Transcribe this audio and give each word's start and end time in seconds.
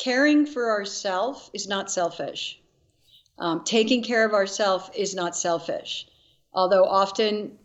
caring 0.00 0.46
for 0.46 0.70
ourselves 0.70 1.50
is 1.52 1.68
not 1.68 1.90
selfish. 1.90 2.58
Um, 3.38 3.64
taking 3.64 4.02
care 4.02 4.24
of 4.26 4.32
ourselves 4.32 4.90
is 4.94 5.14
not 5.14 5.36
selfish. 5.36 6.06
Although 6.52 6.84
often 6.84 7.58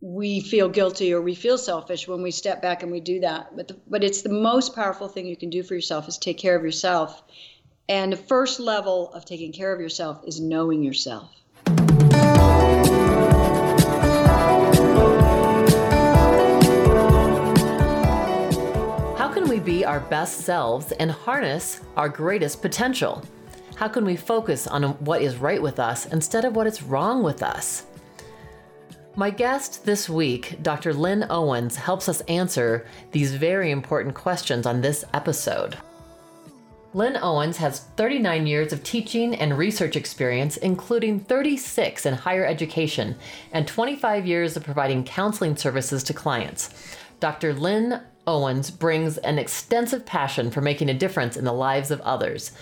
we 0.00 0.40
feel 0.40 0.68
guilty 0.68 1.12
or 1.12 1.20
we 1.20 1.34
feel 1.34 1.58
selfish 1.58 2.08
when 2.08 2.22
we 2.22 2.30
step 2.30 2.62
back 2.62 2.82
and 2.82 2.90
we 2.90 3.00
do 3.00 3.20
that. 3.20 3.54
But 3.56 3.68
the, 3.68 3.76
but 3.86 4.04
it's 4.04 4.22
the 4.22 4.30
most 4.30 4.74
powerful 4.74 5.08
thing 5.08 5.26
you 5.26 5.36
can 5.36 5.50
do 5.50 5.62
for 5.62 5.74
yourself 5.74 6.08
is 6.08 6.18
take 6.18 6.38
care 6.38 6.56
of 6.56 6.62
yourself. 6.62 7.22
And 7.88 8.12
the 8.12 8.16
first 8.16 8.60
level 8.60 9.12
of 9.12 9.24
taking 9.24 9.52
care 9.52 9.72
of 9.72 9.80
yourself 9.80 10.22
is 10.26 10.40
knowing 10.40 10.82
yourself. 10.82 11.30
Be 19.60 19.84
our 19.84 20.00
best 20.00 20.40
selves 20.40 20.92
and 20.92 21.10
harness 21.10 21.82
our 21.96 22.08
greatest 22.08 22.62
potential? 22.62 23.22
How 23.76 23.88
can 23.88 24.04
we 24.04 24.16
focus 24.16 24.66
on 24.66 24.82
what 25.04 25.22
is 25.22 25.36
right 25.36 25.60
with 25.60 25.78
us 25.78 26.06
instead 26.06 26.44
of 26.44 26.56
what 26.56 26.66
is 26.66 26.82
wrong 26.82 27.22
with 27.22 27.42
us? 27.42 27.86
My 29.16 29.30
guest 29.30 29.84
this 29.84 30.08
week, 30.08 30.62
Dr. 30.62 30.94
Lynn 30.94 31.26
Owens, 31.30 31.76
helps 31.76 32.08
us 32.08 32.20
answer 32.22 32.86
these 33.12 33.34
very 33.34 33.70
important 33.70 34.14
questions 34.14 34.66
on 34.66 34.80
this 34.80 35.04
episode. 35.14 35.76
Lynn 36.92 37.16
Owens 37.16 37.56
has 37.58 37.80
39 37.96 38.46
years 38.46 38.72
of 38.72 38.82
teaching 38.82 39.34
and 39.34 39.56
research 39.56 39.94
experience, 39.94 40.56
including 40.56 41.20
36 41.20 42.04
in 42.06 42.14
higher 42.14 42.44
education 42.44 43.14
and 43.52 43.66
25 43.68 44.26
years 44.26 44.56
of 44.56 44.64
providing 44.64 45.04
counseling 45.04 45.56
services 45.56 46.02
to 46.02 46.12
clients. 46.12 46.96
Dr. 47.20 47.52
Lynn 47.52 48.00
Owens 48.26 48.70
brings 48.70 49.18
an 49.18 49.38
extensive 49.38 50.04
passion 50.04 50.50
for 50.50 50.60
making 50.60 50.88
a 50.88 50.94
difference 50.94 51.36
in 51.36 51.44
the 51.44 51.52
lives 51.52 51.90
of 51.90 52.00
others. 52.02 52.52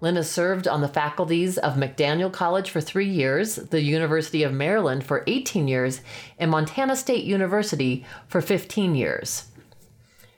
Linda 0.00 0.22
served 0.22 0.68
on 0.68 0.80
the 0.80 0.88
faculties 0.88 1.58
of 1.58 1.74
McDaniel 1.74 2.32
College 2.32 2.70
for 2.70 2.80
three 2.80 3.08
years, 3.08 3.56
the 3.56 3.82
University 3.82 4.44
of 4.44 4.52
Maryland 4.52 5.04
for 5.04 5.24
18 5.26 5.66
years, 5.66 6.00
and 6.38 6.50
Montana 6.50 6.94
State 6.94 7.24
University 7.24 8.06
for 8.28 8.40
15 8.40 8.94
years. 8.94 9.46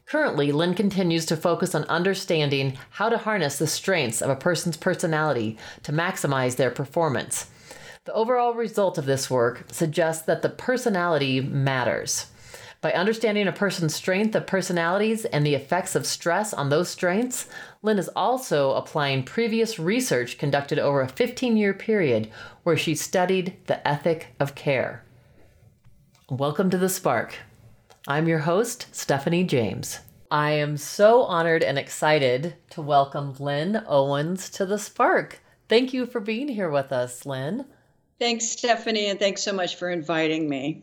Currently, 0.06 0.50
Lynn 0.50 0.74
continues 0.74 1.24
to 1.26 1.36
focus 1.36 1.74
on 1.74 1.84
understanding 1.84 2.76
how 2.90 3.10
to 3.10 3.18
harness 3.18 3.58
the 3.58 3.66
strengths 3.66 4.22
of 4.22 4.30
a 4.30 4.34
person's 4.34 4.76
personality 4.76 5.56
to 5.84 5.92
maximize 5.92 6.56
their 6.56 6.70
performance. 6.70 7.48
The 8.06 8.14
overall 8.14 8.54
result 8.54 8.98
of 8.98 9.04
this 9.04 9.30
work 9.30 9.66
suggests 9.70 10.24
that 10.24 10.42
the 10.42 10.48
personality 10.48 11.40
matters. 11.40 12.26
By 12.82 12.92
understanding 12.92 13.46
a 13.46 13.52
person's 13.52 13.94
strength 13.94 14.34
of 14.34 14.46
personalities 14.46 15.26
and 15.26 15.44
the 15.44 15.54
effects 15.54 15.94
of 15.94 16.06
stress 16.06 16.54
on 16.54 16.70
those 16.70 16.88
strengths, 16.88 17.46
Lynn 17.82 17.98
is 17.98 18.08
also 18.16 18.72
applying 18.72 19.22
previous 19.22 19.78
research 19.78 20.38
conducted 20.38 20.78
over 20.78 21.02
a 21.02 21.08
15 21.08 21.58
year 21.58 21.74
period 21.74 22.30
where 22.62 22.78
she 22.78 22.94
studied 22.94 23.54
the 23.66 23.86
ethic 23.86 24.28
of 24.40 24.54
care. 24.54 25.04
Welcome 26.30 26.70
to 26.70 26.78
The 26.78 26.88
Spark. 26.88 27.34
I'm 28.08 28.26
your 28.26 28.38
host, 28.38 28.86
Stephanie 28.92 29.44
James. 29.44 29.98
I 30.30 30.52
am 30.52 30.78
so 30.78 31.24
honored 31.24 31.62
and 31.62 31.78
excited 31.78 32.54
to 32.70 32.80
welcome 32.80 33.34
Lynn 33.38 33.84
Owens 33.86 34.48
to 34.50 34.64
The 34.64 34.78
Spark. 34.78 35.40
Thank 35.68 35.92
you 35.92 36.06
for 36.06 36.20
being 36.20 36.48
here 36.48 36.70
with 36.70 36.92
us, 36.92 37.26
Lynn. 37.26 37.66
Thanks, 38.18 38.48
Stephanie, 38.48 39.08
and 39.08 39.18
thanks 39.18 39.42
so 39.42 39.52
much 39.52 39.76
for 39.76 39.90
inviting 39.90 40.48
me 40.48 40.82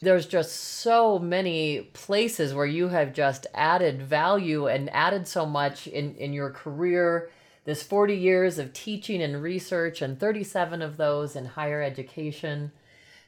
there's 0.00 0.26
just 0.26 0.54
so 0.54 1.18
many 1.18 1.82
places 1.92 2.52
where 2.52 2.66
you 2.66 2.88
have 2.88 3.14
just 3.14 3.46
added 3.54 4.02
value 4.02 4.66
and 4.66 4.90
added 4.90 5.26
so 5.26 5.46
much 5.46 5.86
in, 5.86 6.14
in 6.16 6.32
your 6.32 6.50
career. 6.50 7.30
This 7.64 7.82
40 7.82 8.14
years 8.14 8.58
of 8.58 8.72
teaching 8.72 9.22
and 9.22 9.42
research, 9.42 10.02
and 10.02 10.20
37 10.20 10.82
of 10.82 10.96
those 10.96 11.34
in 11.34 11.46
higher 11.46 11.82
education. 11.82 12.70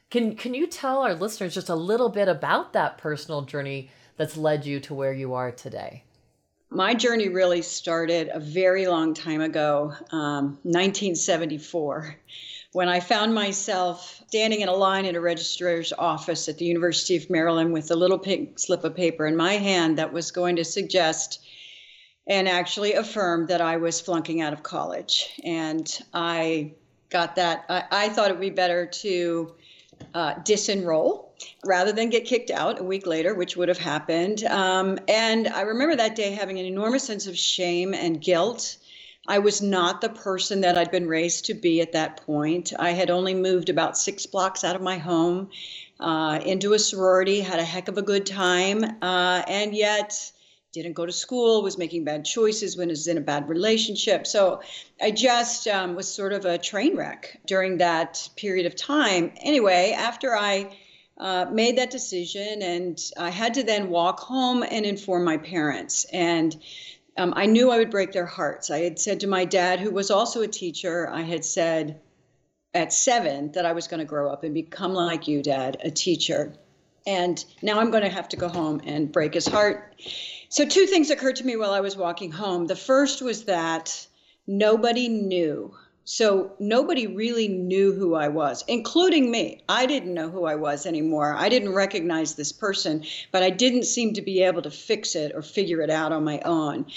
Can, 0.09 0.35
can 0.35 0.53
you 0.53 0.65
tell 0.65 1.01
our 1.01 1.13
listeners 1.13 1.53
just 1.53 1.69
a 1.69 1.75
little 1.75 2.09
bit 2.09 2.27
about 2.27 2.73
that 2.73 2.97
personal 2.97 3.41
journey 3.41 3.91
that's 4.15 4.37
led 4.37 4.65
you 4.65 4.79
to 4.81 4.93
where 4.93 5.13
you 5.13 5.33
are 5.33 5.51
today? 5.51 6.03
My 6.69 6.93
journey 6.93 7.29
really 7.29 7.63
started 7.63 8.29
a 8.31 8.39
very 8.39 8.87
long 8.87 9.13
time 9.13 9.41
ago, 9.41 9.93
um, 10.11 10.57
1974 10.63 12.15
when 12.71 12.87
I 12.87 12.99
found 12.99 13.33
myself 13.33 14.21
standing 14.27 14.61
in 14.61 14.69
a 14.69 14.73
line 14.73 15.05
at 15.05 15.15
a 15.15 15.21
registrar's 15.21 15.91
office 15.91 16.47
at 16.47 16.57
the 16.57 16.65
University 16.65 17.15
of 17.15 17.29
Maryland 17.29 17.73
with 17.73 17.89
a 17.89 17.95
little 17.95 18.19
pink 18.19 18.59
slip 18.59 18.83
of 18.83 18.95
paper 18.95 19.25
in 19.25 19.35
my 19.35 19.53
hand 19.53 19.97
that 19.97 20.13
was 20.13 20.31
going 20.31 20.57
to 20.57 20.65
suggest 20.65 21.43
and 22.27 22.47
actually 22.47 22.93
affirm 22.93 23.47
that 23.47 23.59
I 23.59 23.77
was 23.77 23.99
flunking 23.99 24.41
out 24.41 24.53
of 24.53 24.61
college. 24.61 25.27
And 25.43 25.99
I 26.13 26.73
got 27.09 27.35
that. 27.37 27.65
I, 27.69 27.83
I 27.91 28.09
thought 28.09 28.29
it 28.29 28.33
would 28.33 28.41
be 28.41 28.51
better 28.51 28.85
to 28.85 29.55
uh, 30.13 30.35
disenroll 30.35 31.29
rather 31.65 31.91
than 31.91 32.09
get 32.09 32.25
kicked 32.25 32.51
out 32.51 32.79
a 32.79 32.83
week 32.83 33.07
later, 33.07 33.33
which 33.33 33.57
would 33.57 33.67
have 33.67 33.79
happened. 33.79 34.43
Um, 34.43 34.99
and 35.07 35.47
I 35.47 35.61
remember 35.61 35.95
that 35.95 36.15
day 36.15 36.31
having 36.31 36.59
an 36.59 36.65
enormous 36.65 37.03
sense 37.03 37.25
of 37.25 37.35
shame 37.35 37.95
and 37.95 38.21
guilt 38.21 38.77
I 39.29 39.37
was 39.37 39.61
not 39.61 40.01
the 40.01 40.09
person 40.09 40.61
that 40.61 40.75
I'd 40.75 40.89
been 40.89 41.07
raised 41.07 41.45
to 41.45 41.53
be 41.53 41.81
at 41.81 41.91
that 41.91 42.25
point. 42.25 42.73
I 42.79 42.91
had 42.91 43.11
only 43.11 43.35
moved 43.35 43.69
about 43.69 43.95
six 43.95 44.25
blocks 44.25 44.63
out 44.63 44.75
of 44.75 44.81
my 44.81 44.97
home 44.97 45.51
uh, 45.99 46.39
into 46.43 46.73
a 46.73 46.79
sorority, 46.79 47.39
had 47.41 47.59
a 47.59 47.63
heck 47.63 47.89
of 47.89 47.99
a 47.99 48.01
good 48.01 48.25
time, 48.25 48.83
uh, 49.03 49.43
and 49.47 49.75
yet 49.75 50.31
didn't 50.73 50.93
go 50.93 51.05
to 51.05 51.11
school, 51.11 51.61
was 51.61 51.77
making 51.77 52.05
bad 52.05 52.25
choices 52.25 52.75
when 52.75 52.89
I 52.89 52.93
was 52.93 53.07
in 53.07 53.19
a 53.19 53.21
bad 53.21 53.49
relationship. 53.49 54.25
So 54.25 54.61
I 54.99 55.11
just 55.11 55.67
um, 55.67 55.93
was 55.93 56.11
sort 56.11 56.33
of 56.33 56.45
a 56.45 56.57
train 56.57 56.97
wreck 56.97 57.39
during 57.45 57.77
that 57.77 58.27
period 58.35 58.65
of 58.65 58.75
time. 58.75 59.33
Anyway, 59.41 59.93
after 59.95 60.35
I 60.35 60.75
uh, 61.19 61.45
made 61.51 61.77
that 61.77 61.91
decision, 61.91 62.63
and 62.63 62.99
I 63.15 63.29
had 63.29 63.53
to 63.55 63.63
then 63.63 63.89
walk 63.89 64.21
home 64.21 64.63
and 64.63 64.87
inform 64.87 65.23
my 65.23 65.37
parents. 65.37 66.05
And 66.11 66.55
um, 67.19 67.33
I 67.35 67.47
knew 67.47 67.69
I 67.69 67.77
would 67.77 67.91
break 67.91 68.13
their 68.13 68.25
hearts. 68.25 68.71
I 68.71 68.79
had 68.79 68.97
said 68.97 69.19
to 69.19 69.27
my 69.27 69.43
dad, 69.43 69.81
who 69.81 69.91
was 69.91 70.09
also 70.09 70.41
a 70.41 70.47
teacher, 70.47 71.09
I 71.11 71.21
had 71.21 71.43
said 71.43 71.99
at 72.73 72.93
seven 72.93 73.51
that 73.51 73.65
I 73.65 73.73
was 73.73 73.87
going 73.87 73.99
to 73.99 74.05
grow 74.05 74.31
up 74.31 74.45
and 74.45 74.53
become 74.53 74.93
like 74.93 75.27
you, 75.27 75.43
Dad, 75.43 75.77
a 75.83 75.91
teacher. 75.91 76.53
And 77.05 77.43
now 77.61 77.79
I'm 77.79 77.91
going 77.91 78.03
to 78.03 78.09
have 78.09 78.29
to 78.29 78.37
go 78.37 78.47
home 78.47 78.81
and 78.85 79.11
break 79.11 79.33
his 79.33 79.47
heart. 79.47 79.95
So, 80.47 80.65
two 80.65 80.85
things 80.85 81.09
occurred 81.09 81.35
to 81.37 81.45
me 81.45 81.57
while 81.57 81.71
I 81.71 81.81
was 81.81 81.97
walking 81.97 82.31
home. 82.31 82.67
The 82.67 82.75
first 82.75 83.21
was 83.21 83.45
that 83.45 84.07
nobody 84.47 85.09
knew 85.09 85.73
so 86.11 86.53
nobody 86.57 87.05
really 87.05 87.47
knew 87.47 87.93
who 87.93 88.15
I 88.15 88.29
was, 88.29 88.63
including 88.67 89.29
me. 89.29 89.61
I 89.69 89.85
didn't 89.85 90.15
know 90.15 90.27
who 90.27 90.45
I 90.45 90.55
was 90.55 90.87
anymore. 90.87 91.35
I 91.37 91.49
didn't 91.49 91.75
recognize 91.75 92.33
this 92.33 92.51
person, 92.51 93.03
but 93.31 93.43
I 93.43 93.51
didn't 93.51 93.83
seem 93.83 94.15
to 94.15 94.23
be 94.23 94.41
able 94.41 94.63
to 94.63 94.71
fix 94.71 95.15
it 95.15 95.33
or 95.35 95.43
figure 95.43 95.83
it 95.83 95.91
out 95.91 96.11
on 96.11 96.23
my 96.23 96.39
own. 96.39 96.87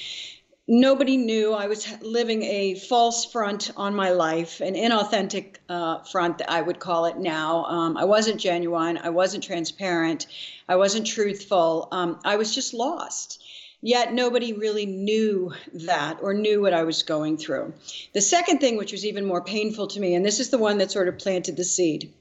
Nobody 0.67 1.19
knew 1.19 1.53
I 1.53 1.67
was 1.67 1.87
living 2.01 2.43
a 2.45 2.75
false 2.75 3.27
front 3.27 3.71
on 3.77 3.95
my 3.95 4.13
life, 4.13 4.63
an 4.63 4.77
inauthentic 4.77 5.57
uh, 5.69 5.99
front, 6.05 6.39
that 6.39 6.51
I 6.51 6.63
would 6.63 6.81
call 6.81 7.05
it 7.05 7.19
now. 7.19 7.67
Um, 7.67 7.99
I 7.99 8.07
wasn't 8.07 8.41
genuine. 8.41 8.97
I 8.97 9.11
wasn't 9.11 9.45
transparent. 9.45 10.27
I 10.67 10.77
wasn't 10.77 11.07
truthful. 11.07 11.89
Um, 11.93 12.19
I 12.25 12.37
was 12.37 12.55
just 12.55 12.73
lost. 12.73 13.43
Yet 13.85 14.15
nobody 14.15 14.53
really 14.53 14.87
knew 14.87 15.53
that 15.73 16.21
or 16.23 16.35
knew 16.35 16.61
what 16.61 16.73
I 16.73 16.85
was 16.85 17.03
going 17.03 17.37
through. 17.37 17.75
The 18.13 18.21
second 18.21 18.59
thing, 18.59 18.77
which 18.77 18.93
was 18.93 19.05
even 19.05 19.25
more 19.25 19.43
painful 19.43 19.89
to 19.89 20.01
me, 20.01 20.15
and 20.15 20.25
this 20.25 20.39
is 20.39 20.51
the 20.51 20.59
one 20.59 20.79
that 20.79 20.93
sort 20.93 21.09
of 21.09 21.19
planted 21.19 21.57
the 21.57 21.65
seed, 21.65 22.13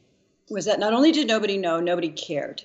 was 0.50 0.66
that 0.66 0.79
not 0.79 0.94
only 0.94 1.11
did 1.11 1.27
nobody 1.27 1.57
know, 1.57 1.79
nobody 1.79 2.09
cared. 2.09 2.63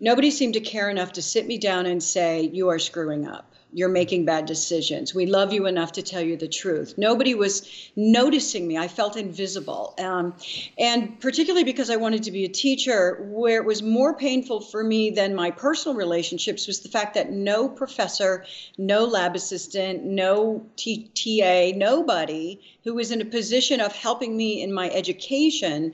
Nobody 0.00 0.30
seemed 0.30 0.54
to 0.54 0.60
care 0.60 0.88
enough 0.88 1.12
to 1.12 1.22
sit 1.22 1.46
me 1.46 1.58
down 1.58 1.84
and 1.84 2.02
say, 2.02 2.40
You 2.40 2.70
are 2.70 2.78
screwing 2.78 3.26
up 3.26 3.52
you're 3.76 3.90
making 3.90 4.24
bad 4.24 4.46
decisions. 4.46 5.14
We 5.14 5.26
love 5.26 5.52
you 5.52 5.66
enough 5.66 5.92
to 5.92 6.02
tell 6.02 6.22
you 6.22 6.38
the 6.38 6.48
truth. 6.48 6.94
Nobody 6.96 7.34
was 7.34 7.68
noticing 7.94 8.66
me. 8.66 8.78
I 8.78 8.88
felt 8.88 9.18
invisible. 9.18 9.92
Um, 9.98 10.32
and 10.78 11.20
particularly 11.20 11.64
because 11.64 11.90
I 11.90 11.96
wanted 11.96 12.22
to 12.22 12.30
be 12.30 12.46
a 12.46 12.48
teacher, 12.48 13.18
where 13.28 13.60
it 13.60 13.66
was 13.66 13.82
more 13.82 14.16
painful 14.16 14.62
for 14.62 14.82
me 14.82 15.10
than 15.10 15.34
my 15.34 15.50
personal 15.50 15.94
relationships 15.94 16.66
was 16.66 16.80
the 16.80 16.88
fact 16.88 17.12
that 17.16 17.30
no 17.30 17.68
professor, 17.68 18.46
no 18.78 19.04
lab 19.04 19.36
assistant, 19.36 20.04
no 20.04 20.64
T- 20.76 21.10
TA, 21.14 21.76
nobody 21.76 22.58
who 22.84 22.94
was 22.94 23.10
in 23.10 23.20
a 23.20 23.26
position 23.26 23.82
of 23.82 23.94
helping 23.94 24.34
me 24.34 24.62
in 24.62 24.72
my 24.72 24.88
education 24.88 25.92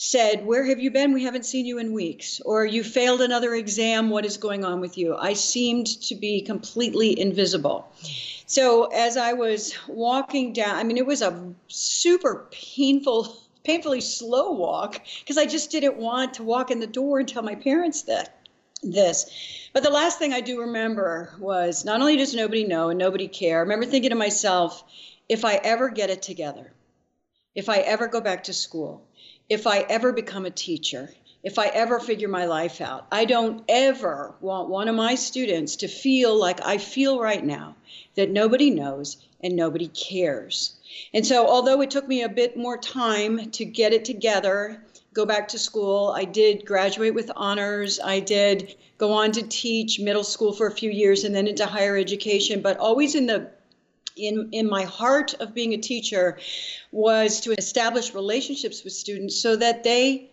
said, 0.00 0.46
Where 0.46 0.64
have 0.64 0.78
you 0.78 0.92
been? 0.92 1.12
We 1.12 1.24
haven't 1.24 1.44
seen 1.44 1.66
you 1.66 1.78
in 1.78 1.92
weeks. 1.92 2.40
Or 2.44 2.64
you 2.64 2.84
failed 2.84 3.20
another 3.20 3.54
exam. 3.54 4.10
What 4.10 4.24
is 4.24 4.36
going 4.36 4.64
on 4.64 4.80
with 4.80 4.96
you? 4.96 5.16
I 5.16 5.32
seemed 5.32 5.88
to 6.02 6.14
be 6.14 6.40
completely 6.40 7.18
invisible. 7.18 7.90
So 8.46 8.84
as 8.84 9.16
I 9.16 9.32
was 9.32 9.74
walking 9.88 10.52
down, 10.52 10.76
I 10.76 10.84
mean, 10.84 10.98
it 10.98 11.04
was 11.04 11.20
a 11.20 11.52
super 11.66 12.46
painful, 12.52 13.36
painfully 13.64 14.00
slow 14.00 14.52
walk 14.52 15.02
because 15.18 15.36
I 15.36 15.46
just 15.46 15.72
didn't 15.72 15.96
want 15.96 16.34
to 16.34 16.44
walk 16.44 16.70
in 16.70 16.78
the 16.78 16.86
door 16.86 17.18
and 17.18 17.28
tell 17.28 17.42
my 17.42 17.56
parents 17.56 18.02
that 18.02 18.38
this. 18.84 19.28
But 19.72 19.82
the 19.82 19.90
last 19.90 20.20
thing 20.20 20.32
I 20.32 20.40
do 20.40 20.60
remember 20.60 21.34
was 21.40 21.84
not 21.84 22.00
only 22.00 22.16
does 22.16 22.36
nobody 22.36 22.62
know 22.62 22.90
and 22.90 22.98
nobody 23.00 23.26
care, 23.26 23.58
I 23.58 23.62
remember 23.62 23.84
thinking 23.84 24.10
to 24.10 24.16
myself, 24.16 24.84
if 25.28 25.44
I 25.44 25.56
ever 25.56 25.88
get 25.88 26.08
it 26.08 26.22
together, 26.22 26.72
if 27.56 27.68
I 27.68 27.78
ever 27.78 28.06
go 28.06 28.20
back 28.20 28.44
to 28.44 28.52
school, 28.52 29.07
if 29.48 29.66
I 29.66 29.80
ever 29.80 30.12
become 30.12 30.44
a 30.44 30.50
teacher, 30.50 31.10
if 31.42 31.58
I 31.58 31.68
ever 31.68 32.00
figure 32.00 32.28
my 32.28 32.44
life 32.46 32.80
out, 32.80 33.06
I 33.10 33.24
don't 33.24 33.62
ever 33.68 34.34
want 34.40 34.68
one 34.68 34.88
of 34.88 34.94
my 34.94 35.14
students 35.14 35.76
to 35.76 35.88
feel 35.88 36.38
like 36.38 36.60
I 36.64 36.78
feel 36.78 37.20
right 37.20 37.44
now 37.44 37.76
that 38.16 38.30
nobody 38.30 38.70
knows 38.70 39.16
and 39.40 39.54
nobody 39.54 39.88
cares. 39.88 40.74
And 41.14 41.26
so, 41.26 41.46
although 41.46 41.80
it 41.80 41.90
took 41.90 42.08
me 42.08 42.22
a 42.22 42.28
bit 42.28 42.56
more 42.56 42.76
time 42.76 43.50
to 43.52 43.64
get 43.64 43.92
it 43.92 44.04
together, 44.04 44.82
go 45.14 45.24
back 45.24 45.48
to 45.48 45.58
school, 45.58 46.12
I 46.14 46.24
did 46.24 46.66
graduate 46.66 47.14
with 47.14 47.30
honors, 47.34 48.00
I 48.00 48.20
did 48.20 48.74
go 48.98 49.12
on 49.12 49.32
to 49.32 49.42
teach 49.42 50.00
middle 50.00 50.24
school 50.24 50.52
for 50.52 50.66
a 50.66 50.72
few 50.72 50.90
years 50.90 51.24
and 51.24 51.34
then 51.34 51.46
into 51.46 51.66
higher 51.66 51.96
education, 51.96 52.60
but 52.60 52.78
always 52.78 53.14
in 53.14 53.26
the 53.26 53.50
in, 54.18 54.48
in 54.52 54.68
my 54.68 54.84
heart 54.84 55.34
of 55.40 55.54
being 55.54 55.74
a 55.74 55.78
teacher 55.78 56.38
was 56.92 57.40
to 57.42 57.52
establish 57.52 58.14
relationships 58.14 58.84
with 58.84 58.92
students 58.92 59.40
so 59.40 59.56
that 59.56 59.84
they 59.84 60.30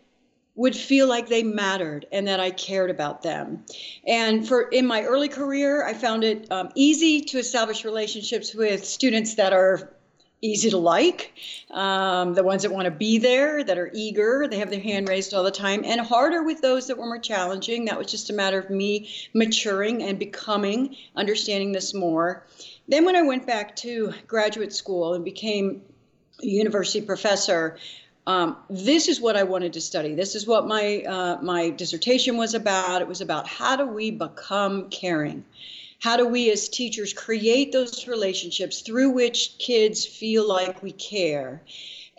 would 0.55 0.75
feel 0.75 1.07
like 1.07 1.27
they 1.27 1.43
mattered 1.43 2.05
and 2.11 2.27
that 2.27 2.39
I 2.39 2.49
cared 2.49 2.89
about 2.89 3.21
them. 3.21 3.65
And 4.07 4.47
for 4.47 4.63
in 4.69 4.85
my 4.85 5.03
early 5.03 5.27
career, 5.27 5.85
I 5.85 5.93
found 5.93 6.23
it 6.23 6.49
um, 6.49 6.69
easy 6.75 7.21
to 7.21 7.37
establish 7.37 7.83
relationships 7.83 8.55
with 8.55 8.85
students 8.85 9.35
that 9.35 9.51
are 9.51 9.94
easy 10.45 10.69
to 10.69 10.77
like, 10.77 11.33
um, 11.71 12.33
the 12.33 12.43
ones 12.43 12.63
that 12.63 12.71
want 12.71 12.85
to 12.85 12.91
be 12.91 13.17
there, 13.17 13.63
that 13.63 13.77
are 13.77 13.91
eager, 13.93 14.47
they 14.47 14.59
have 14.59 14.69
their 14.69 14.79
hand 14.79 15.09
raised 15.09 15.33
all 15.33 15.43
the 15.43 15.51
time, 15.51 15.83
and 15.83 15.99
harder 16.01 16.43
with 16.43 16.61
those 16.61 16.87
that 16.87 16.97
were 16.97 17.05
more 17.05 17.19
challenging. 17.19 17.85
That 17.85 17.97
was 17.97 18.07
just 18.07 18.29
a 18.29 18.33
matter 18.33 18.59
of 18.59 18.69
me 18.69 19.09
maturing 19.33 20.03
and 20.03 20.19
becoming, 20.19 20.95
understanding 21.15 21.71
this 21.71 21.93
more. 21.93 22.45
Then, 22.87 23.05
when 23.05 23.15
I 23.15 23.23
went 23.23 23.47
back 23.47 23.75
to 23.77 24.13
graduate 24.27 24.73
school 24.73 25.13
and 25.15 25.25
became 25.25 25.81
a 26.43 26.45
university 26.45 27.05
professor, 27.05 27.77
um, 28.27 28.57
this 28.69 29.07
is 29.07 29.21
what 29.21 29.35
I 29.35 29.43
wanted 29.43 29.73
to 29.73 29.81
study. 29.81 30.15
This 30.15 30.35
is 30.35 30.47
what 30.47 30.67
my 30.67 31.03
uh, 31.03 31.37
my 31.41 31.69
dissertation 31.69 32.37
was 32.37 32.53
about. 32.53 33.01
It 33.01 33.07
was 33.07 33.21
about 33.21 33.47
how 33.47 33.75
do 33.75 33.85
we 33.85 34.11
become 34.11 34.89
caring. 34.89 35.45
How 35.99 36.17
do 36.17 36.27
we 36.27 36.51
as 36.51 36.69
teachers 36.69 37.13
create 37.13 37.71
those 37.71 38.07
relationships 38.07 38.81
through 38.81 39.11
which 39.11 39.57
kids 39.57 40.05
feel 40.05 40.47
like 40.47 40.83
we 40.83 40.91
care? 40.91 41.61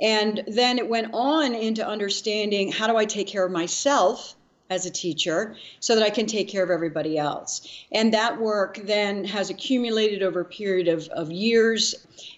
And 0.01 0.43
then 0.47 0.79
it 0.79 0.89
went 0.89 1.11
on 1.13 1.55
into 1.55 1.87
understanding 1.87 2.73
how 2.73 2.87
do 2.87 2.97
I 2.97 3.05
take 3.05 3.29
care 3.29 3.45
of 3.45 3.53
myself 3.53 4.35
as 4.69 4.85
a 4.85 4.91
teacher 4.91 5.57
so 5.81 5.95
that 5.95 6.05
I 6.05 6.11
can 6.11 6.27
take 6.27 6.49
care 6.49 6.65
of 6.65 6.71
everybody 6.71 7.17
else. 7.17 7.67
And 7.93 8.13
that 8.15 8.41
work 8.41 8.81
then 8.85 9.25
has 9.25 9.51
accumulated 9.51 10.23
over 10.23 10.41
a 10.41 10.45
period 10.45 10.89
of, 10.89 11.09
of 11.09 11.31
years. 11.31 11.95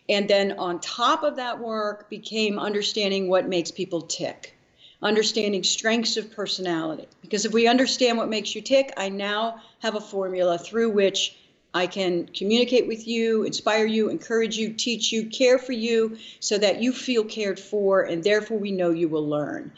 And 0.09 0.29
then 0.29 0.53
on 0.53 0.81
top 0.81 1.23
of 1.23 1.37
that 1.37 1.59
work 1.59 2.11
became 2.11 2.59
understanding 2.59 3.29
what 3.29 3.49
makes 3.49 3.71
people 3.71 4.03
tick, 4.03 4.58
understanding 5.03 5.63
strengths 5.63 6.17
of 6.17 6.33
personality. 6.33 7.07
Because 7.23 7.45
if 7.45 7.53
we 7.53 7.67
understand 7.67 8.19
what 8.19 8.29
makes 8.29 8.55
you 8.55 8.61
tick, 8.61 8.93
I 8.97 9.09
now 9.09 9.61
have 9.81 9.95
a 9.95 10.01
formula 10.01 10.59
through 10.59 10.91
which 10.91 11.37
I 11.75 11.87
can 11.87 12.27
communicate 12.27 12.89
with 12.89 13.07
you, 13.07 13.45
inspire 13.45 13.85
you, 13.85 14.09
encourage 14.09 14.57
you, 14.57 14.73
teach 14.73 15.13
you, 15.13 15.27
care 15.27 15.59
for 15.59 15.73
you 15.73 16.19
so 16.41 16.59
that 16.59 16.83
you 16.83 16.93
feel 16.93 17.25
cared 17.25 17.61
for, 17.61 18.03
and 18.03 18.25
therefore 18.25 18.59
we 18.59 18.73
know 18.73 18.91
you 18.91 19.09
will 19.09 19.29
learn. 19.29 19.71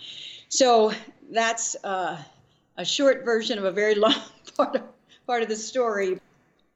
So 0.48 0.92
that's 1.30 1.76
uh, 1.84 2.16
a 2.76 2.84
short 2.84 3.24
version 3.24 3.58
of 3.58 3.64
a 3.64 3.70
very 3.70 3.96
long 3.96 4.14
part 4.56 4.76
of, 4.76 4.82
part 5.26 5.42
of 5.42 5.48
the 5.48 5.56
story. 5.56 6.18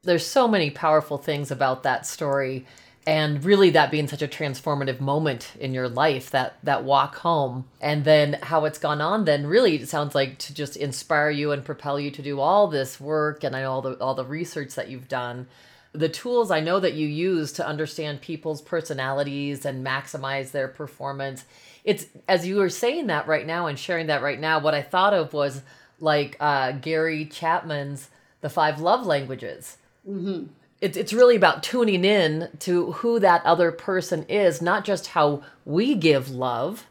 There's 0.02 0.26
so 0.26 0.46
many 0.46 0.70
powerful 0.70 1.16
things 1.16 1.50
about 1.50 1.84
that 1.84 2.06
story 2.06 2.66
and 3.06 3.44
really 3.44 3.70
that 3.70 3.90
being 3.90 4.08
such 4.08 4.22
a 4.22 4.28
transformative 4.28 5.00
moment 5.00 5.52
in 5.60 5.74
your 5.74 5.88
life 5.88 6.30
that 6.30 6.56
that 6.62 6.84
walk 6.84 7.16
home 7.16 7.66
and 7.80 8.04
then 8.04 8.38
how 8.42 8.64
it's 8.64 8.78
gone 8.78 9.00
on 9.00 9.24
then 9.24 9.46
really 9.46 9.76
it 9.76 9.88
sounds 9.88 10.14
like 10.14 10.38
to 10.38 10.54
just 10.54 10.76
inspire 10.76 11.30
you 11.30 11.52
and 11.52 11.64
propel 11.64 12.00
you 12.00 12.10
to 12.10 12.22
do 12.22 12.40
all 12.40 12.66
this 12.66 13.00
work 13.00 13.44
and 13.44 13.54
I 13.54 13.62
know 13.62 13.72
all 13.72 13.82
the 13.82 13.94
all 14.00 14.14
the 14.14 14.24
research 14.24 14.74
that 14.74 14.88
you've 14.88 15.08
done 15.08 15.46
the 15.92 16.08
tools 16.08 16.50
I 16.50 16.60
know 16.60 16.80
that 16.80 16.94
you 16.94 17.06
use 17.06 17.52
to 17.52 17.66
understand 17.66 18.20
people's 18.20 18.62
personalities 18.62 19.64
and 19.64 19.86
maximize 19.86 20.50
their 20.50 20.68
performance 20.68 21.44
it's 21.84 22.06
as 22.26 22.46
you 22.46 22.56
were 22.56 22.70
saying 22.70 23.08
that 23.08 23.26
right 23.26 23.46
now 23.46 23.66
and 23.66 23.78
sharing 23.78 24.06
that 24.06 24.22
right 24.22 24.40
now 24.40 24.58
what 24.58 24.74
I 24.74 24.82
thought 24.82 25.12
of 25.12 25.32
was 25.32 25.62
like 26.00 26.36
uh, 26.40 26.72
Gary 26.72 27.24
Chapman's 27.26 28.10
The 28.40 28.50
Five 28.50 28.80
Love 28.80 29.06
Languages. 29.06 29.78
Mm-hmm. 30.08 30.46
It's, 30.84 30.98
it's 30.98 31.14
really 31.14 31.34
about 31.34 31.62
tuning 31.62 32.04
in 32.04 32.50
to 32.58 32.92
who 32.92 33.18
that 33.20 33.42
other 33.46 33.72
person 33.72 34.26
is, 34.28 34.60
not 34.60 34.84
just 34.84 35.06
how 35.06 35.42
we 35.64 35.94
give 35.94 36.28
love. 36.28 36.86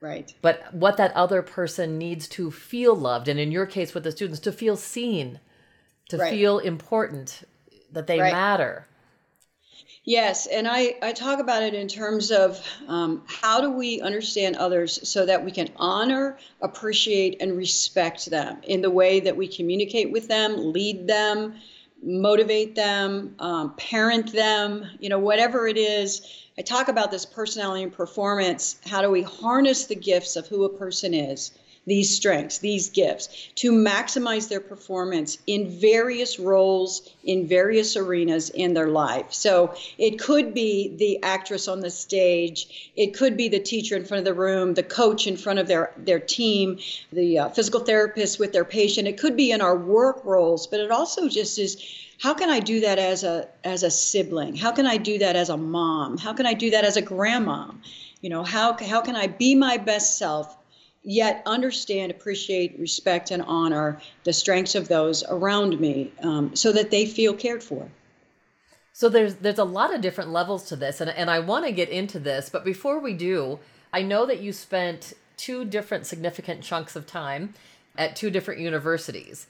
Right. 0.00 0.32
But 0.42 0.72
what 0.72 0.96
that 0.98 1.12
other 1.16 1.42
person 1.42 1.98
needs 1.98 2.28
to 2.28 2.52
feel 2.52 2.94
loved. 2.94 3.26
And 3.26 3.40
in 3.40 3.50
your 3.50 3.66
case 3.66 3.94
with 3.94 4.04
the 4.04 4.12
students, 4.12 4.38
to 4.40 4.52
feel 4.52 4.76
seen, 4.76 5.40
to 6.10 6.18
right. 6.18 6.30
feel 6.30 6.60
important, 6.60 7.42
that 7.90 8.06
they 8.06 8.20
right. 8.20 8.32
matter. 8.32 8.86
Yes, 10.04 10.46
and 10.46 10.68
I, 10.68 10.94
I 11.02 11.10
talk 11.10 11.40
about 11.40 11.64
it 11.64 11.74
in 11.74 11.88
terms 11.88 12.30
of 12.30 12.64
um, 12.86 13.24
how 13.26 13.60
do 13.60 13.72
we 13.72 14.00
understand 14.00 14.54
others 14.54 15.08
so 15.08 15.26
that 15.26 15.44
we 15.44 15.50
can 15.50 15.68
honor, 15.74 16.38
appreciate, 16.62 17.42
and 17.42 17.56
respect 17.56 18.30
them 18.30 18.58
in 18.62 18.82
the 18.82 18.90
way 18.90 19.18
that 19.18 19.36
we 19.36 19.48
communicate 19.48 20.12
with 20.12 20.28
them, 20.28 20.72
lead 20.72 21.08
them, 21.08 21.56
motivate 22.02 22.74
them, 22.74 23.34
um, 23.38 23.74
parent 23.76 24.32
them, 24.32 24.86
you 25.00 25.08
know, 25.08 25.18
whatever 25.18 25.66
it 25.66 25.76
is. 25.76 26.22
I 26.58 26.62
talk 26.62 26.88
about 26.88 27.10
this 27.10 27.26
personality 27.26 27.82
and 27.82 27.92
performance. 27.92 28.76
How 28.86 29.02
do 29.02 29.10
we 29.10 29.22
harness 29.22 29.86
the 29.86 29.96
gifts 29.96 30.36
of 30.36 30.46
who 30.46 30.64
a 30.64 30.68
person 30.68 31.14
is? 31.14 31.52
These 31.86 32.14
strengths, 32.14 32.58
these 32.58 32.90
gifts, 32.90 33.28
to 33.54 33.70
maximize 33.70 34.48
their 34.48 34.60
performance 34.60 35.38
in 35.46 35.68
various 35.68 36.38
roles, 36.38 37.08
in 37.22 37.46
various 37.46 37.96
arenas 37.96 38.50
in 38.50 38.74
their 38.74 38.88
life. 38.88 39.32
So 39.32 39.74
it 39.96 40.18
could 40.18 40.52
be 40.52 40.94
the 40.96 41.22
actress 41.22 41.68
on 41.68 41.80
the 41.80 41.90
stage, 41.90 42.92
it 42.96 43.14
could 43.14 43.36
be 43.36 43.48
the 43.48 43.60
teacher 43.60 43.96
in 43.96 44.04
front 44.04 44.18
of 44.18 44.24
the 44.24 44.34
room, 44.34 44.74
the 44.74 44.82
coach 44.82 45.26
in 45.26 45.36
front 45.36 45.60
of 45.60 45.68
their, 45.68 45.92
their 45.96 46.18
team, 46.18 46.78
the 47.12 47.38
uh, 47.38 47.48
physical 47.50 47.80
therapist 47.80 48.40
with 48.40 48.52
their 48.52 48.64
patient. 48.64 49.06
It 49.06 49.18
could 49.18 49.36
be 49.36 49.52
in 49.52 49.60
our 49.60 49.76
work 49.76 50.24
roles, 50.24 50.66
but 50.66 50.80
it 50.80 50.90
also 50.90 51.28
just 51.28 51.58
is 51.58 51.76
how 52.18 52.32
can 52.34 52.48
I 52.48 52.60
do 52.60 52.80
that 52.80 52.98
as 52.98 53.24
a 53.24 53.46
as 53.62 53.82
a 53.82 53.90
sibling? 53.90 54.56
How 54.56 54.72
can 54.72 54.86
I 54.86 54.96
do 54.96 55.18
that 55.18 55.36
as 55.36 55.50
a 55.50 55.56
mom? 55.56 56.16
How 56.16 56.32
can 56.32 56.46
I 56.46 56.54
do 56.54 56.70
that 56.70 56.84
as 56.84 56.96
a 56.96 57.02
grandma? 57.02 57.70
You 58.22 58.30
know, 58.30 58.42
how 58.42 58.72
how 58.78 59.02
can 59.02 59.16
I 59.16 59.26
be 59.26 59.54
my 59.54 59.76
best 59.76 60.16
self 60.16 60.56
yet 61.06 61.40
understand, 61.46 62.10
appreciate, 62.10 62.78
respect, 62.78 63.30
and 63.30 63.40
honor 63.42 64.00
the 64.24 64.32
strengths 64.32 64.74
of 64.74 64.88
those 64.88 65.24
around 65.28 65.80
me 65.80 66.12
um, 66.22 66.54
so 66.54 66.72
that 66.72 66.90
they 66.90 67.06
feel 67.06 67.32
cared 67.32 67.62
for. 67.62 67.88
So 68.92 69.08
there's 69.08 69.36
there's 69.36 69.58
a 69.58 69.64
lot 69.64 69.94
of 69.94 70.00
different 70.00 70.30
levels 70.30 70.64
to 70.68 70.76
this, 70.76 71.00
and, 71.00 71.08
and 71.08 71.30
I 71.30 71.38
want 71.38 71.64
to 71.64 71.72
get 71.72 71.88
into 71.88 72.18
this, 72.18 72.50
but 72.50 72.64
before 72.64 72.98
we 72.98 73.14
do, 73.14 73.60
I 73.92 74.02
know 74.02 74.26
that 74.26 74.40
you 74.40 74.52
spent 74.52 75.12
two 75.36 75.64
different 75.64 76.06
significant 76.06 76.62
chunks 76.62 76.96
of 76.96 77.06
time 77.06 77.54
at 77.96 78.16
two 78.16 78.30
different 78.30 78.60
universities. 78.60 79.46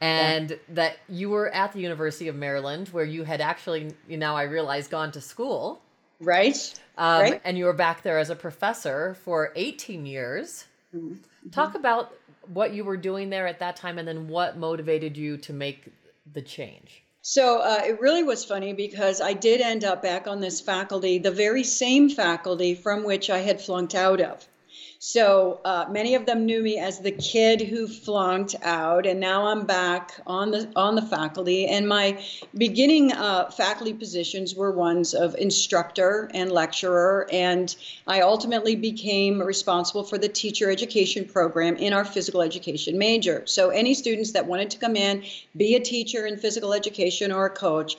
And 0.00 0.50
yeah. 0.50 0.56
that 0.70 0.96
you 1.08 1.30
were 1.30 1.48
at 1.50 1.72
the 1.72 1.80
University 1.80 2.28
of 2.28 2.34
Maryland, 2.34 2.88
where 2.88 3.04
you 3.04 3.24
had 3.24 3.40
actually, 3.40 3.92
you 4.08 4.16
know, 4.16 4.34
I 4.34 4.42
realize, 4.42 4.88
gone 4.88 5.12
to 5.12 5.20
school. 5.20 5.80
Right. 6.20 6.74
Um, 6.98 7.20
right. 7.22 7.40
And 7.44 7.56
you 7.56 7.64
were 7.64 7.72
back 7.72 8.02
there 8.02 8.18
as 8.18 8.28
a 8.28 8.36
professor 8.36 9.14
for 9.14 9.52
18 9.56 10.04
years. 10.04 10.66
Mm-hmm. 10.94 11.50
Talk 11.50 11.74
about 11.74 12.14
what 12.46 12.74
you 12.74 12.84
were 12.84 12.96
doing 12.96 13.30
there 13.30 13.46
at 13.46 13.58
that 13.60 13.76
time 13.76 13.98
and 13.98 14.06
then 14.06 14.28
what 14.28 14.56
motivated 14.56 15.16
you 15.16 15.36
to 15.38 15.52
make 15.52 15.88
the 16.32 16.42
change. 16.42 17.02
So 17.22 17.60
uh, 17.60 17.80
it 17.86 18.00
really 18.00 18.22
was 18.22 18.44
funny 18.44 18.74
because 18.74 19.20
I 19.20 19.32
did 19.32 19.62
end 19.62 19.82
up 19.82 20.02
back 20.02 20.26
on 20.26 20.40
this 20.40 20.60
faculty, 20.60 21.18
the 21.18 21.30
very 21.30 21.64
same 21.64 22.10
faculty 22.10 22.74
from 22.74 23.02
which 23.02 23.30
I 23.30 23.38
had 23.38 23.62
flunked 23.62 23.94
out 23.94 24.20
of. 24.20 24.46
So 25.06 25.60
uh, 25.66 25.84
many 25.90 26.14
of 26.14 26.24
them 26.24 26.46
knew 26.46 26.62
me 26.62 26.78
as 26.78 26.98
the 26.98 27.10
kid 27.10 27.60
who 27.60 27.86
flunked 27.86 28.54
out, 28.62 29.04
and 29.04 29.20
now 29.20 29.48
I'm 29.48 29.66
back 29.66 30.18
on 30.26 30.50
the 30.50 30.72
on 30.74 30.94
the 30.94 31.02
faculty. 31.02 31.66
And 31.66 31.86
my 31.86 32.24
beginning 32.56 33.12
uh, 33.12 33.50
faculty 33.50 33.92
positions 33.92 34.54
were 34.54 34.72
ones 34.72 35.12
of 35.12 35.34
instructor 35.34 36.30
and 36.32 36.50
lecturer, 36.50 37.28
and 37.30 37.76
I 38.06 38.22
ultimately 38.22 38.76
became 38.76 39.42
responsible 39.42 40.04
for 40.04 40.16
the 40.16 40.30
teacher 40.30 40.70
education 40.70 41.26
program 41.26 41.76
in 41.76 41.92
our 41.92 42.06
physical 42.06 42.40
education 42.40 42.96
major. 42.96 43.42
So 43.44 43.68
any 43.68 43.92
students 43.92 44.32
that 44.32 44.46
wanted 44.46 44.70
to 44.70 44.78
come 44.78 44.96
in, 44.96 45.22
be 45.54 45.74
a 45.74 45.80
teacher 45.80 46.24
in 46.24 46.38
physical 46.38 46.72
education 46.72 47.30
or 47.30 47.44
a 47.44 47.50
coach, 47.50 47.96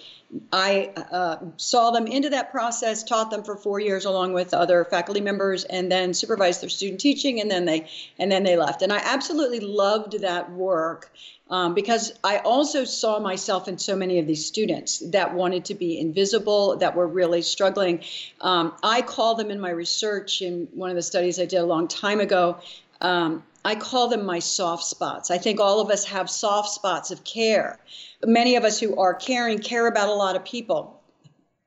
I 0.51 0.91
uh, 1.11 1.37
saw 1.57 1.91
them 1.91 2.07
into 2.07 2.29
that 2.31 2.51
process, 2.51 3.03
taught 3.03 3.31
them 3.31 3.43
for 3.43 3.55
four 3.55 3.79
years 3.79 4.05
along 4.05 4.33
with 4.33 4.53
other 4.53 4.83
faculty 4.85 5.21
members, 5.21 5.63
and 5.63 5.91
then 5.91 6.13
supervised 6.13 6.61
their 6.61 6.69
student 6.69 6.99
teaching, 6.99 7.41
and 7.41 7.49
then 7.49 7.65
they 7.65 7.87
and 8.17 8.31
then 8.31 8.43
they 8.43 8.57
left. 8.57 8.81
And 8.81 8.91
I 8.91 9.01
absolutely 9.03 9.59
loved 9.59 10.21
that 10.21 10.51
work. 10.51 11.11
Um, 11.47 11.75
because 11.75 12.11
I 12.23 12.39
also 12.39 12.85
saw 12.85 13.19
myself 13.19 13.67
in 13.67 13.77
so 13.77 13.95
many 13.95 14.17
of 14.17 14.25
these 14.25 14.43
students 14.43 14.97
that 15.11 15.35
wanted 15.35 15.65
to 15.65 15.75
be 15.75 15.99
invisible, 15.99 16.77
that 16.77 16.95
were 16.95 17.07
really 17.07 17.43
struggling. 17.43 18.03
Um, 18.41 18.73
I 18.81 19.03
call 19.03 19.35
them 19.35 19.51
in 19.51 19.59
my 19.59 19.69
research 19.69 20.41
in 20.41 20.67
one 20.73 20.89
of 20.89 20.95
the 20.95 21.03
studies 21.03 21.39
I 21.39 21.45
did 21.45 21.57
a 21.57 21.65
long 21.65 21.87
time 21.87 22.19
ago. 22.19 22.57
Um, 22.99 23.43
I 23.65 23.73
call 23.73 24.07
them 24.07 24.23
my 24.23 24.37
soft 24.37 24.83
spots. 24.83 25.31
I 25.31 25.39
think 25.39 25.59
all 25.59 25.81
of 25.81 25.89
us 25.89 26.05
have 26.05 26.29
soft 26.29 26.69
spots 26.69 27.09
of 27.09 27.23
care. 27.23 27.79
Many 28.23 28.55
of 28.57 28.63
us 28.63 28.79
who 28.79 28.95
are 28.95 29.15
caring 29.15 29.57
care 29.57 29.87
about 29.87 30.07
a 30.07 30.13
lot 30.13 30.35
of 30.35 30.45
people 30.45 31.01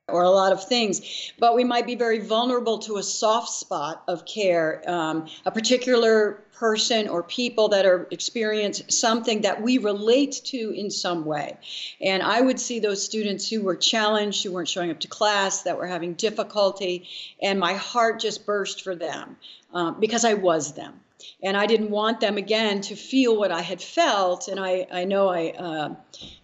or 0.07 0.23
a 0.23 0.31
lot 0.31 0.53
of 0.53 0.65
things, 0.65 1.33
but 1.41 1.57
we 1.57 1.65
might 1.65 1.87
be 1.87 1.97
very 1.97 2.21
vulnerable 2.21 2.79
to 2.79 2.99
a 2.99 3.03
soft 3.03 3.49
spot 3.49 4.05
of 4.07 4.25
care, 4.25 4.81
um, 4.87 5.27
a 5.45 5.51
particular 5.51 6.41
person 6.55 7.09
or 7.09 7.25
people 7.25 7.69
that 7.69 7.85
are 7.85 8.07
experience 8.13 8.81
something 8.89 9.41
that 9.41 9.61
we 9.61 9.79
relate 9.79 10.41
to 10.45 10.71
in 10.71 10.91
some 10.91 11.25
way. 11.25 11.57
And 12.01 12.23
I 12.23 12.41
would 12.41 12.61
see 12.61 12.79
those 12.79 13.05
students 13.05 13.51
who 13.51 13.63
were 13.63 13.77
challenged, 13.77 14.45
who 14.45 14.53
weren't 14.53 14.69
showing 14.69 14.93
up 14.93 15.01
to 15.01 15.09
class, 15.09 15.63
that 15.63 15.77
were 15.77 15.87
having 15.89 16.15
difficulty, 16.15 17.09
and 17.43 17.59
my 17.59 17.75
heart 17.75 18.21
just 18.21 18.47
burst 18.47 18.83
for 18.83 18.95
them 18.95 19.37
um, 19.75 19.99
because 19.99 20.25
I 20.25 20.35
was 20.35 20.75
them 20.75 21.01
and 21.43 21.57
I 21.57 21.67
didn't 21.67 21.91
want 21.91 22.21
them 22.21 22.37
again 22.37 22.81
to 22.83 22.97
feel 22.97 23.37
what 23.37 23.53
I 23.53 23.61
had 23.61 23.83
felt. 23.83 24.49
And 24.49 24.59
I, 24.61 24.87
I 24.93 25.05
know 25.05 25.29
I, 25.29 25.51
uh, 25.51 25.95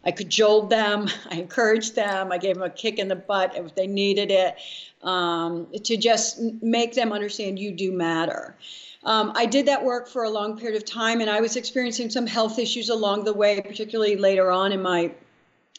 I 0.05 0.11
cajoled 0.11 0.71
them, 0.71 1.09
I 1.31 1.37
encouraged 1.37 1.95
them, 1.95 2.33
I 2.33 2.39
gave 2.39 2.55
them 2.55 2.65
a 2.65 2.71
kick 2.71 2.99
in 2.99 3.09
the 3.09 3.17
butt 3.17 3.57
if 3.57 3.75
they 3.75 3.87
needed 3.87 4.31
it, 4.31 4.57
um, 5.03 5.67
to 5.85 5.97
just 5.97 6.41
make 6.63 6.95
them 6.95 7.13
understand 7.13 7.59
you 7.59 7.73
do 7.73 7.93
matter. 7.93 8.57
Um, 9.05 9.33
I 9.35 9.45
did 9.47 9.67
that 9.67 9.85
work 9.85 10.09
for 10.09 10.25
a 10.25 10.31
long 10.31 10.59
period 10.59 10.77
of 10.77 10.87
time, 10.87 11.21
and 11.21 11.29
I 11.29 11.41
was 11.41 11.57
experiencing 11.57 12.09
some 12.09 12.27
health 12.27 12.59
issues 12.59 12.89
along 12.89 13.25
the 13.25 13.35
way, 13.35 13.61
particularly 13.61 14.17
later 14.17 14.51
on 14.51 14.73
in 14.73 14.81
my 14.81 15.13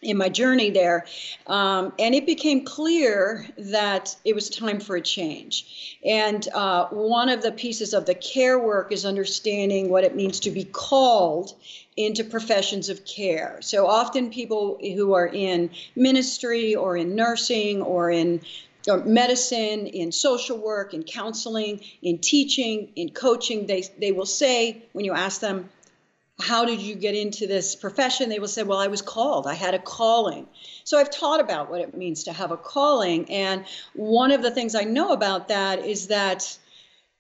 in 0.02 0.18
my 0.18 0.30
journey 0.30 0.70
there. 0.70 1.06
Um, 1.48 1.94
and 1.98 2.14
it 2.14 2.26
became 2.26 2.66
clear 2.66 3.48
that 3.58 4.16
it 4.26 4.36
was 4.36 4.50
time 4.50 4.80
for 4.80 4.96
a 4.96 5.02
change. 5.02 5.98
And 6.06 6.48
uh, 6.54 6.88
one 6.88 7.30
of 7.30 7.42
the 7.42 7.52
pieces 7.52 7.94
of 7.94 8.06
the 8.06 8.16
care 8.16 8.60
work 8.60 8.92
is 8.92 9.06
understanding 9.06 9.90
what 9.90 10.04
it 10.04 10.16
means 10.16 10.40
to 10.42 10.52
be 10.52 10.66
called 10.66 11.54
into 11.98 12.24
professions 12.24 12.90
of 12.90 13.06
care. 13.06 13.60
So 13.62 13.88
often 13.88 14.30
people 14.30 14.78
who 14.82 15.14
are 15.14 15.28
in 15.28 15.70
ministry 15.96 16.76
or 16.76 16.98
in 16.98 17.16
nursing 17.16 17.82
or 17.82 18.12
in 18.12 18.42
or 18.88 19.04
medicine, 19.04 19.88
in 19.88 20.12
social 20.12 20.60
work, 20.60 20.94
in 20.94 21.02
counseling, 21.04 21.82
in 22.04 22.20
teaching, 22.20 22.92
in 22.96 23.10
coaching, 23.10 23.66
they, 23.66 23.84
they 24.00 24.12
will 24.12 24.28
say, 24.28 24.84
when 24.94 25.06
you 25.06 25.14
ask 25.14 25.42
them, 25.42 25.70
how 26.40 26.66
did 26.66 26.82
you 26.82 26.96
get 26.96 27.16
into 27.16 27.48
this 27.48 27.76
profession? 27.76 28.30
They 28.30 28.40
will 28.40 28.48
say, 28.48 28.64
Well, 28.64 28.80
I 28.80 28.88
was 28.88 29.02
called. 29.02 29.48
I 29.48 29.54
had 29.54 29.74
a 29.74 29.80
calling. 29.80 30.48
So 30.84 31.00
I've 31.00 31.10
taught 31.10 31.40
about 31.40 31.70
what 31.70 31.82
it 31.82 31.96
means 31.96 32.26
to 32.26 32.34
have 32.34 32.52
a 32.52 32.58
calling. 32.58 33.30
And 33.32 33.66
one 33.94 34.32
of 34.32 34.42
the 34.42 34.52
things 34.52 34.76
I 34.76 34.84
know 34.84 35.14
about 35.14 35.48
that 35.48 35.86
is 35.86 36.08
that 36.08 36.58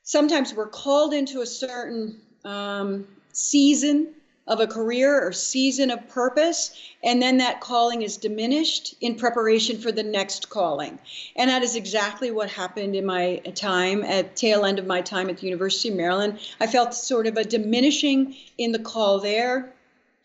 sometimes 0.03 0.53
we're 0.53 0.67
called 0.67 1.13
into 1.13 1.41
a 1.41 1.45
certain 1.45 2.19
um, 2.43 3.07
season 3.31 4.13
of 4.47 4.59
a 4.59 4.67
career 4.67 5.25
or 5.25 5.31
season 5.31 5.89
of 5.89 6.07
purpose, 6.09 6.79
and 7.03 7.21
then 7.21 7.37
that 7.37 7.61
calling 7.61 8.03
is 8.03 8.17
diminished 8.17 8.95
in 9.01 9.15
preparation 9.15 9.77
for 9.77 9.91
the 9.91 10.03
next 10.03 10.49
calling. 10.49 10.99
And 11.35 11.49
that 11.49 11.63
is 11.63 11.75
exactly 11.75 12.29
what 12.29 12.49
happened 12.49 12.95
in 12.95 13.05
my 13.05 13.37
time 13.55 14.03
at 14.03 14.35
tail 14.35 14.65
end 14.65 14.77
of 14.77 14.85
my 14.85 15.01
time 15.01 15.29
at 15.29 15.37
the 15.37 15.47
University 15.47 15.89
of 15.89 15.95
Maryland. 15.95 16.39
I 16.59 16.67
felt 16.67 16.93
sort 16.93 17.25
of 17.25 17.37
a 17.37 17.43
diminishing 17.43 18.35
in 18.57 18.71
the 18.71 18.79
call 18.79 19.19
there 19.19 19.73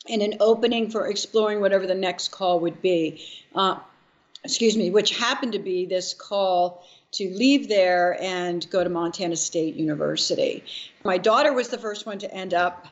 and 0.08 0.22
an 0.22 0.34
opening 0.40 0.90
for 0.90 1.06
exploring 1.06 1.60
whatever 1.60 1.86
the 1.86 1.94
next 1.94 2.28
call 2.28 2.60
would 2.60 2.82
be. 2.82 3.24
Uh, 3.54 3.76
excuse 4.44 4.76
me, 4.76 4.90
which 4.90 5.16
happened 5.16 5.52
to 5.52 5.58
be 5.58 5.86
this 5.86 6.14
call 6.14 6.84
to 7.12 7.28
leave 7.30 7.68
there 7.68 8.16
and 8.22 8.68
go 8.70 8.84
to 8.84 8.90
Montana 8.90 9.36
State 9.36 9.74
University. 9.74 10.62
My 11.04 11.18
daughter 11.18 11.52
was 11.52 11.68
the 11.68 11.78
first 11.78 12.06
one 12.06 12.18
to 12.20 12.32
end 12.32 12.54
up 12.54 12.86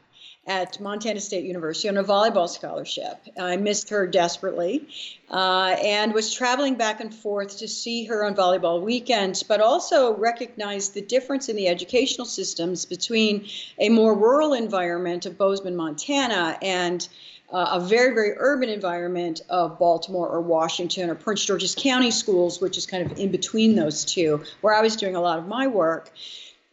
at 0.48 0.80
Montana 0.80 1.20
State 1.20 1.44
University 1.44 1.88
on 1.88 1.98
a 1.98 2.02
volleyball 2.02 2.48
scholarship. 2.48 3.20
I 3.38 3.56
missed 3.58 3.90
her 3.90 4.06
desperately 4.06 4.88
uh, 5.30 5.76
and 5.84 6.14
was 6.14 6.32
traveling 6.32 6.74
back 6.74 7.00
and 7.00 7.14
forth 7.14 7.58
to 7.58 7.68
see 7.68 8.06
her 8.06 8.24
on 8.24 8.34
volleyball 8.34 8.80
weekends, 8.80 9.42
but 9.42 9.60
also 9.60 10.16
recognized 10.16 10.94
the 10.94 11.02
difference 11.02 11.50
in 11.50 11.56
the 11.56 11.68
educational 11.68 12.24
systems 12.24 12.86
between 12.86 13.46
a 13.78 13.90
more 13.90 14.14
rural 14.14 14.54
environment 14.54 15.26
of 15.26 15.36
Bozeman, 15.36 15.76
Montana, 15.76 16.58
and 16.62 17.06
uh, 17.52 17.70
a 17.72 17.80
very, 17.80 18.14
very 18.14 18.32
urban 18.38 18.68
environment 18.68 19.42
of 19.48 19.78
Baltimore 19.78 20.28
or 20.28 20.40
Washington 20.40 21.10
or 21.10 21.14
Prince 21.14 21.44
George's 21.44 21.74
County 21.74 22.10
schools, 22.10 22.60
which 22.60 22.76
is 22.76 22.86
kind 22.86 23.10
of 23.10 23.18
in 23.18 23.30
between 23.30 23.74
those 23.74 24.04
two, 24.04 24.42
where 24.62 24.74
I 24.74 24.80
was 24.80 24.96
doing 24.96 25.14
a 25.14 25.20
lot 25.20 25.38
of 25.38 25.46
my 25.46 25.66
work. 25.66 26.10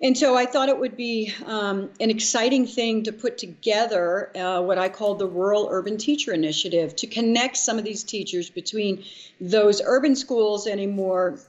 And 0.02 0.18
so 0.18 0.36
I 0.36 0.46
thought 0.46 0.68
it 0.68 0.78
would 0.78 0.98
be 0.98 1.34
um, 1.46 1.90
an 2.02 2.10
exciting 2.10 2.68
thing 2.68 3.04
to 3.04 3.14
put 3.14 3.38
together 3.38 4.30
uh, 4.36 4.62
what 4.62 4.78
I 4.78 4.90
call 4.90 5.16
the 5.16 5.28
Rural 5.28 5.70
Urban 5.72 5.98
Teacher 5.98 6.34
Initiative 6.34 6.96
to 6.98 7.08
connect 7.08 7.56
some 7.56 7.78
of 7.78 7.86
these 7.86 8.04
teachers 8.04 8.50
between 8.50 9.06
those 9.40 9.82
urban 9.86 10.16
schools 10.16 10.68
and 10.68 10.82
a 10.82 10.88
more 10.88 11.40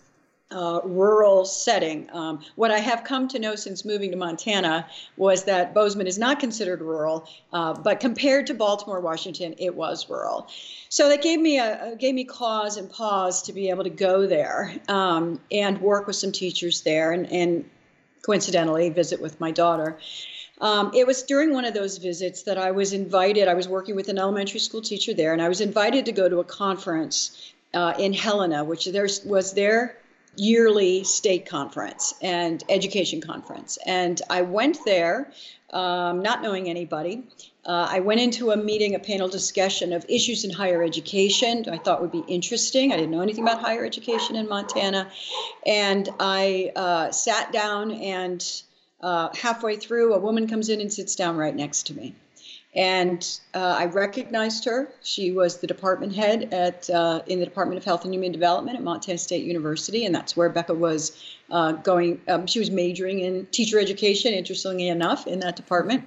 uh, 0.52 0.80
rural 0.84 1.44
setting. 1.44 2.08
Um, 2.12 2.40
what 2.54 2.70
I 2.70 2.78
have 2.78 3.02
come 3.02 3.26
to 3.28 3.38
know 3.40 3.56
since 3.56 3.84
moving 3.84 4.12
to 4.12 4.16
Montana 4.16 4.86
was 5.16 5.42
that 5.44 5.74
Bozeman 5.74 6.06
is 6.06 6.18
not 6.18 6.38
considered 6.38 6.80
rural, 6.80 7.28
uh, 7.52 7.74
but 7.74 7.98
compared 7.98 8.46
to 8.46 8.54
Baltimore, 8.54 9.00
Washington, 9.00 9.56
it 9.58 9.74
was 9.74 10.08
rural. 10.08 10.46
So 10.88 11.08
that 11.08 11.20
gave 11.20 11.40
me 11.40 11.58
a 11.58 11.96
gave 11.98 12.14
me 12.14 12.22
cause 12.22 12.76
and 12.76 12.88
pause 12.88 13.42
to 13.42 13.52
be 13.52 13.70
able 13.70 13.82
to 13.82 13.90
go 13.90 14.28
there 14.28 14.72
um, 14.86 15.40
and 15.50 15.80
work 15.80 16.06
with 16.06 16.14
some 16.14 16.30
teachers 16.30 16.82
there 16.82 17.10
and, 17.10 17.30
and 17.32 17.68
coincidentally 18.26 18.90
visit 18.90 19.20
with 19.20 19.40
my 19.40 19.52
daughter. 19.52 19.98
Um, 20.60 20.90
it 20.94 21.06
was 21.06 21.22
during 21.22 21.52
one 21.52 21.64
of 21.64 21.74
those 21.74 21.98
visits 21.98 22.42
that 22.44 22.58
I 22.58 22.70
was 22.70 22.92
invited. 22.92 23.46
I 23.46 23.54
was 23.54 23.68
working 23.68 23.94
with 23.94 24.08
an 24.08 24.18
elementary 24.18 24.60
school 24.60 24.82
teacher 24.82 25.14
there, 25.14 25.32
and 25.32 25.40
I 25.40 25.48
was 25.48 25.60
invited 25.60 26.06
to 26.06 26.12
go 26.12 26.28
to 26.28 26.38
a 26.40 26.44
conference 26.44 27.52
uh, 27.72 27.94
in 27.98 28.12
Helena, 28.12 28.64
which 28.64 28.86
there 28.86 29.08
was 29.26 29.52
their 29.52 29.96
yearly 30.36 31.04
state 31.04 31.46
conference 31.46 32.14
and 32.22 32.62
education 32.68 33.20
conference. 33.20 33.78
And 33.86 34.20
I 34.28 34.42
went 34.42 34.78
there, 34.84 35.32
um, 35.70 36.22
not 36.22 36.42
knowing 36.42 36.68
anybody. 36.68 37.24
Uh, 37.66 37.88
I 37.90 37.98
went 37.98 38.20
into 38.20 38.52
a 38.52 38.56
meeting, 38.56 38.94
a 38.94 39.00
panel 39.00 39.28
discussion 39.28 39.92
of 39.92 40.06
issues 40.08 40.44
in 40.44 40.50
higher 40.50 40.84
education. 40.84 41.64
I 41.68 41.78
thought 41.78 42.00
would 42.00 42.12
be 42.12 42.24
interesting. 42.28 42.92
I 42.92 42.96
didn't 42.96 43.10
know 43.10 43.22
anything 43.22 43.42
about 43.42 43.60
higher 43.60 43.84
education 43.84 44.36
in 44.36 44.48
Montana, 44.48 45.10
and 45.66 46.08
I 46.20 46.70
uh, 46.76 47.10
sat 47.10 47.52
down. 47.52 47.90
And 47.90 48.62
uh, 49.00 49.30
halfway 49.34 49.76
through, 49.76 50.14
a 50.14 50.18
woman 50.18 50.46
comes 50.46 50.68
in 50.68 50.80
and 50.80 50.92
sits 50.92 51.16
down 51.16 51.36
right 51.36 51.54
next 51.54 51.88
to 51.88 51.94
me. 51.94 52.14
And 52.72 53.26
uh, 53.52 53.74
I 53.78 53.86
recognized 53.86 54.66
her. 54.66 54.88
She 55.02 55.32
was 55.32 55.58
the 55.58 55.66
department 55.66 56.14
head 56.14 56.52
at 56.52 56.88
uh, 56.88 57.22
in 57.26 57.40
the 57.40 57.46
Department 57.46 57.78
of 57.78 57.84
Health 57.84 58.04
and 58.04 58.14
Human 58.14 58.30
Development 58.30 58.76
at 58.76 58.84
Montana 58.84 59.18
State 59.18 59.44
University, 59.44 60.04
and 60.04 60.14
that's 60.14 60.36
where 60.36 60.50
Becca 60.50 60.74
was 60.74 61.20
uh, 61.50 61.72
going. 61.72 62.20
Um, 62.28 62.46
she 62.46 62.60
was 62.60 62.70
majoring 62.70 63.20
in 63.20 63.46
teacher 63.46 63.80
education, 63.80 64.34
interestingly 64.34 64.88
enough, 64.88 65.26
in 65.26 65.40
that 65.40 65.56
department. 65.56 66.06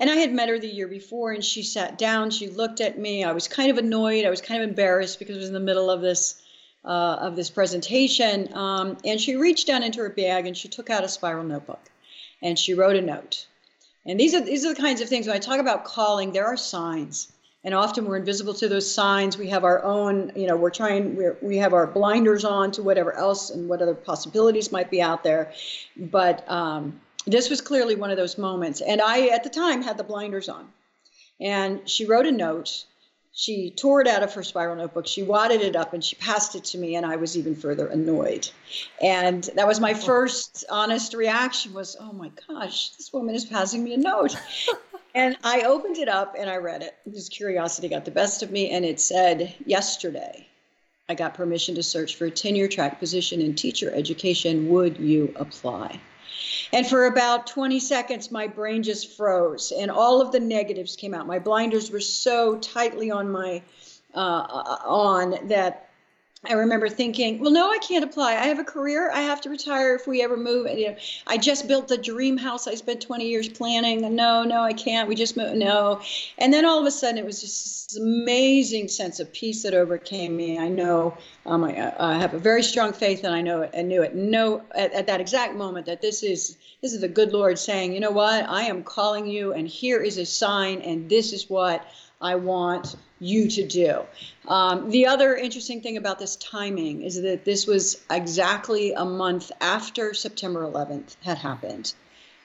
And 0.00 0.08
I 0.08 0.16
had 0.16 0.32
met 0.32 0.48
her 0.48 0.58
the 0.58 0.66
year 0.66 0.88
before, 0.88 1.32
and 1.32 1.44
she 1.44 1.62
sat 1.62 1.98
down. 1.98 2.30
She 2.30 2.48
looked 2.48 2.80
at 2.80 2.98
me. 2.98 3.22
I 3.22 3.32
was 3.32 3.46
kind 3.46 3.70
of 3.70 3.76
annoyed. 3.76 4.24
I 4.24 4.30
was 4.30 4.40
kind 4.40 4.62
of 4.62 4.68
embarrassed 4.70 5.18
because 5.18 5.36
I 5.36 5.40
was 5.40 5.48
in 5.48 5.54
the 5.54 5.60
middle 5.60 5.90
of 5.90 6.00
this 6.00 6.42
uh, 6.86 7.18
of 7.20 7.36
this 7.36 7.50
presentation. 7.50 8.48
Um, 8.54 8.96
and 9.04 9.20
she 9.20 9.36
reached 9.36 9.66
down 9.66 9.82
into 9.82 10.00
her 10.00 10.08
bag 10.08 10.46
and 10.46 10.56
she 10.56 10.68
took 10.68 10.88
out 10.88 11.04
a 11.04 11.08
spiral 11.08 11.44
notebook, 11.44 11.90
and 12.40 12.58
she 12.58 12.72
wrote 12.72 12.96
a 12.96 13.02
note. 13.02 13.46
And 14.06 14.18
these 14.18 14.34
are 14.34 14.40
these 14.40 14.64
are 14.64 14.72
the 14.72 14.80
kinds 14.80 15.02
of 15.02 15.08
things 15.10 15.26
when 15.26 15.36
I 15.36 15.38
talk 15.38 15.60
about 15.60 15.84
calling. 15.84 16.32
There 16.32 16.46
are 16.46 16.56
signs, 16.56 17.30
and 17.62 17.74
often 17.74 18.06
we're 18.06 18.16
invisible 18.16 18.54
to 18.54 18.68
those 18.70 18.90
signs. 18.90 19.36
We 19.36 19.48
have 19.48 19.64
our 19.64 19.84
own, 19.84 20.32
you 20.34 20.46
know, 20.46 20.56
we're 20.56 20.70
trying. 20.70 21.14
We're, 21.14 21.36
we 21.42 21.58
have 21.58 21.74
our 21.74 21.86
blinders 21.86 22.46
on 22.46 22.70
to 22.72 22.82
whatever 22.82 23.12
else 23.12 23.50
and 23.50 23.68
what 23.68 23.82
other 23.82 23.94
possibilities 23.94 24.72
might 24.72 24.90
be 24.90 25.02
out 25.02 25.22
there, 25.22 25.52
but. 25.94 26.50
Um, 26.50 27.02
this 27.26 27.50
was 27.50 27.60
clearly 27.60 27.96
one 27.96 28.10
of 28.10 28.16
those 28.16 28.38
moments. 28.38 28.80
And 28.80 29.00
I, 29.00 29.28
at 29.28 29.44
the 29.44 29.50
time, 29.50 29.82
had 29.82 29.98
the 29.98 30.04
blinders 30.04 30.48
on. 30.48 30.68
And 31.40 31.88
she 31.88 32.06
wrote 32.06 32.26
a 32.26 32.32
note. 32.32 32.84
She 33.32 33.70
tore 33.70 34.00
it 34.00 34.08
out 34.08 34.22
of 34.22 34.34
her 34.34 34.42
spiral 34.42 34.76
notebook. 34.76 35.06
She 35.06 35.22
wadded 35.22 35.60
it 35.60 35.76
up 35.76 35.94
and 35.94 36.04
she 36.04 36.16
passed 36.16 36.56
it 36.56 36.64
to 36.64 36.78
me, 36.78 36.96
and 36.96 37.06
I 37.06 37.16
was 37.16 37.38
even 37.38 37.54
further 37.54 37.86
annoyed. 37.86 38.48
And 39.00 39.44
that 39.54 39.66
was 39.66 39.80
my 39.80 39.94
first 39.94 40.64
honest 40.68 41.14
reaction 41.14 41.72
was, 41.72 41.96
oh 41.98 42.12
my 42.12 42.30
gosh, 42.48 42.90
this 42.90 43.12
woman 43.12 43.34
is 43.34 43.44
passing 43.44 43.84
me 43.84 43.94
a 43.94 43.98
note. 43.98 44.36
and 45.14 45.36
I 45.44 45.62
opened 45.62 45.98
it 45.98 46.08
up 46.08 46.34
and 46.38 46.50
I 46.50 46.56
read 46.56 46.82
it. 46.82 46.96
This 47.06 47.28
curiosity 47.28 47.88
got 47.88 48.04
the 48.04 48.10
best 48.10 48.42
of 48.42 48.50
me, 48.50 48.70
and 48.70 48.84
it 48.84 49.00
said, 49.00 49.54
yesterday, 49.64 50.46
I 51.08 51.14
got 51.14 51.34
permission 51.34 51.76
to 51.76 51.82
search 51.82 52.16
for 52.16 52.26
a 52.26 52.30
tenure 52.30 52.68
track 52.68 52.98
position 52.98 53.40
in 53.40 53.54
teacher 53.54 53.92
education. 53.94 54.68
Would 54.68 54.98
you 54.98 55.32
apply? 55.36 56.00
And 56.72 56.86
for 56.86 57.06
about 57.06 57.46
20 57.46 57.80
seconds, 57.80 58.30
my 58.30 58.46
brain 58.46 58.82
just 58.82 59.16
froze 59.16 59.72
and 59.72 59.90
all 59.90 60.20
of 60.20 60.32
the 60.32 60.40
negatives 60.40 60.96
came 60.96 61.14
out. 61.14 61.26
My 61.26 61.38
blinders 61.38 61.90
were 61.90 62.00
so 62.00 62.56
tightly 62.58 63.10
on 63.10 63.30
my 63.30 63.62
uh, 64.14 64.78
on 64.84 65.48
that 65.48 65.89
I 66.42 66.54
remember 66.54 66.88
thinking, 66.88 67.38
well, 67.38 67.50
no, 67.50 67.70
I 67.70 67.76
can't 67.78 68.02
apply. 68.02 68.30
I 68.30 68.46
have 68.46 68.58
a 68.58 68.64
career. 68.64 69.10
I 69.12 69.20
have 69.20 69.42
to 69.42 69.50
retire 69.50 69.94
if 69.94 70.06
we 70.06 70.22
ever 70.22 70.38
move. 70.38 70.70
You 70.70 70.88
know, 70.88 70.96
I 71.26 71.36
just 71.36 71.68
built 71.68 71.86
the 71.86 71.98
dream 71.98 72.38
house. 72.38 72.66
I 72.66 72.76
spent 72.76 73.02
20 73.02 73.28
years 73.28 73.46
planning. 73.46 74.16
No, 74.16 74.42
no, 74.42 74.62
I 74.62 74.72
can't. 74.72 75.06
We 75.06 75.16
just 75.16 75.36
moved. 75.36 75.56
No. 75.56 76.00
And 76.38 76.50
then 76.50 76.64
all 76.64 76.80
of 76.80 76.86
a 76.86 76.90
sudden, 76.90 77.18
it 77.18 77.26
was 77.26 77.42
just 77.42 77.92
this 77.92 78.00
amazing 78.00 78.88
sense 78.88 79.20
of 79.20 79.30
peace 79.34 79.62
that 79.64 79.74
overcame 79.74 80.34
me. 80.34 80.58
I 80.58 80.68
know 80.68 81.14
um, 81.44 81.62
I, 81.62 81.92
I, 81.98 82.18
have 82.18 82.32
a 82.32 82.38
very 82.38 82.62
strong 82.62 82.94
faith, 82.94 83.22
and 83.22 83.34
I 83.34 83.42
know 83.42 83.60
it. 83.60 83.72
I 83.76 83.82
knew 83.82 84.02
it. 84.02 84.14
No, 84.14 84.62
at, 84.74 84.94
at 84.94 85.06
that 85.08 85.20
exact 85.20 85.56
moment 85.56 85.84
that 85.86 86.00
this 86.00 86.22
is 86.22 86.56
this 86.80 86.94
is 86.94 87.02
the 87.02 87.08
good 87.08 87.32
Lord 87.32 87.58
saying, 87.58 87.92
you 87.92 88.00
know 88.00 88.12
what? 88.12 88.48
I 88.48 88.62
am 88.62 88.82
calling 88.82 89.26
you, 89.26 89.52
and 89.52 89.68
here 89.68 90.00
is 90.00 90.16
a 90.16 90.24
sign, 90.24 90.80
and 90.80 91.10
this 91.10 91.34
is 91.34 91.50
what 91.50 91.84
I 92.20 92.34
want 92.34 92.96
you 93.18 93.48
to 93.48 93.66
do. 93.66 94.02
Um, 94.48 94.90
the 94.90 95.06
other 95.06 95.34
interesting 95.34 95.80
thing 95.80 95.96
about 95.96 96.18
this 96.18 96.36
timing 96.36 97.02
is 97.02 97.20
that 97.20 97.44
this 97.44 97.66
was 97.66 98.02
exactly 98.10 98.92
a 98.92 99.04
month 99.04 99.50
after 99.60 100.12
September 100.14 100.62
11th 100.62 101.16
had 101.22 101.38
happened. 101.38 101.94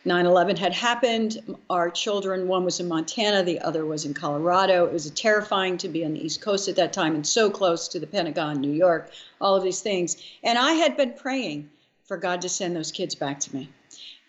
9 0.08 0.26
11 0.26 0.56
had 0.56 0.72
happened. 0.72 1.58
Our 1.70 1.90
children, 1.90 2.48
one 2.48 2.64
was 2.64 2.80
in 2.80 2.88
Montana, 2.88 3.44
the 3.44 3.60
other 3.60 3.86
was 3.86 4.06
in 4.06 4.14
Colorado. 4.14 4.86
It 4.86 4.94
was 4.94 5.10
terrifying 5.12 5.78
to 5.78 5.90
be 5.90 6.06
on 6.06 6.14
the 6.14 6.24
East 6.24 6.42
Coast 6.42 6.68
at 6.68 6.76
that 6.76 6.94
time 6.94 7.16
and 7.16 7.26
so 7.26 7.50
close 7.50 7.88
to 7.90 8.00
the 8.00 8.08
Pentagon, 8.08 8.62
New 8.62 8.72
York, 8.72 9.12
all 9.42 9.56
of 9.56 9.64
these 9.64 9.82
things. 9.82 10.18
And 10.44 10.60
I 10.60 10.74
had 10.74 10.96
been 10.96 11.14
praying 11.14 11.70
for 12.06 12.18
God 12.18 12.42
to 12.42 12.50
send 12.50 12.76
those 12.76 12.92
kids 12.92 13.16
back 13.16 13.40
to 13.42 13.56
me 13.56 13.70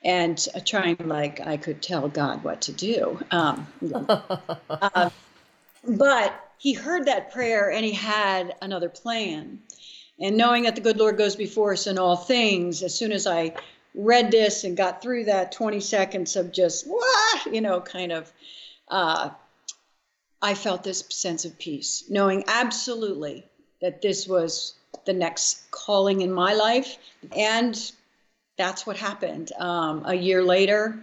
and 0.02 0.48
uh, 0.54 0.60
trying 0.64 0.96
like 1.04 1.46
I 1.46 1.56
could 1.58 1.82
tell 1.82 2.08
God 2.08 2.42
what 2.42 2.62
to 2.62 2.72
do. 2.72 3.18
Um, 3.30 3.66
uh, 4.70 5.10
but 5.86 6.32
he 6.58 6.72
heard 6.72 7.06
that 7.06 7.32
prayer 7.32 7.70
and 7.70 7.84
he 7.84 7.92
had 7.92 8.54
another 8.62 8.88
plan. 8.88 9.60
And 10.18 10.36
knowing 10.36 10.62
that 10.62 10.74
the 10.74 10.80
good 10.80 10.96
Lord 10.96 11.18
goes 11.18 11.36
before 11.36 11.72
us 11.72 11.86
in 11.86 11.98
all 11.98 12.16
things, 12.16 12.82
as 12.82 12.94
soon 12.94 13.12
as 13.12 13.26
I 13.26 13.54
read 13.94 14.30
this 14.30 14.64
and 14.64 14.76
got 14.76 15.02
through 15.02 15.24
that 15.24 15.52
20 15.52 15.80
seconds 15.80 16.36
of 16.36 16.52
just, 16.52 16.86
what, 16.86 17.46
you 17.52 17.60
know, 17.60 17.80
kind 17.80 18.12
of, 18.12 18.32
uh, 18.88 19.30
I 20.40 20.54
felt 20.54 20.84
this 20.84 21.04
sense 21.10 21.44
of 21.44 21.58
peace, 21.58 22.04
knowing 22.08 22.44
absolutely 22.46 23.44
that 23.80 24.00
this 24.00 24.26
was 24.26 24.74
the 25.04 25.12
next 25.12 25.70
calling 25.70 26.22
in 26.22 26.32
my 26.32 26.54
life. 26.54 26.96
And 27.34 27.92
that's 28.56 28.86
what 28.86 28.96
happened. 28.96 29.52
Um, 29.58 30.02
a 30.06 30.14
year 30.14 30.42
later, 30.42 30.98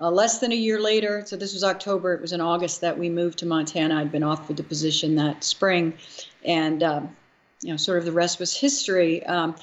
uh, 0.00 0.10
less 0.10 0.38
than 0.38 0.50
a 0.52 0.56
year 0.56 0.80
later, 0.80 1.22
so 1.24 1.36
this 1.36 1.52
was 1.52 1.62
October, 1.62 2.14
it 2.14 2.20
was 2.20 2.32
in 2.32 2.40
August 2.40 2.80
that 2.80 2.98
we 2.98 3.08
moved 3.08 3.38
to 3.38 3.46
Montana. 3.46 3.96
I'd 3.96 4.10
been 4.10 4.24
offered 4.24 4.56
the 4.56 4.64
position 4.64 5.14
that 5.16 5.44
spring, 5.44 5.94
and 6.44 6.82
um, 6.82 7.16
you 7.62 7.70
know, 7.70 7.76
sort 7.76 7.98
of 7.98 8.04
the 8.04 8.12
rest 8.12 8.40
was 8.40 8.56
history. 8.56 9.24
Um, 9.24 9.54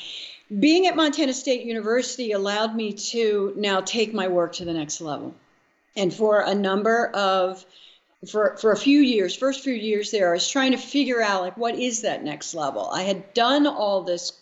being 0.60 0.88
at 0.88 0.96
Montana 0.96 1.34
State 1.34 1.66
University 1.66 2.32
allowed 2.32 2.76
me 2.76 2.94
to 2.94 3.54
now 3.58 3.82
take 3.82 4.14
my 4.14 4.28
work 4.28 4.54
to 4.54 4.66
the 4.66 4.74
next 4.74 5.02
level. 5.02 5.34
And 5.96 6.14
for 6.14 6.42
a 6.42 6.56
number 6.56 7.08
of 7.08 7.66
for 8.30 8.56
for 8.58 8.72
a 8.72 8.78
few 8.78 9.00
years, 9.00 9.36
first 9.36 9.64
few 9.64 9.74
years 9.74 10.12
there, 10.12 10.30
I 10.30 10.34
was 10.34 10.48
trying 10.48 10.72
to 10.72 10.78
figure 10.78 11.22
out 11.22 11.42
like 11.42 11.58
what 11.58 11.76
is 11.76 12.02
that 12.02 12.24
next 12.24 12.54
level. 12.54 12.90
I 12.90 13.04
had 13.04 13.34
done 13.34 13.68
all 13.68 14.02
this 14.02 14.34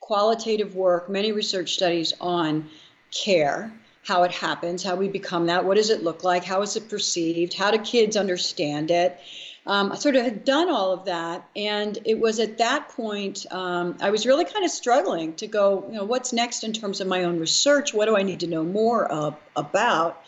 qualitative 0.00 0.74
work, 0.74 1.08
many 1.08 1.32
research 1.32 1.74
studies 1.74 2.12
on 2.20 2.68
care 3.10 3.72
how 4.08 4.22
it 4.22 4.32
happens, 4.32 4.82
how 4.82 4.96
we 4.96 5.06
become 5.06 5.44
that, 5.44 5.66
what 5.66 5.76
does 5.76 5.90
it 5.90 6.02
look 6.02 6.24
like, 6.24 6.42
how 6.42 6.62
is 6.62 6.74
it 6.76 6.88
perceived, 6.88 7.52
how 7.52 7.70
do 7.70 7.76
kids 7.76 8.16
understand 8.16 8.90
it. 8.90 9.20
Um, 9.66 9.92
I 9.92 9.96
sort 9.96 10.16
of 10.16 10.24
had 10.24 10.46
done 10.46 10.70
all 10.70 10.92
of 10.92 11.04
that, 11.04 11.46
and 11.54 11.98
it 12.06 12.18
was 12.18 12.40
at 12.40 12.56
that 12.56 12.88
point 12.88 13.44
um, 13.50 13.98
I 14.00 14.08
was 14.08 14.24
really 14.24 14.46
kind 14.46 14.64
of 14.64 14.70
struggling 14.70 15.34
to 15.34 15.46
go, 15.46 15.84
you 15.88 15.96
know, 15.96 16.04
what's 16.04 16.32
next 16.32 16.64
in 16.64 16.72
terms 16.72 17.02
of 17.02 17.06
my 17.06 17.24
own 17.24 17.38
research? 17.38 17.92
What 17.92 18.06
do 18.06 18.16
I 18.16 18.22
need 18.22 18.40
to 18.40 18.46
know 18.46 18.64
more 18.64 19.12
uh, 19.12 19.32
about? 19.56 20.22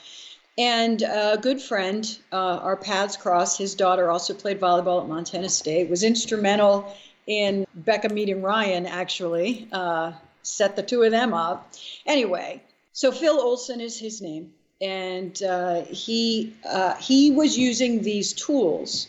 And 0.58 1.00
a 1.00 1.38
good 1.40 1.62
friend, 1.62 2.04
uh, 2.30 2.36
our 2.36 2.76
paths 2.76 3.16
crossed. 3.16 3.56
His 3.56 3.74
daughter 3.74 4.10
also 4.10 4.34
played 4.34 4.60
volleyball 4.60 5.00
at 5.00 5.08
Montana 5.08 5.48
State, 5.48 5.88
was 5.88 6.02
instrumental 6.02 6.94
in 7.26 7.66
Becca 7.74 8.10
meeting 8.10 8.42
Ryan, 8.42 8.84
actually, 8.84 9.68
uh, 9.72 10.12
set 10.42 10.76
the 10.76 10.82
two 10.82 11.02
of 11.02 11.12
them 11.12 11.32
up. 11.32 11.72
Anyway, 12.04 12.62
so 12.92 13.12
Phil 13.12 13.40
Olson 13.40 13.80
is 13.80 13.98
his 13.98 14.20
name, 14.20 14.52
and 14.80 15.40
uh, 15.42 15.82
he 15.82 16.54
uh, 16.68 16.94
he 16.96 17.30
was 17.30 17.56
using 17.56 18.02
these 18.02 18.32
tools 18.32 19.08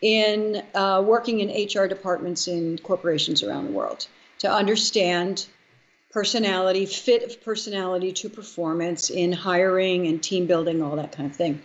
in 0.00 0.62
uh, 0.74 1.02
working 1.04 1.40
in 1.40 1.48
HR 1.48 1.86
departments 1.86 2.48
in 2.48 2.78
corporations 2.78 3.42
around 3.42 3.66
the 3.66 3.72
world 3.72 4.06
to 4.38 4.50
understand 4.50 5.46
personality, 6.10 6.86
fit 6.86 7.22
of 7.22 7.42
personality 7.42 8.12
to 8.12 8.28
performance 8.28 9.10
in 9.10 9.32
hiring 9.32 10.06
and 10.06 10.22
team 10.22 10.46
building, 10.46 10.82
all 10.82 10.96
that 10.96 11.12
kind 11.12 11.30
of 11.30 11.36
thing. 11.36 11.62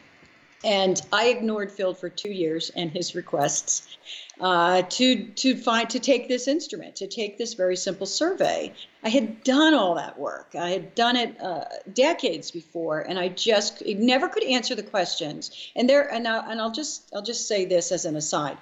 And 0.66 1.00
I 1.14 1.28
ignored 1.28 1.72
Phil 1.72 1.94
for 1.94 2.10
two 2.10 2.32
years 2.32 2.72
and 2.76 2.90
his 2.90 3.14
requests 3.14 3.98
uh, 4.42 4.82
to 4.82 5.26
to 5.26 5.56
find 5.56 5.88
to 5.92 6.00
take 6.00 6.28
this 6.28 6.48
instrument, 6.48 6.96
to 6.96 7.08
take 7.08 7.38
this 7.38 7.54
very 7.54 7.76
simple 7.76 8.08
survey. 8.08 8.74
I 9.04 9.10
had 9.10 9.44
done 9.44 9.76
all 9.76 9.94
that 9.96 10.18
work. 10.18 10.56
I 10.60 10.72
had 10.72 10.96
done 10.96 11.16
it 11.18 11.40
uh, 11.40 11.66
decades 11.94 12.50
before, 12.50 13.02
and 13.02 13.20
I 13.20 13.28
just 13.30 13.86
never 13.86 14.28
could 14.28 14.44
answer 14.44 14.74
the 14.74 14.82
questions. 14.82 15.52
And 15.76 15.88
there, 15.88 16.12
and, 16.12 16.28
I, 16.28 16.52
and 16.52 16.60
I'll 16.60 16.72
just 16.72 17.14
I'll 17.14 17.22
just 17.22 17.48
say 17.48 17.66
this 17.66 17.92
as 17.92 18.06
an 18.06 18.16
aside: 18.16 18.58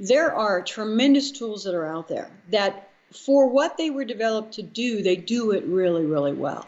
there 0.00 0.34
are 0.34 0.62
tremendous 0.62 1.30
tools 1.30 1.62
that 1.62 1.74
are 1.74 1.86
out 1.86 2.08
there 2.08 2.28
that, 2.50 2.90
for 3.12 3.48
what 3.48 3.76
they 3.76 3.90
were 3.90 4.04
developed 4.04 4.54
to 4.54 4.62
do, 4.62 5.00
they 5.00 5.16
do 5.16 5.52
it 5.52 5.64
really, 5.64 6.04
really 6.04 6.32
well. 6.32 6.66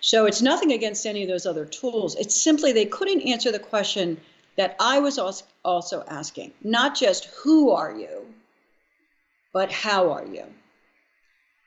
So 0.00 0.26
it's 0.26 0.42
nothing 0.42 0.72
against 0.72 1.06
any 1.06 1.22
of 1.22 1.28
those 1.28 1.46
other 1.46 1.64
tools. 1.64 2.16
It's 2.16 2.40
simply 2.40 2.72
they 2.72 2.86
couldn't 2.86 3.22
answer 3.22 3.52
the 3.52 3.58
question 3.58 4.18
that 4.56 4.76
I 4.80 4.98
was 4.98 5.18
also 5.64 6.04
asking 6.08 6.52
not 6.62 6.94
just 6.94 7.26
who 7.42 7.70
are 7.70 7.94
you, 7.94 8.26
but 9.52 9.70
how 9.70 10.12
are 10.12 10.26
you? 10.26 10.44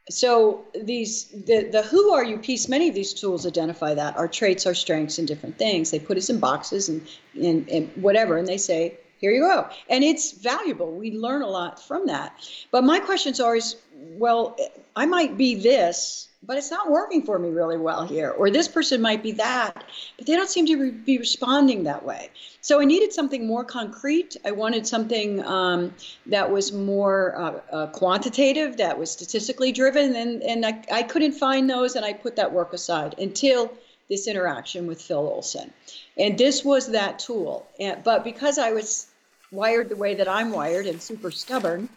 So 0.09 0.65
these 0.75 1.25
the 1.29 1.69
the 1.71 1.81
who 1.81 2.11
are 2.11 2.23
you 2.23 2.37
piece, 2.37 2.67
many 2.67 2.89
of 2.89 2.95
these 2.95 3.13
tools 3.13 3.47
identify 3.47 3.93
that 3.93 4.17
our 4.17 4.27
traits, 4.27 4.65
our 4.65 4.73
strengths, 4.73 5.17
and 5.17 5.27
different 5.27 5.57
things. 5.57 5.91
They 5.91 5.99
put 5.99 6.17
us 6.17 6.29
in 6.29 6.39
boxes 6.39 6.89
and, 6.89 7.07
and, 7.41 7.69
and 7.69 7.89
whatever, 7.95 8.37
and 8.37 8.47
they 8.47 8.57
say, 8.57 8.97
here 9.19 9.31
you 9.31 9.41
go. 9.41 9.69
And 9.89 10.03
it's 10.03 10.31
valuable. 10.31 10.91
We 10.91 11.11
learn 11.11 11.41
a 11.41 11.47
lot 11.47 11.81
from 11.81 12.07
that. 12.07 12.35
But 12.71 12.83
my 12.83 12.99
questions 12.99 13.39
always, 13.39 13.75
well, 13.95 14.57
I 14.95 15.05
might 15.05 15.37
be 15.37 15.55
this, 15.55 16.27
but 16.45 16.57
it's 16.57 16.71
not 16.71 16.91
working 16.91 17.23
for 17.23 17.39
me 17.39 17.49
really 17.49 17.77
well 17.77 18.05
here. 18.05 18.31
Or 18.31 18.49
this 18.49 18.67
person 18.67 19.01
might 19.01 19.23
be 19.23 19.31
that, 19.33 19.83
but 20.17 20.27
they 20.27 20.35
don't 20.35 20.49
seem 20.49 20.65
to 20.65 20.75
re- 20.75 20.91
be 20.91 21.17
responding 21.17 21.83
that 21.83 22.03
way. 22.03 22.29
So 22.59 22.81
I 22.81 22.85
needed 22.85 23.13
something 23.13 23.47
more 23.47 23.63
concrete. 23.63 24.35
I 24.45 24.51
wanted 24.51 24.85
something 24.85 25.43
um, 25.45 25.93
that 26.25 26.51
was 26.51 26.73
more 26.73 27.35
uh, 27.37 27.59
uh, 27.71 27.87
quantitative, 27.87 28.77
that 28.77 28.97
was 28.97 29.09
statistically 29.09 29.71
driven, 29.71 30.15
and, 30.15 30.43
and 30.43 30.65
I, 30.65 30.81
I 30.91 31.03
couldn't 31.03 31.33
find 31.33 31.69
those, 31.69 31.95
and 31.95 32.05
I 32.05 32.11
put 32.11 32.35
that 32.35 32.51
work 32.51 32.73
aside 32.73 33.15
until 33.19 33.71
this 34.09 34.27
interaction 34.27 34.87
with 34.87 35.01
Phil 35.01 35.17
Olson. 35.17 35.71
And 36.17 36.37
this 36.37 36.63
was 36.63 36.91
that 36.91 37.19
tool. 37.19 37.67
And, 37.79 38.03
but 38.03 38.23
because 38.23 38.57
I 38.57 38.71
was 38.71 39.07
wired 39.51 39.89
the 39.89 39.95
way 39.95 40.15
that 40.15 40.27
I'm 40.27 40.51
wired 40.51 40.85
and 40.85 41.01
super 41.01 41.31
stubborn, 41.31 41.89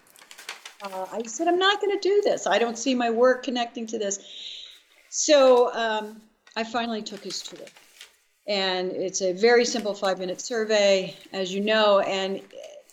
uh, 0.83 1.07
I 1.12 1.23
said, 1.23 1.49
I'm 1.49 1.59
not 1.59 1.81
going 1.81 1.99
to 1.99 2.09
do 2.09 2.23
this. 2.25 2.47
I 2.47 2.59
don't 2.59 2.79
see 2.79 2.95
my 2.95 3.11
work 3.11 3.42
connecting 3.42 3.87
to 3.88 3.99
this. 3.99 4.21
So 5.09 5.73
um, 5.75 6.21
I 6.55 6.64
finally 6.64 7.03
took 7.03 7.25
his 7.25 7.42
tool. 7.42 7.66
And 8.47 8.92
it's 8.92 9.23
a 9.23 9.33
very 9.33 9.64
simple 9.64 9.95
five 9.95 10.19
minute 10.19 10.40
survey, 10.40 11.16
as 11.33 11.53
you 11.53 11.61
know. 11.61 12.01
And 12.01 12.40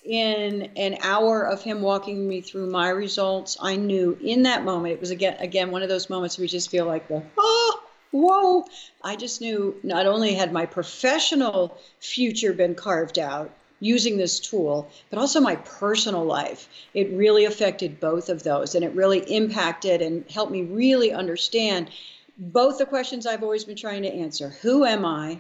in 0.04 0.72
an 0.76 0.98
hour 1.02 1.44
of 1.44 1.62
him 1.62 1.82
walking 1.82 2.28
me 2.28 2.42
through 2.42 2.70
my 2.70 2.90
results, 2.90 3.58
I 3.62 3.76
knew 3.76 4.18
in 4.22 4.44
that 4.44 4.64
moment, 4.64 4.96
it 4.96 5.00
was 5.00 5.12
again, 5.12 5.38
again 5.40 5.72
one 5.72 5.84
of 5.84 5.90
those 5.90 6.10
moments 6.10 6.38
where 6.38 6.44
you 6.44 6.50
just 6.50 6.70
feel 6.70 6.86
like 6.86 7.08
the, 7.08 7.24
oh, 7.38 7.83
whoa. 8.14 8.66
I 9.04 9.18
just 9.18 9.42
knew 9.42 9.76
not 9.84 10.06
only 10.06 10.34
had 10.36 10.54
my 10.54 10.66
professional 10.66 11.78
future 12.00 12.54
been 12.54 12.76
carved 12.76 13.20
out, 13.20 13.52
using 13.84 14.16
this 14.16 14.40
tool, 14.40 14.90
but 15.10 15.20
also 15.20 15.42
my 15.42 15.58
personal 15.58 16.24
life. 16.24 16.70
It 16.94 17.12
really 17.12 17.44
affected 17.44 18.00
both 18.00 18.30
of 18.30 18.44
those 18.44 18.76
and 18.76 18.86
it 18.86 18.96
really 18.96 19.20
impacted 19.20 20.02
and 20.02 20.24
helped 20.32 20.54
me 20.54 20.64
really 20.64 21.12
understand 21.12 21.90
both 22.38 22.78
the 22.78 22.86
questions 22.86 23.28
I've 23.28 23.44
always 23.44 23.66
been 23.66 23.76
trying 23.76 24.04
to 24.04 24.14
answer 24.14 24.50
Who 24.62 24.86
am 24.86 25.06
I? 25.06 25.40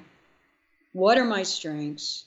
What 0.92 1.18
are 1.18 1.26
my 1.26 1.44
strengths? 1.44 2.26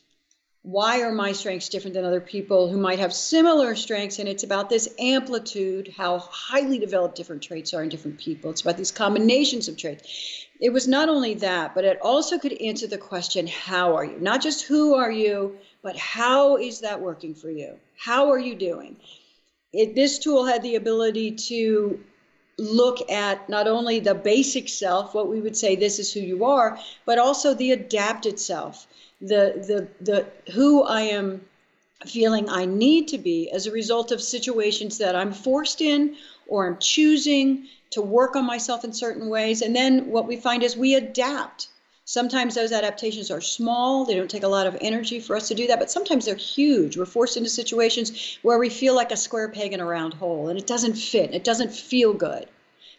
Why 0.67 1.03
are 1.03 1.13
my 1.13 1.31
strengths 1.31 1.69
different 1.69 1.95
than 1.95 2.05
other 2.05 2.21
people 2.21 2.69
who 2.69 2.77
might 2.77 2.99
have 2.99 3.15
similar 3.15 3.77
strengths? 3.77 4.19
And 4.19 4.29
it's 4.29 4.43
about 4.43 4.69
this 4.69 4.89
amplitude 4.99 5.95
how 5.97 6.19
highly 6.19 6.81
developed 6.81 7.15
different 7.15 7.45
traits 7.45 7.73
are 7.73 7.85
in 7.85 7.89
different 7.89 8.19
people. 8.19 8.51
It's 8.51 8.63
about 8.63 8.77
these 8.77 8.91
combinations 8.91 9.69
of 9.69 9.77
traits. 9.77 10.45
It 10.59 10.71
was 10.71 10.89
not 10.89 11.09
only 11.09 11.35
that 11.35 11.73
but 11.73 11.85
it 11.85 12.01
also 12.03 12.37
could 12.37 12.61
answer 12.61 12.89
the 12.89 12.99
question 12.99 13.47
how 13.47 13.95
are 13.95 14.05
you? 14.05 14.19
Not 14.19 14.43
just 14.43 14.65
who 14.65 14.97
are 14.97 15.11
you 15.11 15.57
but 15.83 15.97
how 15.97 16.57
is 16.57 16.81
that 16.81 17.01
working 17.01 17.37
for 17.37 17.49
you? 17.49 17.79
How 17.97 18.33
are 18.33 18.39
you 18.41 18.57
doing? 18.57 18.97
It, 19.73 19.95
this 19.95 20.19
tool 20.19 20.47
had 20.47 20.63
the 20.63 20.75
ability 20.75 21.31
to 21.51 22.01
look 22.59 23.09
at 23.09 23.49
not 23.49 23.69
only 23.69 24.01
the 24.01 24.17
basic 24.17 24.69
self 24.69 25.15
what 25.15 25.29
we 25.29 25.41
would 25.41 25.57
say 25.57 25.77
this 25.77 26.01
is 26.01 26.13
who 26.13 26.21
you 26.21 26.45
are 26.45 26.77
but 27.05 27.19
also 27.19 27.55
the 27.55 27.71
adapted 27.71 28.41
self 28.41 28.89
the 29.21 29.89
the 29.99 30.05
the 30.05 30.53
who 30.53 30.83
I 30.83 31.03
am 31.03 31.43
feeling 32.05 32.49
I 32.49 32.67
need 32.67 33.09
to 33.09 33.19
be 33.19 33.51
as 33.51 33.67
a 33.67 33.73
result 33.73 34.13
of 34.13 34.21
situations 34.21 34.99
that 34.99 35.17
I'm 35.17 35.33
forced 35.33 35.81
in 35.81 36.17
or 36.47 36.67
I'm 36.67 36.79
choosing 36.79 37.67
to 37.91 38.03
work 38.03 38.37
on 38.37 38.45
myself 38.45 38.85
in 38.85 38.93
certain 38.93 39.29
ways. 39.29 39.63
And 39.63 39.75
then 39.75 40.11
what 40.11 40.27
we 40.27 40.37
find 40.37 40.63
is 40.63 40.77
we 40.77 40.95
adapt. 40.95 41.69
Sometimes 42.05 42.55
those 42.55 42.71
adaptations 42.71 43.33
are 43.33 43.41
small, 43.41 44.05
they 44.05 44.15
don't 44.15 44.31
take 44.31 44.45
a 44.45 44.49
lot 44.49 44.69
of 44.69 44.77
energy 44.81 45.19
for 45.19 45.35
us 45.35 45.49
to 45.49 45.55
do 45.55 45.67
that, 45.67 45.81
but 45.81 45.91
sometimes 45.91 46.25
they're 46.25 46.37
huge. 46.37 46.97
We're 46.97 47.05
forced 47.05 47.37
into 47.37 47.51
situations 47.51 48.39
where 48.43 48.59
we 48.59 48.69
feel 48.69 48.95
like 48.95 49.11
a 49.11 49.17
square 49.17 49.49
peg 49.49 49.73
in 49.73 49.81
a 49.81 49.85
round 49.85 50.15
hole 50.15 50.49
and 50.49 50.59
it 50.59 50.69
doesn't 50.69 50.95
fit, 50.95 51.35
it 51.35 51.43
doesn't 51.43 51.73
feel 51.73 52.13
good. 52.13 52.47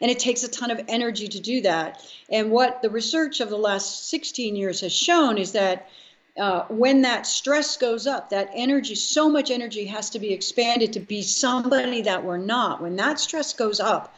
And 0.02 0.12
it 0.12 0.20
takes 0.20 0.44
a 0.44 0.50
ton 0.50 0.72
of 0.72 0.82
energy 0.88 1.28
to 1.28 1.40
do 1.40 1.62
that. 1.62 2.06
And 2.30 2.52
what 2.52 2.82
the 2.82 2.90
research 2.90 3.40
of 3.40 3.50
the 3.50 3.58
last 3.58 4.10
16 4.10 4.56
years 4.56 4.82
has 4.82 4.92
shown 4.92 5.38
is 5.38 5.54
that 5.54 5.90
uh, 6.38 6.66
when 6.70 7.02
that 7.02 7.26
stress 7.26 7.78
goes 7.78 8.06
up, 8.08 8.30
that 8.30 8.50
energy, 8.54 8.96
so 8.96 9.30
much 9.30 9.50
energy 9.50 9.86
has 9.86 10.10
to 10.12 10.20
be 10.20 10.34
expanded 10.34 10.94
to 10.94 11.00
be 11.00 11.22
somebody 11.22 12.02
that 12.02 12.24
we're 12.24 12.38
not. 12.38 12.82
When 12.82 12.96
that 12.98 13.20
stress 13.20 13.54
goes 13.54 13.80
up, 13.80 14.16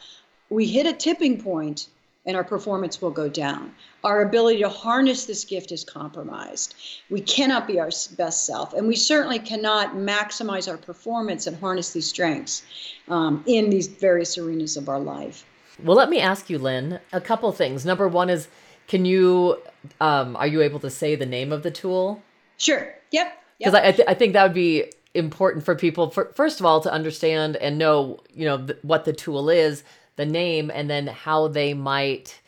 we 0.50 0.66
hit 0.66 0.86
a 0.86 0.92
tipping 0.92 1.40
point 1.40 1.88
and 2.26 2.36
our 2.36 2.44
performance 2.44 3.00
will 3.00 3.10
go 3.10 3.28
down. 3.28 3.74
Our 4.04 4.22
ability 4.22 4.60
to 4.60 4.68
harness 4.68 5.24
this 5.24 5.44
gift 5.44 5.72
is 5.72 5.84
compromised. 5.84 6.74
We 7.08 7.20
cannot 7.22 7.66
be 7.66 7.80
our 7.80 7.90
best 8.16 8.44
self, 8.44 8.74
and 8.74 8.86
we 8.86 8.96
certainly 8.96 9.38
cannot 9.38 9.94
maximize 9.94 10.70
our 10.70 10.76
performance 10.76 11.46
and 11.46 11.56
harness 11.56 11.92
these 11.92 12.06
strengths 12.06 12.62
um, 13.08 13.42
in 13.46 13.70
these 13.70 13.88
various 13.88 14.36
arenas 14.36 14.76
of 14.76 14.88
our 14.88 15.00
life. 15.00 15.44
Well, 15.82 15.96
let 15.96 16.10
me 16.10 16.20
ask 16.20 16.50
you, 16.50 16.58
Lynn, 16.58 17.00
a 17.10 17.20
couple 17.22 17.50
things. 17.52 17.86
Number 17.86 18.06
one 18.06 18.28
is 18.28 18.48
can 18.90 19.04
you 19.04 19.56
um, 20.00 20.34
are 20.34 20.48
you 20.48 20.62
able 20.62 20.80
to 20.80 20.90
say 20.90 21.14
the 21.14 21.24
name 21.24 21.52
of 21.52 21.62
the 21.62 21.70
tool? 21.70 22.20
Sure. 22.56 22.92
Yep. 23.12 23.32
Because 23.56 23.74
yep. 23.74 23.84
I, 23.84 23.92
th- 23.92 24.08
I 24.08 24.14
think 24.14 24.32
that 24.32 24.42
would 24.42 24.52
be 24.52 24.90
important 25.14 25.64
for 25.64 25.76
people, 25.76 26.10
for, 26.10 26.32
first 26.34 26.58
of 26.58 26.66
all, 26.66 26.80
to 26.80 26.92
understand 26.92 27.54
and 27.56 27.78
know, 27.78 28.18
you 28.34 28.44
know, 28.46 28.66
th- 28.66 28.78
what 28.82 29.04
the 29.04 29.12
tool 29.12 29.48
is, 29.48 29.84
the 30.16 30.26
name, 30.26 30.72
and 30.74 30.90
then 30.90 31.06
how 31.06 31.46
they 31.46 31.72
might 31.72 32.40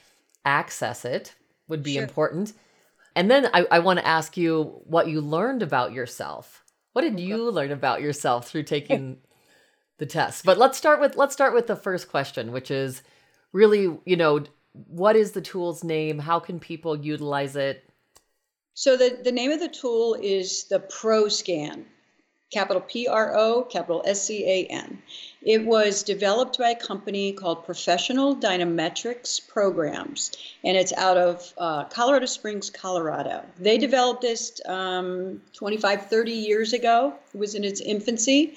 access 0.45 1.05
it 1.05 1.33
would 1.69 1.85
be 1.85 1.95
sure. 1.95 2.03
important. 2.03 2.55
And 3.15 3.31
then 3.31 3.49
I, 3.55 3.65
I 3.71 3.79
want 3.79 4.01
to 4.01 4.07
ask 4.07 4.37
you 4.37 4.81
what 4.85 5.07
you 5.07 5.21
learned 5.21 5.63
about 5.63 5.93
yourself. 5.93 6.65
What 6.93 7.03
did 7.03 7.15
okay. 7.15 7.23
you 7.23 7.51
learn 7.53 7.71
about 7.71 8.03
yourself 8.03 8.49
through 8.49 8.63
taking 8.65 9.19
the 9.99 10.07
test? 10.07 10.45
But 10.45 10.59
let's 10.59 10.77
start 10.77 11.01
with 11.01 11.15
let's 11.15 11.35
start 11.35 11.55
with 11.55 11.69
the 11.69 11.77
first 11.77 12.09
question, 12.09 12.51
which 12.51 12.73
is 12.73 13.03
really, 13.53 13.97
you 14.05 14.17
know, 14.17 14.43
what 14.73 15.17
is 15.17 15.33
the 15.33 15.41
tool's 15.41 15.85
name? 15.85 16.19
How 16.19 16.41
can 16.41 16.59
people 16.59 16.97
utilize 16.97 17.57
it? 17.57 17.85
So 18.75 18.97
the, 18.97 19.19
the 19.23 19.33
name 19.33 19.51
of 19.51 19.61
the 19.61 19.69
tool 19.69 20.15
is 20.15 20.65
the 20.65 20.81
Pro 20.81 21.29
Scan, 21.29 21.85
capital 22.51 22.81
P 22.81 23.07
R 23.07 23.37
O, 23.37 23.65
capital 23.65 24.03
S 24.07 24.23
C 24.23 24.45
A 24.47 24.67
N. 24.67 25.03
It 25.43 25.67
was 25.67 26.03
developed 26.03 26.59
by 26.59 26.71
a 26.71 26.75
company 26.75 27.33
called 27.33 27.67
Professional 27.67 28.35
Dynametrics 28.35 29.47
Programs, 29.47 30.31
and 30.65 30.77
it's 30.77 30.93
out 30.95 31.19
of 31.19 31.53
uh, 31.59 31.85
Colorado 31.85 32.27
Springs, 32.27 32.71
Colorado. 32.71 33.45
They 33.59 33.77
developed 33.77 34.23
this 34.23 34.59
um, 34.67 35.43
25, 35.53 36.07
30 36.07 36.33
years 36.33 36.73
ago. 36.73 37.15
It 37.35 37.39
was 37.39 37.55
in 37.55 37.65
its 37.65 37.81
infancy. 37.83 38.57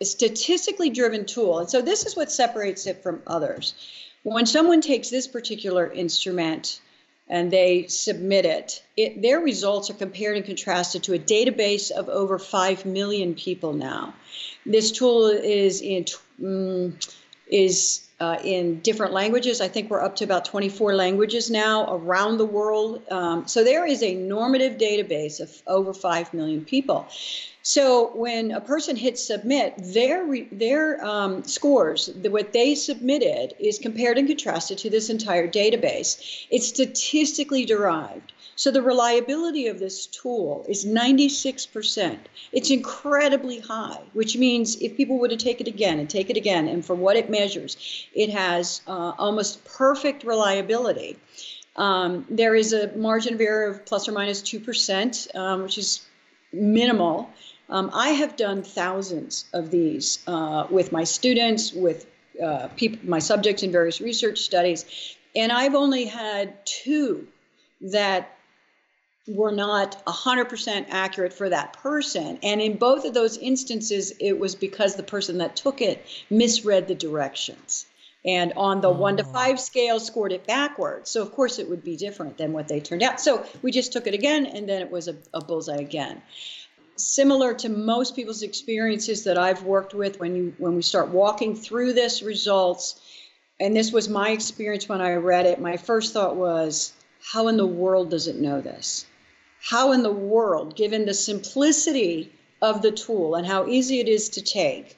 A 0.00 0.04
statistically 0.04 0.88
driven 0.88 1.26
tool. 1.26 1.58
And 1.58 1.68
so 1.68 1.82
this 1.82 2.06
is 2.06 2.16
what 2.16 2.32
separates 2.32 2.86
it 2.86 3.02
from 3.02 3.20
others. 3.26 3.74
When 4.22 4.46
someone 4.46 4.80
takes 4.80 5.08
this 5.08 5.26
particular 5.26 5.90
instrument 5.90 6.80
and 7.28 7.50
they 7.50 7.86
submit 7.86 8.44
it, 8.44 8.82
it, 8.96 9.22
their 9.22 9.40
results 9.40 9.88
are 9.88 9.94
compared 9.94 10.36
and 10.36 10.44
contrasted 10.44 11.04
to 11.04 11.14
a 11.14 11.18
database 11.18 11.90
of 11.90 12.08
over 12.08 12.38
5 12.38 12.84
million 12.84 13.34
people 13.34 13.72
now. 13.72 14.14
This 14.66 14.92
tool 14.92 15.28
is 15.28 15.80
in 15.80 16.04
um, 16.42 16.98
is 17.50 18.06
uh, 18.20 18.38
in 18.44 18.80
different 18.80 19.12
languages. 19.12 19.60
I 19.60 19.68
think 19.68 19.90
we're 19.90 20.02
up 20.02 20.16
to 20.16 20.24
about 20.24 20.44
24 20.44 20.94
languages 20.94 21.50
now 21.50 21.92
around 21.92 22.38
the 22.38 22.44
world. 22.44 23.02
Um, 23.10 23.48
so 23.48 23.64
there 23.64 23.86
is 23.86 24.02
a 24.02 24.14
normative 24.14 24.78
database 24.78 25.40
of 25.40 25.50
over 25.66 25.92
5 25.92 26.32
million 26.32 26.64
people. 26.64 27.08
So 27.72 28.10
when 28.16 28.50
a 28.50 28.60
person 28.60 28.96
hits 28.96 29.22
submit, 29.22 29.74
their 29.78 30.26
their 30.50 31.04
um, 31.04 31.44
scores, 31.44 32.06
the, 32.06 32.28
what 32.28 32.52
they 32.52 32.74
submitted, 32.74 33.54
is 33.60 33.78
compared 33.78 34.18
and 34.18 34.26
contrasted 34.26 34.78
to 34.78 34.90
this 34.90 35.08
entire 35.08 35.46
database. 35.46 36.46
It's 36.50 36.66
statistically 36.66 37.64
derived. 37.64 38.32
So 38.56 38.72
the 38.72 38.82
reliability 38.82 39.68
of 39.68 39.78
this 39.78 40.06
tool 40.06 40.66
is 40.68 40.84
96%. 40.84 42.18
It's 42.50 42.72
incredibly 42.72 43.60
high, 43.60 44.02
which 44.14 44.36
means 44.36 44.74
if 44.82 44.96
people 44.96 45.20
were 45.20 45.28
to 45.28 45.36
take 45.36 45.60
it 45.60 45.68
again 45.68 46.00
and 46.00 46.10
take 46.10 46.28
it 46.28 46.36
again, 46.36 46.66
and 46.66 46.84
for 46.84 46.96
what 46.96 47.16
it 47.16 47.30
measures, 47.30 47.76
it 48.12 48.30
has 48.30 48.80
uh, 48.88 49.12
almost 49.16 49.64
perfect 49.64 50.24
reliability. 50.24 51.18
Um, 51.76 52.26
there 52.28 52.56
is 52.56 52.72
a 52.72 52.90
margin 52.96 53.34
of 53.34 53.40
error 53.40 53.70
of 53.70 53.86
plus 53.86 54.08
or 54.08 54.12
minus 54.12 54.42
2%, 54.42 55.36
um, 55.36 55.62
which 55.62 55.78
is 55.78 56.00
minimal. 56.52 57.30
Um, 57.70 57.90
I 57.94 58.10
have 58.10 58.36
done 58.36 58.62
thousands 58.62 59.44
of 59.52 59.70
these 59.70 60.18
uh, 60.26 60.66
with 60.70 60.90
my 60.90 61.04
students, 61.04 61.72
with 61.72 62.06
uh, 62.42 62.68
people, 62.76 62.98
my 63.08 63.20
subjects 63.20 63.62
in 63.62 63.70
various 63.70 64.00
research 64.00 64.40
studies, 64.40 64.84
and 65.36 65.52
I've 65.52 65.76
only 65.76 66.04
had 66.04 66.66
two 66.66 67.28
that 67.80 68.36
were 69.28 69.52
not 69.52 70.04
100% 70.06 70.86
accurate 70.90 71.32
for 71.32 71.48
that 71.48 71.74
person. 71.74 72.38
And 72.42 72.60
in 72.60 72.76
both 72.76 73.04
of 73.04 73.14
those 73.14 73.38
instances, 73.38 74.12
it 74.18 74.38
was 74.38 74.56
because 74.56 74.96
the 74.96 75.04
person 75.04 75.38
that 75.38 75.54
took 75.54 75.80
it 75.80 76.04
misread 76.28 76.88
the 76.88 76.96
directions. 76.96 77.86
And 78.24 78.52
on 78.56 78.80
the 78.80 78.88
oh. 78.88 78.92
one 78.92 79.16
to 79.18 79.24
oh. 79.24 79.32
five 79.32 79.60
scale, 79.60 80.00
scored 80.00 80.32
it 80.32 80.46
backwards. 80.46 81.10
So, 81.10 81.22
of 81.22 81.32
course, 81.32 81.58
it 81.58 81.70
would 81.70 81.84
be 81.84 81.96
different 81.96 82.36
than 82.36 82.52
what 82.52 82.66
they 82.66 82.80
turned 82.80 83.02
out. 83.02 83.20
So, 83.20 83.46
we 83.62 83.70
just 83.70 83.92
took 83.92 84.06
it 84.06 84.14
again, 84.14 84.46
and 84.46 84.68
then 84.68 84.82
it 84.82 84.90
was 84.90 85.06
a, 85.06 85.16
a 85.32 85.42
bullseye 85.42 85.76
again 85.76 86.20
similar 87.02 87.54
to 87.54 87.68
most 87.68 88.14
people's 88.16 88.42
experiences 88.42 89.24
that 89.24 89.38
I've 89.38 89.62
worked 89.62 89.94
with 89.94 90.20
when 90.20 90.34
you 90.36 90.54
when 90.58 90.74
we 90.76 90.82
start 90.82 91.08
walking 91.08 91.54
through 91.54 91.92
this 91.92 92.22
results. 92.22 93.00
And 93.58 93.76
this 93.76 93.92
was 93.92 94.08
my 94.08 94.30
experience 94.30 94.88
when 94.88 95.00
I 95.00 95.14
read 95.14 95.46
it. 95.46 95.60
My 95.60 95.76
first 95.76 96.12
thought 96.12 96.36
was 96.36 96.92
how 97.32 97.48
in 97.48 97.56
the 97.56 97.66
world 97.66 98.10
does 98.10 98.26
it 98.26 98.36
know 98.36 98.60
this? 98.60 99.04
How 99.62 99.92
in 99.92 100.02
the 100.02 100.12
world 100.12 100.76
given 100.76 101.04
the 101.04 101.14
simplicity 101.14 102.32
of 102.62 102.82
the 102.82 102.92
tool 102.92 103.34
and 103.34 103.46
how 103.46 103.66
easy 103.66 104.00
it 104.00 104.08
is 104.08 104.30
to 104.30 104.42
take 104.42 104.96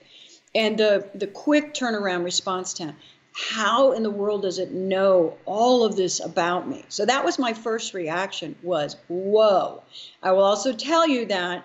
and 0.54 0.78
the 0.78 1.08
the 1.14 1.26
quick 1.26 1.74
turnaround 1.74 2.24
response 2.24 2.74
time 2.74 2.96
how 3.34 3.92
in 3.92 4.02
the 4.02 4.10
world 4.10 4.42
does 4.42 4.58
it 4.58 4.72
know 4.72 5.36
all 5.46 5.84
of 5.84 5.96
this 5.96 6.20
about 6.20 6.68
me? 6.68 6.84
So 6.88 7.06
that 7.06 7.24
was 7.24 7.38
my 7.38 7.52
first 7.54 7.94
reaction 7.94 8.54
was 8.62 8.96
whoa. 9.08 9.82
I 10.22 10.32
will 10.32 10.44
also 10.44 10.72
tell 10.72 11.08
you 11.08 11.26
that 11.26 11.64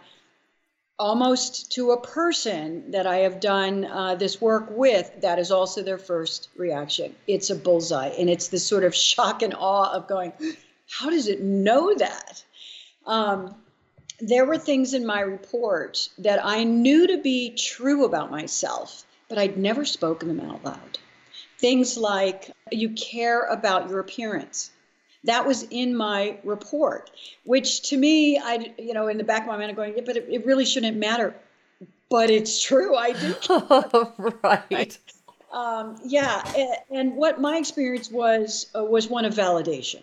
almost 1.00 1.72
to 1.74 1.92
a 1.92 2.02
person 2.02 2.92
that 2.92 3.06
I 3.06 3.18
have 3.18 3.40
done 3.40 3.86
uh, 3.86 4.16
this 4.16 4.42
work 4.42 4.68
with, 4.72 5.12
that 5.22 5.38
is 5.38 5.52
also 5.52 5.84
their 5.84 5.98
first 5.98 6.50
reaction. 6.56 7.16
It's 7.28 7.50
a 7.50 7.56
bullseye. 7.56 8.10
And 8.10 8.30
it's 8.30 8.48
this 8.48 8.66
sort 8.66 8.84
of 8.84 8.96
shock 9.10 9.42
and 9.42 9.54
awe 9.54 9.94
of 9.94 10.08
going, 10.08 10.34
how 10.90 11.10
does 11.10 11.28
it 11.28 11.42
know 11.42 11.94
that? 11.96 12.44
Um, 13.06 13.56
there 14.20 14.46
were 14.46 14.58
things 14.58 14.94
in 14.94 15.06
my 15.06 15.20
report 15.20 16.10
that 16.18 16.44
I 16.44 16.64
knew 16.64 17.06
to 17.08 17.22
be 17.22 17.52
true 17.52 18.06
about 18.06 18.32
myself, 18.32 19.06
but 19.30 19.38
I'd 19.38 19.58
never 19.58 19.86
spoken 19.86 20.28
them 20.28 20.50
out 20.50 20.64
loud. 20.66 20.98
Things 21.60 21.98
like, 21.98 22.52
you 22.72 22.90
care 22.90 23.42
about 23.44 23.90
your 23.90 24.00
appearance. 24.00 24.72
That 25.28 25.46
was 25.46 25.64
in 25.70 25.96
my 25.96 26.38
report, 26.44 27.12
which 27.44 27.90
to 27.90 27.98
me, 27.98 28.40
I, 28.40 28.74
you 28.80 28.94
know, 28.94 29.08
in 29.08 29.18
the 29.18 29.24
back 29.24 29.42
of 29.44 29.48
my 29.48 29.58
mind, 29.58 29.70
I'm 29.70 29.76
going, 29.76 29.96
yeah, 29.96 30.04
but 30.06 30.18
it, 30.18 30.28
it 30.30 30.46
really 30.46 30.66
shouldn't 30.66 30.98
matter. 30.98 31.36
But 32.10 32.30
it's 32.30 32.62
true. 32.64 32.96
I 32.96 33.12
do. 33.14 34.34
right. 34.44 34.98
Um, 35.54 35.98
yeah. 36.06 36.42
And, 36.56 36.76
and, 36.90 37.16
what 37.16 37.40
my 37.40 37.58
experience 37.58 38.10
was 38.10 38.68
uh, 38.76 38.84
was 38.84 39.08
one 39.08 39.26
of 39.26 39.34
validation. 39.34 40.02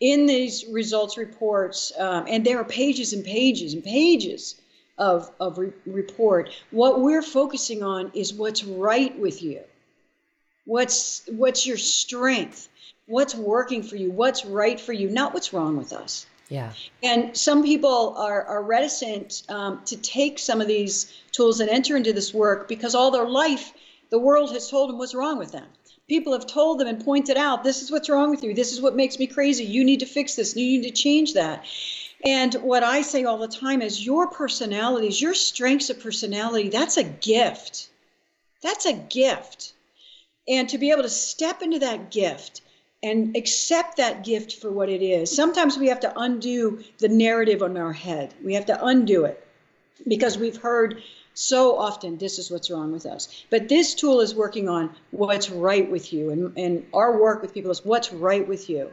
in 0.00 0.26
these 0.26 0.64
results 0.70 1.16
reports, 1.16 1.92
um, 1.98 2.26
and 2.28 2.44
there 2.44 2.58
are 2.58 2.64
pages 2.64 3.12
and 3.12 3.24
pages 3.24 3.74
and 3.74 3.82
pages 3.82 4.60
of, 4.98 5.30
of 5.40 5.58
re- 5.58 5.72
report, 5.86 6.50
what 6.70 7.00
we're 7.00 7.22
focusing 7.22 7.82
on 7.82 8.10
is 8.14 8.32
what's 8.32 8.64
right 8.64 9.18
with 9.18 9.42
you. 9.42 9.60
What's, 10.64 11.22
what's 11.28 11.66
your 11.66 11.76
strength? 11.76 12.68
What's 13.06 13.34
working 13.34 13.82
for 13.82 13.96
you? 13.96 14.10
What's 14.10 14.44
right 14.44 14.78
for 14.78 14.92
you? 14.92 15.08
Not 15.08 15.32
what's 15.32 15.52
wrong 15.52 15.76
with 15.76 15.92
us. 15.92 16.26
Yeah. 16.48 16.72
And 17.02 17.36
some 17.36 17.62
people 17.62 18.14
are, 18.16 18.44
are 18.44 18.62
reticent 18.62 19.42
um, 19.48 19.82
to 19.86 19.96
take 19.96 20.38
some 20.38 20.60
of 20.60 20.68
these 20.68 21.12
tools 21.32 21.60
and 21.60 21.68
enter 21.68 21.96
into 21.96 22.12
this 22.12 22.32
work 22.32 22.68
because 22.68 22.94
all 22.94 23.10
their 23.10 23.28
life, 23.28 23.72
the 24.10 24.18
world 24.18 24.52
has 24.52 24.70
told 24.70 24.90
them 24.90 24.98
what's 24.98 25.14
wrong 25.14 25.38
with 25.38 25.52
them. 25.52 25.66
People 26.08 26.32
have 26.32 26.46
told 26.46 26.78
them 26.78 26.86
and 26.86 27.04
pointed 27.04 27.36
out, 27.36 27.64
this 27.64 27.82
is 27.82 27.90
what's 27.90 28.08
wrong 28.08 28.30
with 28.30 28.44
you. 28.44 28.54
This 28.54 28.72
is 28.72 28.80
what 28.80 28.94
makes 28.94 29.18
me 29.18 29.26
crazy. 29.26 29.64
You 29.64 29.84
need 29.84 30.00
to 30.00 30.06
fix 30.06 30.36
this. 30.36 30.54
You 30.54 30.80
need 30.80 30.88
to 30.88 31.02
change 31.02 31.34
that. 31.34 31.64
And 32.24 32.54
what 32.54 32.84
I 32.84 33.02
say 33.02 33.24
all 33.24 33.38
the 33.38 33.48
time 33.48 33.82
is 33.82 34.04
your 34.04 34.28
personalities, 34.28 35.20
your 35.20 35.34
strengths 35.34 35.90
of 35.90 36.00
personality, 36.00 36.68
that's 36.68 36.96
a 36.96 37.04
gift. 37.04 37.88
That's 38.62 38.86
a 38.86 38.92
gift. 38.92 39.74
And 40.48 40.68
to 40.68 40.78
be 40.78 40.92
able 40.92 41.02
to 41.02 41.08
step 41.08 41.60
into 41.60 41.80
that 41.80 42.10
gift 42.12 42.62
and 43.06 43.36
accept 43.36 43.96
that 43.98 44.24
gift 44.24 44.56
for 44.60 44.70
what 44.70 44.88
it 44.88 45.00
is. 45.00 45.34
Sometimes 45.34 45.78
we 45.78 45.86
have 45.86 46.00
to 46.00 46.12
undo 46.18 46.82
the 46.98 47.08
narrative 47.08 47.62
on 47.62 47.76
our 47.76 47.92
head. 47.92 48.34
We 48.44 48.54
have 48.54 48.66
to 48.66 48.84
undo 48.84 49.24
it 49.24 49.46
because 50.08 50.36
we've 50.36 50.56
heard 50.56 51.02
so 51.32 51.78
often 51.78 52.18
this 52.18 52.40
is 52.40 52.50
what's 52.50 52.68
wrong 52.68 52.90
with 52.90 53.06
us. 53.06 53.44
But 53.48 53.68
this 53.68 53.94
tool 53.94 54.20
is 54.20 54.34
working 54.34 54.68
on 54.68 54.92
what's 55.12 55.50
right 55.50 55.88
with 55.88 56.12
you. 56.12 56.30
And, 56.30 56.58
and 56.58 56.86
our 56.92 57.16
work 57.20 57.42
with 57.42 57.54
people 57.54 57.70
is 57.70 57.84
what's 57.84 58.12
right 58.12 58.46
with 58.46 58.68
you. 58.68 58.90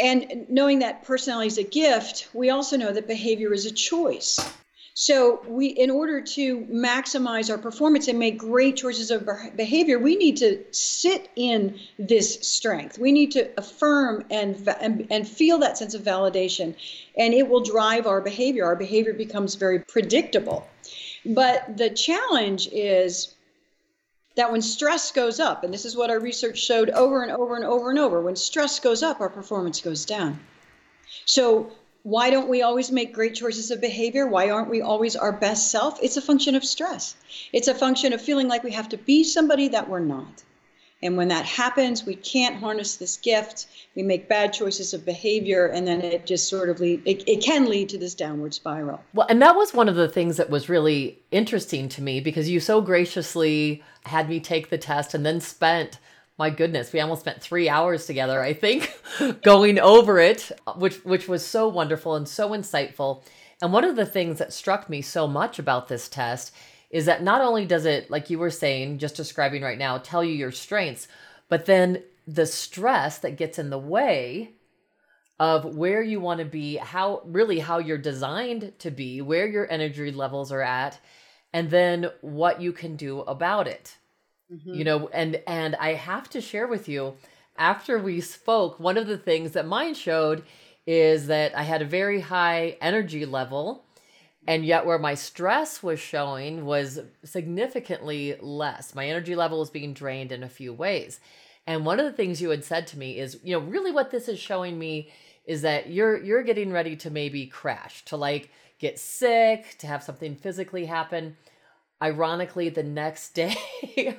And 0.00 0.46
knowing 0.48 0.80
that 0.80 1.04
personality 1.04 1.46
is 1.46 1.58
a 1.58 1.62
gift, 1.62 2.28
we 2.34 2.50
also 2.50 2.76
know 2.76 2.90
that 2.92 3.06
behavior 3.06 3.52
is 3.52 3.66
a 3.66 3.70
choice. 3.70 4.40
So 5.00 5.40
we, 5.48 5.68
in 5.68 5.90
order 5.90 6.20
to 6.20 6.58
maximize 6.66 7.48
our 7.50 7.56
performance 7.56 8.06
and 8.06 8.18
make 8.18 8.36
great 8.36 8.76
choices 8.76 9.10
of 9.10 9.26
behavior, 9.56 9.98
we 9.98 10.14
need 10.14 10.36
to 10.36 10.62
sit 10.72 11.30
in 11.36 11.80
this 11.98 12.34
strength. 12.46 12.98
We 12.98 13.10
need 13.10 13.30
to 13.30 13.48
affirm 13.56 14.26
and, 14.30 14.56
and, 14.78 15.06
and 15.10 15.26
feel 15.26 15.56
that 15.60 15.78
sense 15.78 15.94
of 15.94 16.02
validation, 16.02 16.74
and 17.16 17.32
it 17.32 17.48
will 17.48 17.62
drive 17.62 18.06
our 18.06 18.20
behavior. 18.20 18.66
Our 18.66 18.76
behavior 18.76 19.14
becomes 19.14 19.54
very 19.54 19.78
predictable. 19.78 20.68
But 21.24 21.78
the 21.78 21.88
challenge 21.88 22.68
is 22.70 23.34
that 24.36 24.52
when 24.52 24.60
stress 24.60 25.12
goes 25.12 25.40
up, 25.40 25.64
and 25.64 25.72
this 25.72 25.86
is 25.86 25.96
what 25.96 26.10
our 26.10 26.20
research 26.20 26.58
showed 26.58 26.90
over 26.90 27.22
and 27.22 27.32
over 27.32 27.56
and 27.56 27.64
over 27.64 27.88
and 27.88 27.98
over, 27.98 28.20
when 28.20 28.36
stress 28.36 28.78
goes 28.78 29.02
up, 29.02 29.22
our 29.22 29.30
performance 29.30 29.80
goes 29.80 30.04
down. 30.04 30.38
So, 31.24 31.72
why 32.02 32.30
don't 32.30 32.48
we 32.48 32.62
always 32.62 32.90
make 32.90 33.12
great 33.12 33.34
choices 33.34 33.70
of 33.70 33.80
behavior? 33.80 34.26
Why 34.26 34.50
aren't 34.50 34.70
we 34.70 34.80
always 34.80 35.16
our 35.16 35.32
best 35.32 35.70
self? 35.70 35.98
It's 36.02 36.16
a 36.16 36.22
function 36.22 36.54
of 36.54 36.64
stress. 36.64 37.14
It's 37.52 37.68
a 37.68 37.74
function 37.74 38.12
of 38.12 38.22
feeling 38.22 38.48
like 38.48 38.62
we 38.62 38.72
have 38.72 38.88
to 38.90 38.96
be 38.96 39.24
somebody 39.24 39.68
that 39.68 39.88
we're 39.88 40.00
not. 40.00 40.42
And 41.02 41.16
when 41.16 41.28
that 41.28 41.46
happens, 41.46 42.04
we 42.04 42.14
can't 42.14 42.56
harness 42.56 42.96
this 42.96 43.16
gift. 43.16 43.66
We 43.94 44.02
make 44.02 44.28
bad 44.28 44.52
choices 44.52 44.92
of 44.92 45.06
behavior, 45.06 45.66
and 45.66 45.88
then 45.88 46.02
it 46.02 46.26
just 46.26 46.48
sort 46.48 46.68
of 46.68 46.78
lead, 46.78 47.02
it, 47.06 47.26
it 47.26 47.42
can 47.42 47.70
lead 47.70 47.88
to 47.90 47.98
this 47.98 48.14
downward 48.14 48.52
spiral. 48.52 49.00
Well, 49.14 49.26
and 49.30 49.40
that 49.40 49.56
was 49.56 49.72
one 49.72 49.88
of 49.88 49.94
the 49.94 50.08
things 50.08 50.36
that 50.36 50.50
was 50.50 50.68
really 50.68 51.18
interesting 51.30 51.88
to 51.90 52.02
me 52.02 52.20
because 52.20 52.50
you 52.50 52.60
so 52.60 52.82
graciously 52.82 53.82
had 54.04 54.28
me 54.28 54.40
take 54.40 54.68
the 54.68 54.76
test 54.76 55.14
and 55.14 55.24
then 55.24 55.40
spent 55.40 55.98
my 56.40 56.48
goodness, 56.48 56.90
we 56.90 57.00
almost 57.00 57.20
spent 57.20 57.42
three 57.42 57.68
hours 57.68 58.06
together, 58.06 58.40
I 58.40 58.54
think, 58.54 58.98
going 59.42 59.78
over 59.78 60.18
it, 60.18 60.50
which 60.76 60.96
which 61.04 61.28
was 61.28 61.46
so 61.46 61.68
wonderful 61.68 62.16
and 62.16 62.26
so 62.26 62.48
insightful. 62.50 63.22
And 63.60 63.74
one 63.74 63.84
of 63.84 63.94
the 63.94 64.06
things 64.06 64.38
that 64.38 64.54
struck 64.54 64.88
me 64.88 65.02
so 65.02 65.28
much 65.28 65.58
about 65.58 65.88
this 65.88 66.08
test 66.08 66.54
is 66.88 67.04
that 67.04 67.22
not 67.22 67.42
only 67.42 67.66
does 67.66 67.84
it, 67.84 68.10
like 68.10 68.30
you 68.30 68.38
were 68.38 68.50
saying, 68.50 68.96
just 68.96 69.16
describing 69.16 69.60
right 69.60 69.76
now, 69.76 69.98
tell 69.98 70.24
you 70.24 70.32
your 70.32 70.50
strengths, 70.50 71.08
but 71.50 71.66
then 71.66 72.02
the 72.26 72.46
stress 72.46 73.18
that 73.18 73.36
gets 73.36 73.58
in 73.58 73.68
the 73.68 73.78
way 73.78 74.54
of 75.38 75.76
where 75.76 76.02
you 76.02 76.20
want 76.20 76.38
to 76.38 76.46
be, 76.46 76.76
how 76.76 77.20
really 77.26 77.58
how 77.58 77.76
you're 77.76 77.98
designed 77.98 78.72
to 78.78 78.90
be, 78.90 79.20
where 79.20 79.46
your 79.46 79.70
energy 79.70 80.10
levels 80.10 80.50
are 80.50 80.62
at, 80.62 80.98
and 81.52 81.68
then 81.68 82.10
what 82.22 82.62
you 82.62 82.72
can 82.72 82.96
do 82.96 83.20
about 83.20 83.68
it. 83.68 83.98
Mm-hmm. 84.52 84.74
You 84.74 84.84
know, 84.84 85.08
and 85.08 85.40
and 85.46 85.76
I 85.76 85.94
have 85.94 86.28
to 86.30 86.40
share 86.40 86.66
with 86.66 86.88
you 86.88 87.16
after 87.60 87.98
we 87.98 88.20
spoke, 88.22 88.80
one 88.80 88.96
of 88.96 89.06
the 89.06 89.18
things 89.18 89.52
that 89.52 89.66
mine 89.66 89.94
showed 89.94 90.42
is 90.86 91.26
that 91.26 91.56
I 91.56 91.62
had 91.62 91.82
a 91.82 91.86
very 91.86 92.20
high 92.20 92.78
energy 92.80 93.26
level 93.26 93.84
and 94.48 94.64
yet 94.64 94.86
where 94.86 94.98
my 94.98 95.14
stress 95.14 95.82
was 95.82 96.00
showing 96.00 96.64
was 96.64 97.00
significantly 97.22 98.36
less. 98.40 98.94
My 98.94 99.06
energy 99.06 99.36
level 99.36 99.60
was 99.60 99.68
being 99.68 99.92
drained 99.92 100.32
in 100.32 100.42
a 100.42 100.48
few 100.48 100.72
ways. 100.72 101.20
And 101.66 101.84
one 101.84 102.00
of 102.00 102.06
the 102.06 102.12
things 102.12 102.40
you 102.40 102.48
had 102.48 102.64
said 102.64 102.86
to 102.88 102.98
me 102.98 103.18
is 103.18 103.38
you 103.44 103.52
know 103.52 103.64
really 103.64 103.92
what 103.92 104.10
this 104.10 104.26
is 104.26 104.38
showing 104.38 104.78
me 104.78 105.10
is 105.44 105.62
that 105.62 105.90
you're 105.90 106.20
you're 106.22 106.42
getting 106.42 106.72
ready 106.72 106.96
to 106.96 107.10
maybe 107.10 107.46
crash 107.46 108.04
to 108.06 108.16
like 108.16 108.50
get 108.78 108.98
sick 108.98 109.76
to 109.78 109.86
have 109.86 110.02
something 110.02 110.34
physically 110.34 110.86
happen 110.86 111.36
ironically 112.02 112.68
the 112.68 112.82
next 112.82 113.30
day 113.34 114.16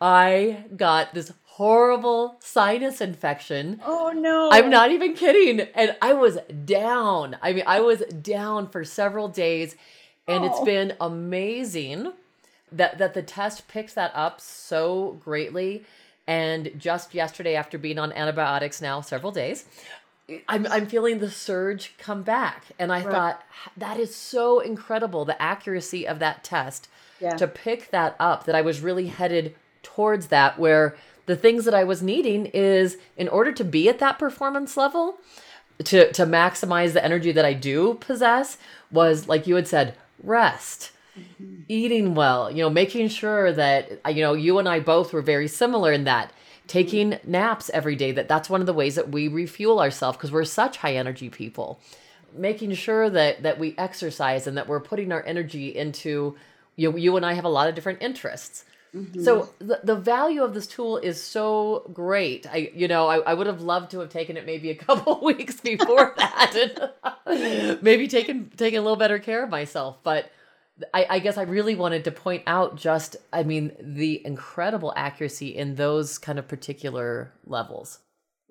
i 0.00 0.64
got 0.76 1.14
this 1.14 1.32
horrible 1.56 2.36
sinus 2.40 3.02
infection. 3.02 3.78
Oh 3.84 4.10
no. 4.10 4.48
I'm 4.50 4.70
not 4.70 4.90
even 4.90 5.12
kidding. 5.12 5.60
And 5.74 5.94
I 6.00 6.14
was 6.14 6.38
down. 6.64 7.36
I 7.42 7.52
mean, 7.52 7.64
I 7.66 7.80
was 7.80 8.00
down 8.00 8.68
for 8.68 8.84
several 8.84 9.28
days 9.28 9.76
and 10.26 10.44
oh. 10.44 10.46
it's 10.46 10.60
been 10.60 10.94
amazing 11.00 12.12
that 12.70 12.96
that 12.98 13.12
the 13.12 13.22
test 13.22 13.68
picks 13.68 13.92
that 13.94 14.12
up 14.14 14.40
so 14.40 15.18
greatly 15.22 15.84
and 16.26 16.70
just 16.78 17.14
yesterday 17.14 17.54
after 17.54 17.76
being 17.76 17.98
on 17.98 18.12
antibiotics 18.12 18.80
now 18.80 19.02
several 19.02 19.32
days, 19.32 19.66
I'm 20.48 20.66
I'm 20.68 20.86
feeling 20.86 21.18
the 21.18 21.30
surge 21.30 21.94
come 21.98 22.22
back 22.22 22.66
and 22.78 22.90
I 22.90 23.02
right. 23.02 23.12
thought 23.12 23.44
that 23.76 23.98
is 23.98 24.14
so 24.14 24.60
incredible 24.60 25.26
the 25.26 25.40
accuracy 25.42 26.08
of 26.08 26.18
that 26.20 26.44
test 26.44 26.88
yeah. 27.22 27.36
to 27.36 27.46
pick 27.46 27.90
that 27.90 28.16
up 28.18 28.44
that 28.44 28.54
I 28.54 28.62
was 28.62 28.80
really 28.80 29.06
headed 29.06 29.54
towards 29.82 30.28
that 30.28 30.58
where 30.58 30.96
the 31.26 31.36
things 31.36 31.64
that 31.64 31.74
I 31.74 31.84
was 31.84 32.02
needing 32.02 32.46
is 32.46 32.98
in 33.16 33.28
order 33.28 33.52
to 33.52 33.64
be 33.64 33.88
at 33.88 34.00
that 34.00 34.18
performance 34.18 34.76
level, 34.76 35.18
to 35.84 36.12
to 36.12 36.26
maximize 36.26 36.92
the 36.92 37.04
energy 37.04 37.32
that 37.32 37.44
I 37.44 37.54
do 37.54 37.94
possess 37.94 38.58
was 38.90 39.28
like 39.28 39.46
you 39.46 39.54
had 39.54 39.68
said, 39.68 39.94
rest. 40.22 40.90
Mm-hmm. 41.18 41.62
Eating 41.68 42.14
well, 42.14 42.50
you 42.50 42.62
know, 42.62 42.70
making 42.70 43.08
sure 43.08 43.52
that 43.52 44.00
you 44.08 44.22
know, 44.22 44.34
you 44.34 44.58
and 44.58 44.68
I 44.68 44.80
both 44.80 45.12
were 45.12 45.22
very 45.22 45.48
similar 45.48 45.92
in 45.92 46.04
that 46.04 46.32
taking 46.66 47.12
mm-hmm. 47.12 47.30
naps 47.30 47.70
every 47.70 47.96
day 47.96 48.12
that 48.12 48.28
that's 48.28 48.48
one 48.50 48.60
of 48.60 48.66
the 48.66 48.72
ways 48.72 48.94
that 48.94 49.10
we 49.10 49.28
refuel 49.28 49.80
ourselves 49.80 50.16
because 50.16 50.32
we're 50.32 50.44
such 50.44 50.78
high 50.78 50.94
energy 50.94 51.28
people 51.28 51.80
making 52.34 52.72
sure 52.72 53.10
that 53.10 53.42
that 53.42 53.58
we 53.58 53.74
exercise 53.76 54.46
and 54.46 54.56
that 54.56 54.68
we're 54.68 54.80
putting 54.80 55.12
our 55.12 55.22
energy 55.24 55.68
into 55.68 56.36
you 56.76 56.96
you 56.96 57.16
and 57.16 57.24
I 57.26 57.34
have 57.34 57.44
a 57.44 57.50
lot 57.50 57.68
of 57.68 57.74
different 57.74 58.02
interests 58.02 58.64
Mm-hmm. 58.94 59.22
So 59.22 59.48
the, 59.58 59.80
the 59.82 59.96
value 59.96 60.42
of 60.42 60.52
this 60.52 60.66
tool 60.66 60.98
is 60.98 61.22
so 61.22 61.90
great. 61.94 62.46
I 62.46 62.70
you 62.74 62.88
know 62.88 63.08
I, 63.08 63.18
I 63.20 63.34
would 63.34 63.46
have 63.46 63.62
loved 63.62 63.90
to 63.92 64.00
have 64.00 64.10
taken 64.10 64.36
it 64.36 64.44
maybe 64.44 64.70
a 64.70 64.74
couple 64.86 65.20
weeks 65.22 65.60
before 65.60 66.14
that 66.18 66.90
and 67.26 67.82
maybe 67.82 68.06
taken 68.08 68.50
taken 68.50 68.80
a 68.80 68.82
little 68.82 68.96
better 68.96 69.18
care 69.18 69.44
of 69.44 69.50
myself. 69.50 69.96
But 70.02 70.30
I, 70.92 71.06
I 71.08 71.18
guess 71.20 71.38
I 71.38 71.42
really 71.42 71.74
wanted 71.74 72.04
to 72.04 72.10
point 72.10 72.42
out 72.46 72.76
just 72.76 73.16
I 73.32 73.44
mean 73.44 73.72
the 73.80 74.24
incredible 74.26 74.92
accuracy 74.94 75.56
in 75.56 75.76
those 75.76 76.18
kind 76.18 76.38
of 76.38 76.46
particular 76.46 77.32
levels. 77.46 77.98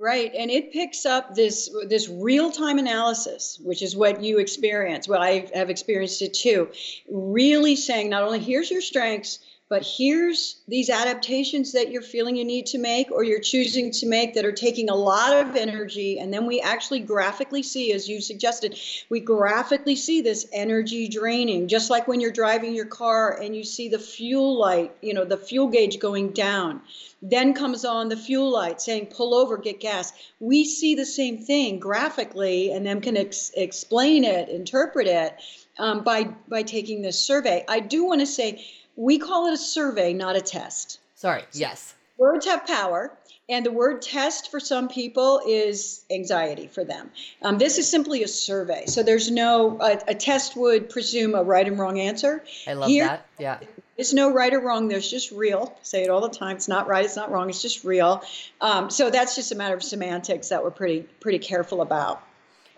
Right, 0.01 0.33
and 0.33 0.49
it 0.49 0.73
picks 0.73 1.05
up 1.05 1.35
this 1.35 1.69
this 1.87 2.09
real 2.09 2.49
time 2.51 2.79
analysis, 2.79 3.59
which 3.61 3.83
is 3.83 3.95
what 3.95 4.23
you 4.23 4.39
experience. 4.39 5.07
Well, 5.07 5.21
I 5.21 5.47
have 5.53 5.69
experienced 5.69 6.23
it 6.23 6.33
too. 6.33 6.69
Really 7.07 7.75
saying 7.75 8.09
not 8.09 8.23
only 8.23 8.39
here's 8.39 8.71
your 8.71 8.81
strengths, 8.81 9.37
but 9.71 9.87
here's 9.87 10.57
these 10.67 10.89
adaptations 10.89 11.71
that 11.71 11.91
you're 11.91 12.01
feeling 12.01 12.35
you 12.35 12.43
need 12.43 12.65
to 12.65 12.77
make 12.77 13.09
or 13.09 13.23
you're 13.23 13.39
choosing 13.39 13.89
to 13.89 14.05
make 14.05 14.33
that 14.33 14.43
are 14.43 14.51
taking 14.51 14.89
a 14.89 14.95
lot 14.95 15.31
of 15.31 15.55
energy. 15.55 16.19
And 16.19 16.33
then 16.33 16.45
we 16.45 16.59
actually 16.59 16.99
graphically 16.99 17.63
see 17.63 17.93
as 17.93 18.05
you 18.09 18.19
suggested 18.19 18.77
we 19.09 19.21
graphically 19.21 19.95
see 19.95 20.19
this 20.19 20.45
energy 20.51 21.07
draining. 21.07 21.69
Just 21.69 21.89
like 21.89 22.05
when 22.05 22.19
you're 22.19 22.33
driving 22.33 22.75
your 22.75 22.85
car 22.85 23.31
and 23.41 23.55
you 23.55 23.63
see 23.63 23.87
the 23.87 23.97
fuel 23.97 24.59
light 24.59 24.91
you 25.01 25.13
know 25.13 25.23
the 25.23 25.37
fuel 25.37 25.69
gauge 25.69 25.99
going 25.99 26.31
down. 26.31 26.81
Then 27.21 27.53
comes 27.53 27.85
on 27.85 28.09
the 28.09 28.17
fuel 28.17 28.51
light 28.51 28.81
saying 28.81 29.05
pull 29.05 29.33
over 29.33 29.57
get 29.57 29.79
gas. 29.79 30.11
We 30.41 30.65
see 30.65 30.95
the 30.95 31.05
same 31.05 31.37
thing 31.37 31.79
graphically 31.79 32.73
and 32.73 32.85
then 32.85 32.99
can 32.99 33.15
ex- 33.15 33.51
explain 33.55 34.25
it 34.25 34.49
interpret 34.49 35.07
it 35.07 35.33
um, 35.79 36.03
by 36.03 36.23
by 36.47 36.63
taking 36.63 37.01
this 37.01 37.19
survey 37.19 37.63
i 37.67 37.79
do 37.79 38.05
want 38.05 38.19
to 38.19 38.27
say 38.27 38.63
we 38.95 39.17
call 39.17 39.47
it 39.47 39.53
a 39.53 39.57
survey, 39.57 40.13
not 40.13 40.35
a 40.35 40.41
test. 40.41 40.99
Sorry. 41.15 41.43
Yes. 41.53 41.95
words 42.17 42.45
have 42.45 42.65
power. 42.67 43.17
And 43.49 43.65
the 43.65 43.71
word 43.71 44.01
test 44.01 44.49
for 44.49 44.61
some 44.61 44.87
people 44.87 45.41
is 45.45 46.05
anxiety 46.09 46.67
for 46.67 46.85
them. 46.85 47.09
Um, 47.41 47.57
this 47.57 47.77
is 47.77 47.89
simply 47.89 48.23
a 48.23 48.27
survey. 48.27 48.85
So 48.85 49.03
there's 49.03 49.29
no, 49.29 49.77
a, 49.81 49.99
a, 50.07 50.15
test 50.15 50.55
would 50.55 50.89
presume 50.89 51.35
a 51.35 51.43
right 51.43 51.67
and 51.67 51.77
wrong 51.77 51.99
answer. 51.99 52.45
I 52.65 52.73
love 52.73 52.89
Here, 52.89 53.07
that. 53.07 53.25
Yeah. 53.39 53.59
There's 53.97 54.13
no 54.13 54.31
right 54.31 54.53
or 54.53 54.61
wrong. 54.61 54.87
There's 54.87 55.09
just 55.09 55.31
real. 55.31 55.77
say 55.81 56.03
it 56.03 56.09
all 56.09 56.21
the 56.21 56.29
time. 56.29 56.55
It's 56.55 56.69
not 56.69 56.87
right. 56.87 57.03
It's 57.03 57.17
not 57.17 57.29
wrong. 57.29 57.49
It's 57.49 57.61
just 57.61 57.83
real. 57.83 58.23
Um, 58.61 58.89
so 58.89 59.09
that's 59.09 59.35
just 59.35 59.51
a 59.51 59.55
matter 59.55 59.75
of 59.75 59.83
semantics 59.83 60.47
that 60.49 60.63
we're 60.63 60.71
pretty, 60.71 61.01
pretty 61.19 61.39
careful 61.39 61.81
about. 61.81 62.23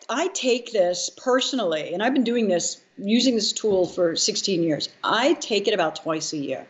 I 0.10 0.28
take 0.30 0.72
this 0.72 1.10
personally, 1.10 1.94
and 1.94 2.04
I've 2.04 2.14
been 2.14 2.24
doing 2.24 2.48
this, 2.48 2.82
using 2.98 3.36
this 3.36 3.52
tool 3.52 3.88
for 3.88 4.16
16 4.16 4.64
years. 4.64 4.90
I 5.04 5.34
take 5.34 5.68
it 5.68 5.74
about 5.74 5.98
twice 5.98 6.34
a 6.34 6.38
year. 6.38 6.68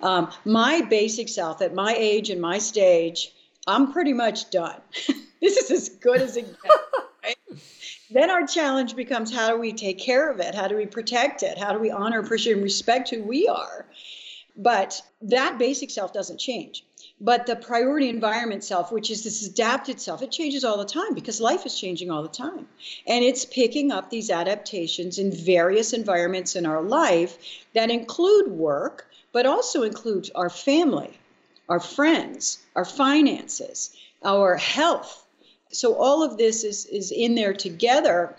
Um, 0.00 0.30
my 0.44 0.82
basic 0.82 1.28
self 1.28 1.60
at 1.62 1.74
my 1.74 1.94
age 1.96 2.30
and 2.30 2.40
my 2.40 2.58
stage, 2.58 3.32
I'm 3.66 3.92
pretty 3.92 4.12
much 4.12 4.50
done. 4.50 4.80
this 5.40 5.56
is 5.56 5.70
as 5.70 5.88
good 5.88 6.20
as 6.20 6.36
it 6.36 6.46
gets. 6.46 6.76
Right? 7.22 7.36
then 8.10 8.30
our 8.30 8.46
challenge 8.46 8.96
becomes 8.96 9.32
how 9.32 9.50
do 9.50 9.58
we 9.58 9.72
take 9.72 9.98
care 9.98 10.30
of 10.30 10.40
it? 10.40 10.54
How 10.54 10.68
do 10.68 10.76
we 10.76 10.86
protect 10.86 11.42
it? 11.42 11.58
How 11.58 11.72
do 11.72 11.78
we 11.78 11.90
honor, 11.90 12.18
appreciate, 12.18 12.54
and 12.54 12.62
respect 12.62 13.10
who 13.10 13.22
we 13.22 13.46
are? 13.46 13.86
But 14.56 15.00
that 15.22 15.58
basic 15.58 15.90
self 15.90 16.12
doesn't 16.12 16.38
change. 16.38 16.84
But 17.22 17.44
the 17.44 17.56
priority 17.56 18.08
environment 18.08 18.64
self, 18.64 18.90
which 18.90 19.10
is 19.10 19.24
this 19.24 19.46
adapted 19.46 20.00
self, 20.00 20.22
it 20.22 20.30
changes 20.30 20.64
all 20.64 20.78
the 20.78 20.86
time 20.86 21.12
because 21.12 21.38
life 21.38 21.66
is 21.66 21.78
changing 21.78 22.10
all 22.10 22.22
the 22.22 22.28
time. 22.28 22.66
And 23.06 23.22
it's 23.22 23.44
picking 23.44 23.92
up 23.92 24.08
these 24.08 24.30
adaptations 24.30 25.18
in 25.18 25.30
various 25.30 25.92
environments 25.92 26.56
in 26.56 26.64
our 26.64 26.80
life 26.80 27.36
that 27.74 27.90
include 27.90 28.50
work, 28.50 29.10
but 29.32 29.44
also 29.44 29.82
include 29.82 30.30
our 30.34 30.48
family, 30.48 31.18
our 31.68 31.80
friends, 31.80 32.58
our 32.74 32.86
finances, 32.86 33.94
our 34.24 34.56
health. 34.56 35.26
So 35.72 35.94
all 35.96 36.22
of 36.22 36.38
this 36.38 36.64
is, 36.64 36.86
is 36.86 37.12
in 37.12 37.34
there 37.34 37.52
together 37.52 38.34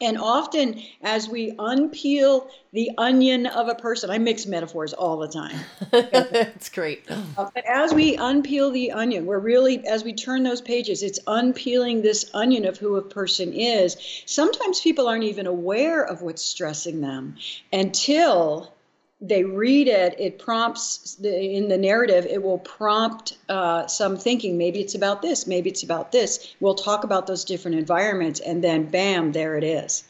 and 0.00 0.16
often, 0.18 0.82
as 1.02 1.28
we 1.28 1.52
unpeel 1.52 2.48
the 2.72 2.90
onion 2.96 3.46
of 3.46 3.68
a 3.68 3.74
person, 3.74 4.10
I 4.10 4.18
mix 4.18 4.46
metaphors 4.46 4.92
all 4.92 5.18
the 5.18 5.28
time. 5.28 5.56
That's 5.90 6.68
great. 6.70 7.04
Uh, 7.10 7.50
but 7.54 7.64
as 7.66 7.92
we 7.92 8.16
unpeel 8.16 8.72
the 8.72 8.92
onion, 8.92 9.26
we're 9.26 9.38
really, 9.38 9.86
as 9.86 10.02
we 10.02 10.12
turn 10.12 10.42
those 10.42 10.60
pages, 10.60 11.02
it's 11.02 11.18
unpeeling 11.26 12.02
this 12.02 12.30
onion 12.32 12.64
of 12.64 12.78
who 12.78 12.96
a 12.96 13.02
person 13.02 13.52
is. 13.52 13.96
Sometimes 14.26 14.80
people 14.80 15.06
aren't 15.06 15.24
even 15.24 15.46
aware 15.46 16.02
of 16.02 16.22
what's 16.22 16.42
stressing 16.42 17.00
them 17.00 17.36
until 17.72 18.72
they 19.20 19.44
read 19.44 19.86
it, 19.86 20.14
it 20.18 20.38
prompts 20.38 21.16
the, 21.16 21.38
in 21.38 21.68
the 21.68 21.76
narrative, 21.76 22.26
it 22.26 22.42
will 22.42 22.58
prompt 22.58 23.36
uh, 23.48 23.86
some 23.86 24.16
thinking. 24.16 24.56
Maybe 24.56 24.80
it's 24.80 24.94
about 24.94 25.20
this, 25.20 25.46
maybe 25.46 25.68
it's 25.68 25.82
about 25.82 26.10
this. 26.10 26.54
We'll 26.60 26.74
talk 26.74 27.04
about 27.04 27.26
those 27.26 27.44
different 27.44 27.78
environments, 27.78 28.40
and 28.40 28.64
then 28.64 28.86
bam, 28.86 29.32
there 29.32 29.56
it 29.56 29.64
is. 29.64 30.04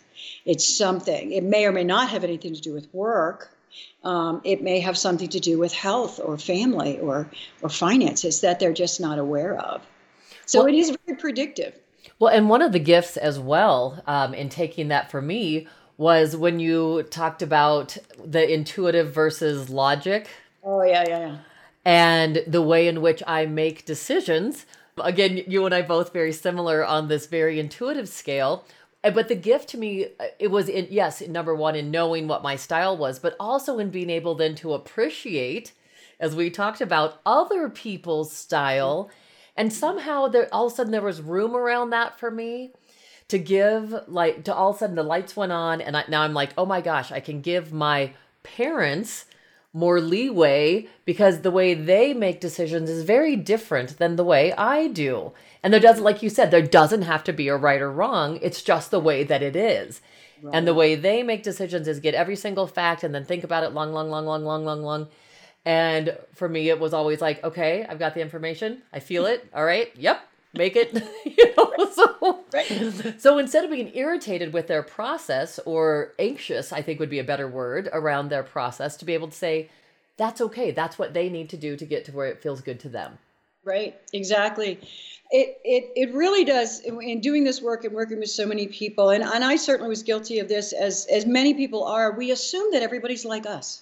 It's 0.44 0.76
something. 0.76 1.32
It 1.32 1.42
may 1.42 1.66
or 1.66 1.72
may 1.72 1.84
not 1.84 2.10
have 2.10 2.24
anything 2.24 2.54
to 2.54 2.60
do 2.60 2.72
with 2.72 2.92
work. 2.94 3.50
Um, 4.04 4.40
it 4.44 4.62
may 4.62 4.80
have 4.80 4.96
something 4.96 5.28
to 5.28 5.40
do 5.40 5.58
with 5.58 5.72
health 5.72 6.20
or 6.22 6.38
family 6.38 6.98
or 6.98 7.30
or 7.62 7.68
finances 7.68 8.40
that 8.40 8.58
they're 8.58 8.72
just 8.72 9.00
not 9.00 9.18
aware 9.18 9.58
of. 9.58 9.82
So 10.46 10.60
well, 10.60 10.68
it 10.68 10.74
is 10.74 10.96
very 11.04 11.18
predictive. 11.18 11.74
Well, 12.18 12.32
and 12.32 12.48
one 12.48 12.62
of 12.62 12.72
the 12.72 12.78
gifts 12.78 13.16
as 13.16 13.38
well 13.38 14.02
um, 14.06 14.34
in 14.34 14.48
taking 14.48 14.88
that 14.88 15.10
for 15.10 15.20
me 15.20 15.68
was 16.00 16.34
when 16.34 16.58
you 16.58 17.02
talked 17.10 17.42
about 17.42 17.98
the 18.24 18.50
intuitive 18.50 19.12
versus 19.12 19.68
logic. 19.68 20.28
Oh, 20.64 20.82
yeah, 20.82 21.04
yeah, 21.06 21.18
yeah. 21.18 21.36
And 21.84 22.42
the 22.46 22.62
way 22.62 22.88
in 22.88 23.02
which 23.02 23.22
I 23.26 23.44
make 23.44 23.84
decisions. 23.84 24.64
Again, 24.96 25.44
you 25.46 25.66
and 25.66 25.74
I 25.74 25.82
both 25.82 26.10
very 26.14 26.32
similar 26.32 26.82
on 26.82 27.08
this 27.08 27.26
very 27.26 27.60
intuitive 27.60 28.08
scale. 28.08 28.64
But 29.02 29.28
the 29.28 29.34
gift 29.34 29.68
to 29.70 29.78
me, 29.78 30.06
uh, 30.18 30.28
it 30.38 30.50
was 30.50 30.70
in, 30.70 30.86
yes, 30.88 31.20
number 31.20 31.54
one, 31.54 31.76
in 31.76 31.90
knowing 31.90 32.26
what 32.26 32.42
my 32.42 32.56
style 32.56 32.96
was, 32.96 33.18
but 33.18 33.36
also 33.38 33.78
in 33.78 33.90
being 33.90 34.08
able 34.08 34.34
then 34.34 34.54
to 34.56 34.72
appreciate, 34.72 35.72
as 36.18 36.34
we 36.34 36.48
talked 36.48 36.80
about, 36.80 37.20
other 37.26 37.68
people's 37.68 38.32
style. 38.32 39.10
And 39.54 39.70
somehow 39.70 40.28
there 40.28 40.48
all 40.50 40.68
of 40.68 40.72
a 40.72 40.76
sudden 40.76 40.92
there 40.92 41.02
was 41.02 41.20
room 41.20 41.54
around 41.54 41.90
that 41.90 42.18
for 42.18 42.30
me 42.30 42.72
to 43.30 43.38
give 43.38 43.94
like 44.08 44.44
to 44.44 44.54
all 44.54 44.70
of 44.70 44.76
a 44.76 44.78
sudden 44.80 44.96
the 44.96 45.02
lights 45.02 45.36
went 45.36 45.52
on 45.52 45.80
and 45.80 45.96
I, 45.96 46.04
now 46.08 46.22
i'm 46.22 46.34
like 46.34 46.50
oh 46.58 46.66
my 46.66 46.80
gosh 46.80 47.10
i 47.12 47.20
can 47.20 47.40
give 47.40 47.72
my 47.72 48.12
parents 48.42 49.26
more 49.72 50.00
leeway 50.00 50.88
because 51.04 51.40
the 51.40 51.50
way 51.50 51.74
they 51.74 52.12
make 52.12 52.40
decisions 52.40 52.90
is 52.90 53.04
very 53.04 53.36
different 53.36 53.98
than 53.98 54.16
the 54.16 54.24
way 54.24 54.52
i 54.54 54.88
do. 54.88 55.32
And 55.62 55.72
there 55.72 55.80
doesn't 55.80 56.02
like 56.02 56.22
you 56.22 56.30
said 56.30 56.50
there 56.50 56.62
doesn't 56.62 57.02
have 57.02 57.22
to 57.24 57.32
be 57.32 57.48
a 57.48 57.56
right 57.56 57.80
or 57.80 57.90
wrong. 57.92 58.38
It's 58.42 58.62
just 58.62 58.90
the 58.90 59.00
way 59.00 59.24
that 59.24 59.42
it 59.42 59.54
is. 59.56 60.00
Right. 60.42 60.54
and 60.54 60.66
the 60.66 60.72
way 60.72 60.94
they 60.94 61.22
make 61.22 61.42
decisions 61.42 61.86
is 61.86 62.00
get 62.00 62.14
every 62.14 62.34
single 62.34 62.66
fact 62.66 63.04
and 63.04 63.14
then 63.14 63.26
think 63.26 63.44
about 63.44 63.62
it 63.62 63.74
long 63.74 63.92
long 63.92 64.08
long 64.08 64.24
long 64.24 64.42
long 64.42 64.64
long 64.64 64.82
long. 64.82 65.08
And 65.64 66.16
for 66.34 66.48
me 66.48 66.68
it 66.68 66.80
was 66.80 66.92
always 66.92 67.20
like 67.20 67.44
okay 67.44 67.86
i've 67.88 67.98
got 68.00 68.14
the 68.14 68.22
information. 68.22 68.82
I 68.92 68.98
feel 68.98 69.26
it. 69.26 69.48
All 69.54 69.64
right. 69.64 69.94
Yep 69.96 70.29
make 70.54 70.76
it 70.76 70.92
you 71.24 71.54
know 71.56 71.90
so 71.92 72.44
right. 72.52 73.20
so 73.20 73.38
instead 73.38 73.64
of 73.64 73.70
being 73.70 73.90
irritated 73.94 74.52
with 74.52 74.66
their 74.66 74.82
process 74.82 75.58
or 75.64 76.12
anxious 76.18 76.72
i 76.72 76.82
think 76.82 76.98
would 76.98 77.10
be 77.10 77.18
a 77.18 77.24
better 77.24 77.48
word 77.48 77.88
around 77.92 78.28
their 78.28 78.42
process 78.42 78.96
to 78.96 79.04
be 79.04 79.14
able 79.14 79.28
to 79.28 79.36
say 79.36 79.68
that's 80.20 80.42
okay. 80.42 80.70
That's 80.70 80.98
what 80.98 81.14
they 81.14 81.30
need 81.30 81.48
to 81.48 81.56
do 81.56 81.78
to 81.78 81.86
get 81.86 82.04
to 82.04 82.12
where 82.12 82.26
it 82.26 82.42
feels 82.42 82.60
good 82.60 82.78
to 82.80 82.90
them. 82.90 83.16
Right. 83.64 83.98
Exactly. 84.12 84.78
It, 85.30 85.58
it, 85.64 85.92
it 85.96 86.14
really 86.14 86.44
does 86.44 86.80
in 86.80 87.22
doing 87.22 87.42
this 87.42 87.62
work 87.62 87.84
and 87.84 87.94
working 87.94 88.18
with 88.18 88.28
so 88.28 88.46
many 88.46 88.66
people 88.66 89.10
and, 89.10 89.22
and 89.22 89.44
i 89.44 89.54
certainly 89.54 89.88
was 89.88 90.02
guilty 90.02 90.40
of 90.40 90.48
this 90.48 90.72
as 90.72 91.06
as 91.06 91.24
many 91.24 91.54
people 91.54 91.84
are 91.84 92.10
we 92.16 92.32
assume 92.32 92.72
that 92.72 92.82
everybody's 92.82 93.24
like 93.24 93.46
us. 93.46 93.80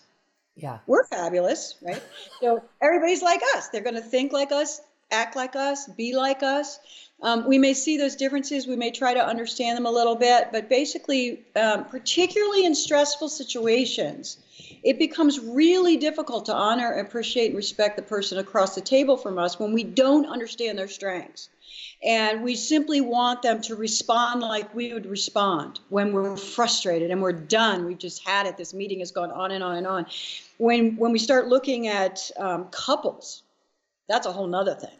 Yeah. 0.55 0.79
We're 0.87 1.07
fabulous 1.07 1.75
right? 1.83 2.03
So 2.41 2.63
everybody's 2.81 3.23
like 3.23 3.41
us. 3.57 3.69
They're 3.69 3.83
going 3.83 3.97
to 3.97 4.01
think 4.03 4.33
like 4.33 4.53
us 4.53 4.81
act 5.11 5.37
like 5.37 5.57
us, 5.57 5.89
be 5.89 6.15
like 6.15 6.43
us. 6.43 6.79
Um, 7.21 7.49
we 7.49 7.59
may 7.59 7.75
see 7.75 7.97
those 7.97 8.15
differences. 8.15 8.67
We 8.67 8.77
may 8.77 8.91
try 8.91 9.13
to 9.15 9.25
understand 9.25 9.77
them 9.77 9.87
a 9.87 9.91
little 9.91 10.15
bit, 10.15 10.49
but 10.53 10.69
basically, 10.69 11.45
um, 11.57 11.85
particularly 11.87 12.65
in 12.65 12.75
stressful 12.75 13.29
situations, 13.29 14.39
it 14.85 14.99
becomes 14.99 15.41
really 15.41 15.97
difficult 15.97 16.47
to 16.47 16.55
honor, 16.55 16.93
appreciate, 16.93 17.49
and 17.49 17.57
respect 17.57 17.97
the 17.97 18.03
person 18.03 18.39
across 18.39 18.75
the 18.75 18.81
table 18.81 19.17
from 19.17 19.39
us 19.39 19.59
when 19.59 19.73
we 19.73 19.83
don't 19.83 20.27
understand 20.27 20.79
their 20.79 20.89
strengths. 20.89 21.49
And 22.05 22.45
we 22.45 22.55
simply 22.55 23.01
want 23.01 23.43
them 23.43 23.61
to 23.63 23.75
respond 23.75 24.41
like 24.41 24.73
we 24.73 24.93
would 24.93 25.07
respond 25.07 25.81
when 25.89 26.13
we're 26.13 26.37
frustrated 26.37 27.11
and 27.11 27.21
we're 27.21 27.33
done. 27.33 27.85
We've 27.85 27.99
just 27.99 28.25
had 28.25 28.47
it. 28.47 28.57
This 28.57 28.73
meeting 28.73 29.01
has 29.01 29.11
gone 29.11 29.33
on 29.33 29.51
and 29.51 29.65
on 29.65 29.77
and 29.77 29.87
on. 29.87 30.07
When 30.59 30.97
when 30.97 31.11
we 31.11 31.19
start 31.19 31.49
looking 31.49 31.89
at 31.89 32.31
um, 32.37 32.69
couples, 32.71 33.43
that's 34.09 34.27
a 34.27 34.33
whole 34.33 34.47
nother 34.47 34.75
thing. 34.75 34.97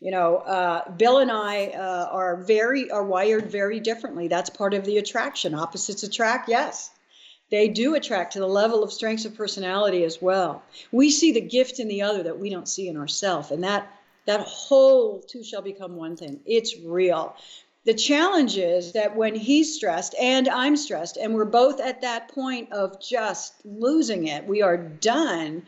You 0.00 0.10
know 0.10 0.36
uh, 0.36 0.90
bill 0.92 1.18
and 1.18 1.30
i 1.30 1.66
uh, 1.66 2.08
are 2.10 2.36
very 2.36 2.90
are 2.90 3.04
wired 3.04 3.50
very 3.50 3.80
differently. 3.80 4.28
That's 4.28 4.50
part 4.50 4.74
of 4.74 4.84
the 4.84 4.98
attraction. 4.98 5.54
Opposites 5.54 6.02
attract 6.02 6.48
yes. 6.48 6.90
They 7.50 7.68
do 7.68 7.94
attract 7.94 8.32
to 8.32 8.40
the 8.40 8.48
level 8.48 8.82
of 8.82 8.92
strengths 8.92 9.24
of 9.24 9.36
personality 9.36 10.02
as 10.04 10.20
well. 10.20 10.62
We 10.90 11.10
see 11.10 11.32
the 11.32 11.40
gift 11.40 11.78
in 11.78 11.88
the 11.88 12.02
other 12.02 12.22
that 12.22 12.38
we 12.38 12.50
don't 12.50 12.68
see 12.68 12.88
in 12.88 12.96
ourselves 12.96 13.50
and 13.50 13.62
that 13.64 13.90
that 14.26 14.40
whole 14.40 15.20
two 15.20 15.44
shall 15.44 15.62
become 15.62 15.96
one 15.96 16.16
thing. 16.16 16.40
It's 16.46 16.78
real. 16.78 17.36
The 17.84 17.94
challenge 17.94 18.56
is 18.56 18.92
that 18.92 19.14
when 19.14 19.34
he's 19.34 19.74
stressed 19.74 20.14
and 20.18 20.48
i'm 20.48 20.74
stressed 20.76 21.18
and 21.18 21.34
we're 21.34 21.44
both 21.44 21.80
at 21.80 22.00
that 22.00 22.28
point 22.28 22.72
of 22.72 22.98
just 22.98 23.54
losing 23.64 24.26
it 24.26 24.46
we 24.46 24.62
are 24.62 24.78
done 24.78 25.62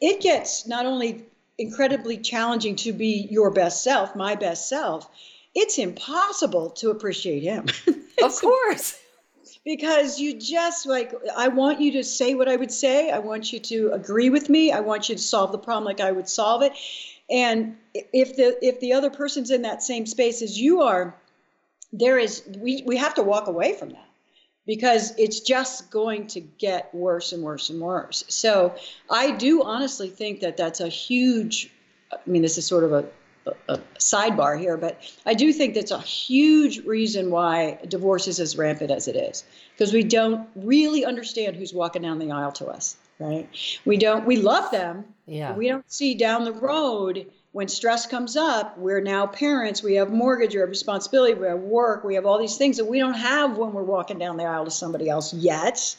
it 0.00 0.22
gets 0.22 0.66
not 0.66 0.86
only 0.86 1.26
incredibly 1.58 2.16
challenging 2.16 2.76
to 2.76 2.92
be 2.92 3.26
your 3.30 3.50
best 3.50 3.82
self, 3.82 4.14
my 4.14 4.34
best 4.34 4.68
self, 4.68 5.08
it's 5.54 5.78
impossible 5.78 6.70
to 6.70 6.90
appreciate 6.90 7.42
him. 7.42 7.66
of 8.22 8.36
course. 8.40 8.98
because 9.64 10.20
you 10.20 10.38
just 10.38 10.86
like 10.86 11.12
I 11.36 11.48
want 11.48 11.80
you 11.80 11.92
to 11.92 12.04
say 12.04 12.34
what 12.34 12.48
I 12.48 12.56
would 12.56 12.70
say. 12.72 13.10
I 13.10 13.18
want 13.18 13.52
you 13.52 13.58
to 13.60 13.90
agree 13.92 14.30
with 14.30 14.48
me. 14.48 14.72
I 14.72 14.80
want 14.80 15.08
you 15.08 15.16
to 15.16 15.20
solve 15.20 15.52
the 15.52 15.58
problem 15.58 15.84
like 15.84 16.00
I 16.00 16.12
would 16.12 16.28
solve 16.28 16.62
it. 16.62 16.72
And 17.30 17.76
if 17.94 18.36
the 18.36 18.56
if 18.62 18.80
the 18.80 18.92
other 18.92 19.10
person's 19.10 19.50
in 19.50 19.62
that 19.62 19.82
same 19.82 20.06
space 20.06 20.42
as 20.42 20.58
you 20.58 20.82
are, 20.82 21.14
there 21.92 22.18
is 22.18 22.42
we 22.58 22.82
we 22.86 22.96
have 22.96 23.14
to 23.14 23.22
walk 23.22 23.48
away 23.48 23.74
from 23.74 23.90
that 23.90 24.07
because 24.68 25.14
it's 25.16 25.40
just 25.40 25.90
going 25.90 26.26
to 26.26 26.40
get 26.40 26.94
worse 26.94 27.32
and 27.32 27.42
worse 27.42 27.70
and 27.70 27.80
worse. 27.80 28.22
So 28.28 28.74
I 29.08 29.30
do 29.30 29.62
honestly 29.62 30.10
think 30.10 30.40
that 30.40 30.58
that's 30.58 30.80
a 30.80 30.88
huge, 30.88 31.70
I 32.12 32.18
mean, 32.26 32.42
this 32.42 32.58
is 32.58 32.66
sort 32.66 32.84
of 32.84 32.92
a, 32.92 33.04
a, 33.66 33.78
sidebar 33.98 34.60
here, 34.60 34.76
but 34.76 35.00
I 35.24 35.32
do 35.32 35.54
think 35.54 35.72
that's 35.72 35.90
a 35.90 36.00
huge 36.00 36.84
reason 36.84 37.30
why 37.30 37.78
divorce 37.88 38.28
is 38.28 38.40
as 38.40 38.58
rampant 38.58 38.90
as 38.90 39.08
it 39.08 39.16
is 39.16 39.42
because 39.72 39.94
we 39.94 40.04
don't 40.04 40.46
really 40.54 41.02
understand 41.06 41.56
who's 41.56 41.72
walking 41.72 42.02
down 42.02 42.18
the 42.18 42.30
aisle 42.30 42.52
to 42.52 42.66
us, 42.66 42.98
right? 43.18 43.48
We 43.86 43.96
don't, 43.96 44.26
we 44.26 44.36
love 44.36 44.70
them. 44.70 45.06
Yeah. 45.24 45.54
we 45.54 45.68
don't 45.68 45.90
see 45.90 46.14
down 46.14 46.44
the 46.44 46.52
road 46.52 47.26
when 47.58 47.66
stress 47.66 48.06
comes 48.06 48.36
up, 48.36 48.78
we're 48.78 49.00
now 49.00 49.26
parents, 49.26 49.82
we 49.82 49.94
have 49.94 50.12
mortgage, 50.12 50.54
we 50.54 50.60
have 50.60 50.68
responsibility, 50.68 51.34
we 51.34 51.48
have 51.48 51.58
work, 51.58 52.04
we 52.04 52.14
have 52.14 52.24
all 52.24 52.38
these 52.38 52.56
things 52.56 52.76
that 52.76 52.84
we 52.84 53.00
don't 53.00 53.14
have 53.14 53.58
when 53.58 53.72
we're 53.72 53.82
walking 53.82 54.16
down 54.16 54.36
the 54.36 54.44
aisle 54.44 54.64
to 54.64 54.70
somebody 54.70 55.08
else 55.08 55.34
yet. 55.34 55.96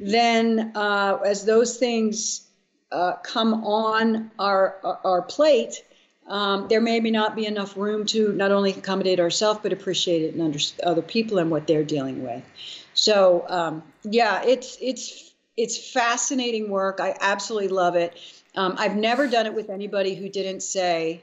Then, 0.00 0.72
uh, 0.74 1.18
as 1.24 1.44
those 1.44 1.76
things 1.76 2.48
uh, 2.90 3.12
come 3.22 3.64
on 3.64 4.32
our, 4.40 4.98
our 5.04 5.22
plate, 5.22 5.84
um, 6.26 6.66
there 6.66 6.80
maybe 6.80 7.12
not 7.12 7.36
be 7.36 7.46
enough 7.46 7.76
room 7.76 8.04
to 8.06 8.32
not 8.32 8.50
only 8.50 8.72
accommodate 8.72 9.20
ourselves 9.20 9.60
but 9.62 9.72
appreciate 9.72 10.22
it 10.22 10.34
and 10.34 10.42
understand 10.42 10.90
other 10.90 11.02
people 11.02 11.38
and 11.38 11.52
what 11.52 11.68
they're 11.68 11.84
dealing 11.84 12.24
with. 12.24 12.42
So 12.94 13.46
um, 13.48 13.84
yeah, 14.02 14.42
it's 14.42 14.76
it's 14.80 15.34
it's 15.56 15.92
fascinating 15.92 16.68
work. 16.68 16.98
I 17.00 17.14
absolutely 17.20 17.68
love 17.68 17.94
it. 17.94 18.18
Um, 18.56 18.74
I've 18.78 18.96
never 18.96 19.28
done 19.28 19.46
it 19.46 19.54
with 19.54 19.70
anybody 19.70 20.14
who 20.14 20.28
didn't 20.28 20.60
say 20.60 21.20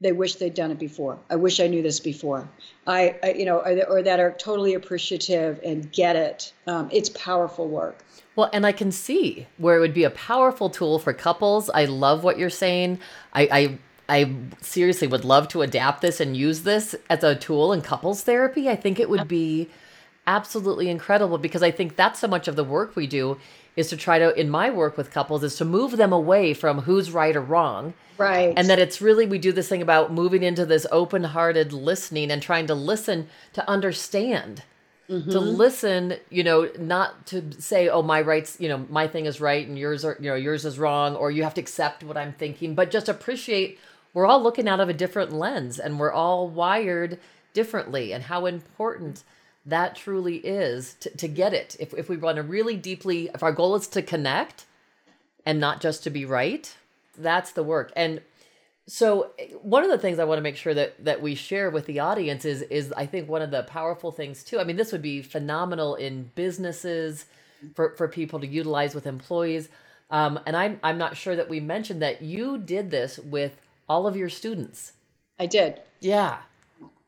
they 0.00 0.12
wish 0.12 0.36
they'd 0.36 0.54
done 0.54 0.70
it 0.70 0.78
before. 0.78 1.18
I 1.28 1.36
wish 1.36 1.60
I 1.60 1.66
knew 1.66 1.82
this 1.82 2.00
before. 2.00 2.48
I, 2.86 3.16
I 3.22 3.32
you 3.32 3.44
know, 3.44 3.58
or, 3.58 3.82
or, 3.88 4.02
that 4.02 4.20
are 4.20 4.30
totally 4.32 4.74
appreciative 4.74 5.60
and 5.64 5.90
get 5.92 6.14
it. 6.14 6.52
Um, 6.66 6.88
it's 6.92 7.08
powerful 7.10 7.68
work. 7.68 8.04
Well, 8.36 8.48
and 8.52 8.64
I 8.64 8.72
can 8.72 8.92
see 8.92 9.48
where 9.56 9.76
it 9.76 9.80
would 9.80 9.94
be 9.94 10.04
a 10.04 10.10
powerful 10.10 10.70
tool 10.70 11.00
for 11.00 11.12
couples. 11.12 11.68
I 11.70 11.86
love 11.86 12.22
what 12.22 12.38
you're 12.38 12.50
saying. 12.50 13.00
I, 13.32 13.48
I 13.50 13.78
I 14.10 14.34
seriously 14.62 15.06
would 15.06 15.24
love 15.24 15.48
to 15.48 15.60
adapt 15.60 16.00
this 16.00 16.18
and 16.18 16.34
use 16.34 16.62
this 16.62 16.94
as 17.10 17.22
a 17.22 17.34
tool 17.34 17.74
in 17.74 17.82
couples 17.82 18.22
therapy. 18.22 18.68
I 18.68 18.76
think 18.76 18.98
it 18.98 19.10
would 19.10 19.28
be 19.28 19.68
absolutely 20.28 20.90
incredible 20.90 21.38
because 21.38 21.62
I 21.62 21.70
think 21.70 21.96
that's 21.96 22.20
so 22.20 22.28
much 22.28 22.46
of 22.46 22.54
the 22.54 22.62
work 22.62 22.94
we 22.94 23.06
do 23.06 23.38
is 23.74 23.88
to 23.88 23.96
try 23.96 24.18
to 24.18 24.38
in 24.38 24.50
my 24.50 24.70
work 24.70 24.96
with 24.96 25.10
couples 25.10 25.42
is 25.42 25.56
to 25.56 25.64
move 25.64 25.96
them 25.96 26.12
away 26.12 26.52
from 26.52 26.82
who's 26.82 27.10
right 27.10 27.34
or 27.34 27.40
wrong. 27.40 27.94
Right. 28.18 28.52
And 28.56 28.68
that 28.68 28.78
it's 28.78 29.00
really 29.00 29.26
we 29.26 29.38
do 29.38 29.52
this 29.52 29.68
thing 29.68 29.80
about 29.80 30.12
moving 30.12 30.42
into 30.42 30.66
this 30.66 30.86
open-hearted 30.92 31.72
listening 31.72 32.30
and 32.30 32.42
trying 32.42 32.66
to 32.66 32.74
listen 32.74 33.28
to 33.54 33.68
understand. 33.68 34.62
Mm-hmm. 35.08 35.30
to 35.30 35.40
listen 35.40 36.16
you 36.28 36.44
know 36.44 36.68
not 36.78 37.24
to 37.28 37.42
say 37.58 37.88
oh 37.88 38.02
my 38.02 38.20
rights 38.20 38.58
you 38.60 38.68
know 38.68 38.84
my 38.90 39.08
thing 39.08 39.24
is 39.24 39.40
right 39.40 39.66
and 39.66 39.78
yours 39.78 40.04
are 40.04 40.18
you 40.20 40.28
know 40.28 40.34
yours 40.34 40.66
is 40.66 40.78
wrong 40.78 41.16
or 41.16 41.30
you 41.30 41.44
have 41.44 41.54
to 41.54 41.62
accept 41.62 42.04
what 42.04 42.18
i'm 42.18 42.34
thinking 42.34 42.74
but 42.74 42.90
just 42.90 43.08
appreciate 43.08 43.78
we're 44.12 44.26
all 44.26 44.42
looking 44.42 44.68
out 44.68 44.80
of 44.80 44.90
a 44.90 44.92
different 44.92 45.32
lens 45.32 45.78
and 45.78 45.98
we're 45.98 46.12
all 46.12 46.46
wired 46.50 47.18
differently 47.54 48.12
and 48.12 48.24
how 48.24 48.44
important 48.44 49.24
that 49.66 49.94
truly 49.94 50.36
is 50.36 50.94
to, 51.00 51.10
to 51.16 51.28
get 51.28 51.52
it. 51.52 51.76
If, 51.78 51.92
if 51.94 52.08
we 52.08 52.16
want 52.16 52.36
to 52.36 52.42
really 52.42 52.76
deeply, 52.76 53.30
if 53.34 53.42
our 53.42 53.52
goal 53.52 53.74
is 53.76 53.86
to 53.88 54.02
connect 54.02 54.64
and 55.44 55.60
not 55.60 55.80
just 55.80 56.02
to 56.04 56.10
be 56.10 56.24
right, 56.24 56.74
that's 57.16 57.52
the 57.52 57.62
work. 57.62 57.92
And 57.96 58.22
so 58.86 59.32
one 59.60 59.84
of 59.84 59.90
the 59.90 59.98
things 59.98 60.18
I 60.18 60.24
want 60.24 60.38
to 60.38 60.42
make 60.42 60.56
sure 60.56 60.72
that 60.72 61.04
that 61.04 61.20
we 61.20 61.34
share 61.34 61.68
with 61.68 61.84
the 61.84 62.00
audience 62.00 62.46
is 62.46 62.62
is 62.62 62.90
I 62.96 63.04
think 63.04 63.28
one 63.28 63.42
of 63.42 63.50
the 63.50 63.62
powerful 63.64 64.10
things 64.10 64.42
too. 64.42 64.58
I 64.58 64.64
mean, 64.64 64.76
this 64.76 64.92
would 64.92 65.02
be 65.02 65.20
phenomenal 65.20 65.94
in 65.94 66.30
businesses 66.34 67.26
for, 67.74 67.94
for 67.96 68.08
people 68.08 68.40
to 68.40 68.46
utilize 68.46 68.94
with 68.94 69.06
employees. 69.06 69.68
Um, 70.10 70.40
and 70.46 70.56
I'm 70.56 70.80
I'm 70.82 70.96
not 70.96 71.18
sure 71.18 71.36
that 71.36 71.50
we 71.50 71.60
mentioned 71.60 72.00
that 72.00 72.22
you 72.22 72.56
did 72.56 72.90
this 72.90 73.18
with 73.18 73.60
all 73.90 74.06
of 74.06 74.16
your 74.16 74.30
students. 74.30 74.92
I 75.38 75.44
did. 75.46 75.80
Yeah. 76.00 76.38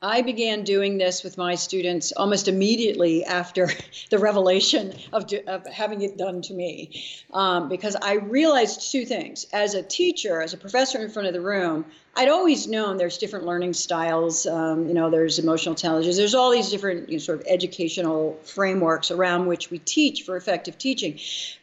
I 0.02 0.22
began 0.22 0.64
doing 0.64 0.96
this 0.96 1.22
with 1.22 1.36
my 1.36 1.56
students 1.56 2.10
almost 2.12 2.48
immediately 2.48 3.22
after 3.22 3.68
the 4.10 4.18
revelation 4.18 4.94
of, 5.12 5.30
of 5.46 5.66
having 5.66 6.00
it 6.00 6.16
done 6.16 6.40
to 6.40 6.54
me, 6.54 7.04
um, 7.34 7.68
because 7.68 7.96
I 7.96 8.14
realized 8.14 8.90
two 8.90 9.04
things. 9.04 9.46
As 9.52 9.74
a 9.74 9.82
teacher, 9.82 10.40
as 10.40 10.54
a 10.54 10.56
professor 10.56 11.04
in 11.04 11.10
front 11.10 11.28
of 11.28 11.34
the 11.34 11.42
room, 11.42 11.84
I'd 12.16 12.30
always 12.30 12.66
known 12.66 12.96
there's 12.96 13.18
different 13.18 13.44
learning 13.44 13.74
styles. 13.74 14.46
Um, 14.46 14.88
you 14.88 14.94
know, 14.94 15.10
there's 15.10 15.38
emotional 15.38 15.74
intelligence. 15.74 16.16
There's 16.16 16.34
all 16.34 16.50
these 16.50 16.70
different 16.70 17.10
you 17.10 17.16
know, 17.16 17.22
sort 17.22 17.40
of 17.40 17.46
educational 17.46 18.40
frameworks 18.42 19.10
around 19.10 19.48
which 19.48 19.70
we 19.70 19.80
teach 19.80 20.22
for 20.22 20.38
effective 20.38 20.78
teaching, 20.78 21.18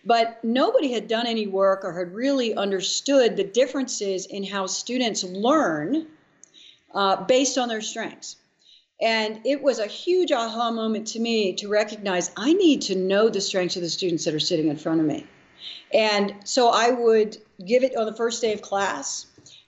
but 0.05 0.43
nobody 0.43 0.93
had 0.93 1.07
done 1.07 1.25
any 1.25 1.47
work 1.47 1.83
or 1.83 1.91
had 1.91 2.13
really 2.13 2.53
understood 2.53 3.35
the 3.35 3.43
differences 3.43 4.27
in 4.27 4.43
how 4.43 4.67
students 4.67 5.23
learn 5.23 6.05
uh, 6.93 7.23
based 7.25 7.57
on 7.57 7.69
their 7.69 7.81
strengths. 7.81 8.35
And 8.99 9.41
it 9.45 9.61
was 9.61 9.79
a 9.79 9.85
huge 9.85 10.31
aha 10.31 10.71
moment 10.71 11.07
to 11.09 11.19
me 11.19 11.53
to 11.53 11.67
recognize 11.67 12.31
I 12.35 12.53
need 12.53 12.81
to 12.83 12.95
know 12.95 13.29
the 13.29 13.41
strengths 13.41 13.75
of 13.75 13.83
the 13.83 13.89
students 13.89 14.25
that 14.25 14.33
are 14.33 14.39
sitting 14.39 14.69
in 14.69 14.77
front 14.77 14.99
of 14.99 15.05
me. 15.05 15.25
And 15.93 16.33
so 16.43 16.69
I 16.69 16.91
would 16.91 17.37
give 17.63 17.83
it 17.83 17.95
on 17.95 18.05
the 18.05 18.15
first 18.15 18.41
day 18.41 18.53
of 18.53 18.61
class. 18.61 19.27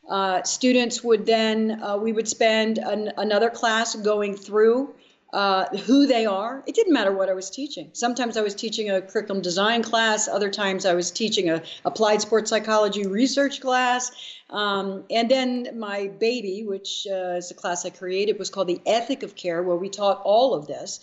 Uh, 0.10 0.42
students 0.44 1.04
would 1.04 1.26
then, 1.26 1.80
uh, 1.84 1.96
we 1.98 2.12
would 2.12 2.28
spend 2.28 2.80
an, 2.80 3.12
another 3.18 3.50
class 3.50 3.96
going 3.96 4.36
through 4.36 4.96
uh, 5.32 5.66
who 5.78 6.08
they 6.08 6.26
are. 6.26 6.64
It 6.66 6.76
didn't 6.76 6.94
matter 6.94 7.12
what 7.12 7.30
I 7.30 7.34
was 7.34 7.50
teaching. 7.50 7.90
Sometimes 7.94 8.38
I 8.38 8.42
was 8.42 8.56
teaching 8.56 8.90
a 8.90 9.02
curriculum 9.02 9.42
design 9.42 9.84
class. 9.84 10.28
Other 10.28 10.50
times 10.50 10.86
I 10.86 10.94
was 10.94 11.12
teaching 11.12 11.50
a 11.50 11.62
applied 11.86 12.22
sports 12.22 12.50
psychology 12.50 13.06
research 13.06 13.62
class. 13.62 14.12
Um, 14.50 15.04
and 15.10 15.30
then 15.30 15.80
my 15.80 16.08
baby, 16.08 16.64
which 16.64 17.06
uh, 17.10 17.38
is 17.38 17.52
a 17.52 17.54
class 17.54 17.86
I 17.86 17.92
created, 17.92 18.40
was 18.40 18.50
called 18.50 18.68
the 18.68 18.82
Ethic 18.86 19.24
of 19.24 19.36
Care, 19.36 19.62
where 19.62 19.76
we 19.76 19.90
taught 19.90 20.22
all 20.24 20.56
of 20.56 20.66
this. 20.66 21.00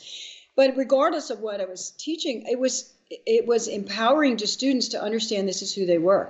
But 0.57 0.77
regardless 0.77 1.31
of 1.31 1.41
what 1.41 1.61
I 1.61 1.67
was 1.67 1.91
teaching, 1.91 2.47
it 2.49 2.59
was 2.59 2.93
it 3.09 3.47
was 3.47 3.69
empowering 3.69 4.39
to 4.39 4.49
students 4.49 4.89
to 4.89 5.01
understand 5.01 5.49
this 5.49 5.63
is 5.63 5.73
who 5.73 5.87
they 5.87 5.99
were 5.99 6.29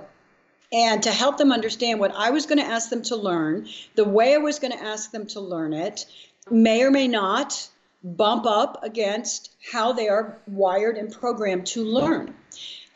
and 0.71 1.01
to 1.03 1.11
help 1.11 1.37
them 1.37 1.51
understand 1.51 1.99
what 1.99 2.13
I 2.13 2.29
was 2.29 2.45
going 2.45 2.59
to 2.59 2.65
ask 2.65 2.89
them 2.89 3.01
to 3.03 3.15
learn, 3.15 3.67
the 3.95 4.03
way 4.03 4.33
I 4.33 4.37
was 4.37 4.59
going 4.59 4.73
to 4.73 4.83
ask 4.83 5.11
them 5.11 5.25
to 5.27 5.39
learn 5.39 5.73
it, 5.73 6.05
may 6.51 6.83
or 6.83 6.91
may 6.91 7.07
not 7.07 7.69
bump 8.03 8.45
up 8.45 8.83
against 8.83 9.51
how 9.71 9.91
they 9.91 10.07
are 10.07 10.37
wired 10.47 10.97
and 10.97 11.11
programmed 11.11 11.65
to 11.67 11.83
learn. 11.83 12.33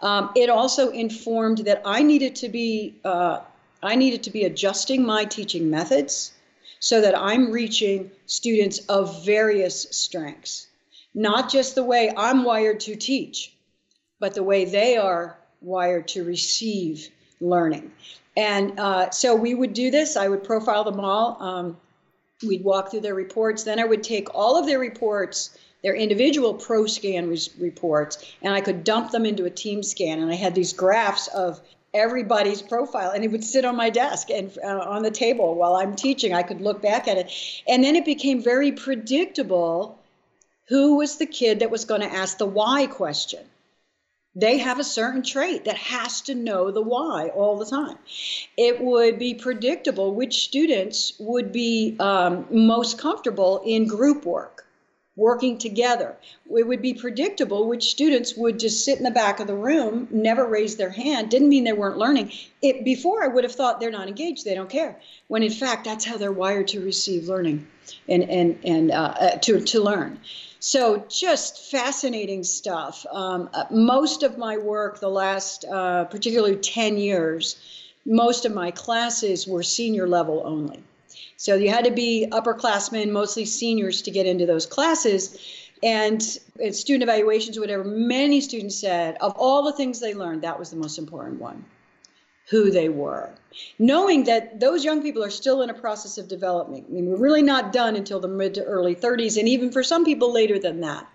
Um, 0.02 0.32
it 0.36 0.49
also 0.49 0.89
informed 0.89 1.60
that 1.60 1.82
I 1.86 2.02
needed 2.02 2.36
to 2.38 2.49
be 2.49 2.95
uh, 3.04 3.39
I 3.84 3.95
needed 3.95 4.24
to 4.24 4.32
be 4.32 4.43
adjusting 4.45 5.04
my 5.06 5.26
teaching 5.26 5.70
methods 5.70 6.34
so 6.80 7.02
that 7.02 7.18
I'm 7.18 7.52
reaching 7.52 8.12
students 8.26 8.80
of 8.89 9.26
various 9.26 9.88
strengths, 9.91 10.68
not 11.14 11.52
just 11.52 11.76
the 11.76 11.84
way 11.84 12.12
I'm 12.16 12.43
wired 12.43 12.80
to 12.82 12.95
teach, 12.95 13.54
but 14.20 14.34
the 14.34 14.43
way 14.43 14.66
they 14.66 14.97
are 14.97 15.38
wired 15.62 16.08
to 16.10 16.24
receive 16.24 17.10
learning. 17.39 17.91
And 18.38 18.80
uh, 18.80 19.10
so 19.10 19.36
we 19.36 19.54
would 19.54 19.74
do 19.74 19.91
this. 19.91 20.16
I 20.16 20.28
would 20.28 20.43
profile 20.43 20.84
them 20.84 20.99
all. 20.99 21.38
Um, 21.41 21.78
We'd 22.45 22.63
walk 22.63 22.91
through 22.91 23.01
their 23.01 23.15
reports. 23.15 23.63
Then 23.63 23.79
I 23.79 23.85
would 23.85 24.03
take 24.03 24.33
all 24.33 24.57
of 24.57 24.65
their 24.65 24.79
reports, 24.79 25.57
their 25.83 25.95
individual 25.95 26.53
pro 26.53 26.85
scan 26.87 27.35
reports, 27.59 28.33
and 28.41 28.53
I 28.53 28.61
could 28.61 28.83
dump 28.83 29.11
them 29.11 29.25
into 29.25 29.45
a 29.45 29.49
team 29.49 29.83
scan. 29.83 30.19
And 30.19 30.31
I 30.31 30.35
had 30.35 30.55
these 30.55 30.73
graphs 30.73 31.27
of 31.27 31.61
everybody's 31.93 32.61
profile 32.61 33.11
and 33.11 33.23
it 33.23 33.31
would 33.31 33.43
sit 33.43 33.65
on 33.65 33.75
my 33.75 33.89
desk 33.89 34.29
and 34.29 34.57
uh, 34.63 34.79
on 34.79 35.03
the 35.03 35.11
table 35.11 35.55
while 35.55 35.75
I'm 35.75 35.95
teaching. 35.95 36.33
I 36.33 36.43
could 36.43 36.61
look 36.61 36.81
back 36.81 37.07
at 37.07 37.17
it. 37.17 37.31
And 37.67 37.83
then 37.83 37.95
it 37.95 38.05
became 38.05 38.41
very 38.41 38.71
predictable 38.71 39.99
who 40.67 40.95
was 40.95 41.17
the 41.17 41.25
kid 41.25 41.59
that 41.59 41.69
was 41.69 41.85
going 41.85 42.01
to 42.01 42.13
ask 42.13 42.37
the 42.37 42.45
why 42.45 42.87
question 42.87 43.41
they 44.36 44.59
have 44.59 44.79
a 44.79 44.84
certain 44.84 45.23
trait 45.23 45.65
that 45.65 45.75
has 45.75 46.21
to 46.21 46.36
know 46.36 46.71
the 46.71 46.82
why 46.82 47.27
all 47.36 47.57
the 47.57 47.65
time. 47.65 47.97
It 48.57 48.82
would 48.82 49.19
be 49.19 49.34
predictable 49.34 50.13
which 50.13 50.43
students 50.45 51.13
would 51.19 51.51
be 51.51 51.97
um, 51.99 52.45
most 52.49 52.97
comfortable 52.97 53.61
in 53.65 53.88
group 53.88 54.25
work, 54.25 54.65
working 55.17 55.57
together. 55.57 56.15
It 56.49 56.65
would 56.65 56.82
be 56.82 56.93
predictable 56.93 57.67
which 57.67 57.91
students 57.91 58.36
would 58.38 58.57
just 58.57 58.86
sit 58.86 58.97
in 58.97 59.03
the 59.03 59.11
back 59.11 59.41
of 59.41 59.47
the 59.47 59.55
room, 59.55 60.07
never 60.11 60.45
raise 60.45 60.77
their 60.77 60.89
hand. 60.89 61.29
Didn't 61.29 61.49
mean 61.49 61.65
they 61.65 61.73
weren't 61.73 61.97
learning. 61.97 62.32
It 62.61 62.86
before 62.86 63.23
I 63.23 63.27
would 63.27 63.43
have 63.43 63.53
thought 63.53 63.82
they're 63.82 63.91
not 63.91 64.07
engaged, 64.07 64.45
they 64.45 64.55
don't 64.55 64.69
care. 64.69 64.97
When 65.27 65.43
in 65.43 65.51
fact 65.51 65.84
that's 65.84 66.05
how 66.05 66.15
they're 66.15 66.32
wired 66.32 66.69
to 66.69 66.79
receive 66.79 67.27
learning 67.27 67.67
and 68.07 68.23
and 68.29 68.59
and 68.63 68.91
uh, 68.91 69.13
uh, 69.19 69.29
to 69.39 69.59
to 69.59 69.82
learn. 69.82 70.19
So 70.64 71.03
just 71.09 71.72
fascinating 71.72 72.43
stuff. 72.43 73.03
Um, 73.12 73.49
uh, 73.51 73.66
most 73.72 74.22
of 74.22 74.38
my 74.38 74.59
work, 74.59 74.99
the 74.99 75.09
last 75.09 75.66
uh, 75.66 76.05
particularly 76.05 76.55
10 76.55 76.99
years, 76.99 77.55
most 78.05 78.45
of 78.45 78.53
my 78.53 78.70
classes 78.70 79.47
were 79.47 79.64
senior 79.64 80.07
level 80.07 80.43
only. 80.45 80.84
So 81.36 81.55
you 81.55 81.70
had 81.70 81.86
to 81.86 81.91
be 81.91 82.28
upperclassmen, 82.32 83.09
mostly 83.09 83.45
seniors, 83.45 84.03
to 84.03 84.12
get 84.12 84.28
into 84.28 84.45
those 84.45 84.68
classes. 84.68 85.39
And 85.82 86.22
student 86.22 87.01
evaluations, 87.01 87.59
whatever, 87.59 87.84
many 87.84 88.39
students 88.39 88.78
said 88.78 89.18
of 89.20 89.34
all 89.38 89.64
the 89.64 89.74
things 89.74 89.99
they 89.99 90.14
learned, 90.14 90.43
that 90.43 90.59
was 90.59 90.70
the 90.70 90.78
most 90.78 90.99
important 90.99 91.41
one 91.41 91.66
who 92.51 92.70
they 92.70 92.88
were, 92.88 93.32
knowing 93.80 94.24
that 94.26 94.60
those 94.60 94.84
young 94.84 95.02
people 95.02 95.24
are 95.24 95.30
still 95.30 95.62
in 95.62 95.70
a 95.70 95.74
process 95.74 96.18
of 96.18 96.28
development. 96.28 96.86
I 96.89 96.93
mean, 96.93 97.06
we're 97.08 97.18
really 97.18 97.41
not 97.41 97.74
done 97.74 97.95
until 97.95 98.20
the 98.20 98.28
mid 98.28 98.56
to 98.56 98.64
early 98.64 98.95
30s, 98.95 99.38
and 99.38 99.47
even 99.47 99.72
for 99.72 99.84
some 99.84 100.06
people 100.06 100.34
later 100.34 100.60
than 100.60 100.82
that. 100.82 101.08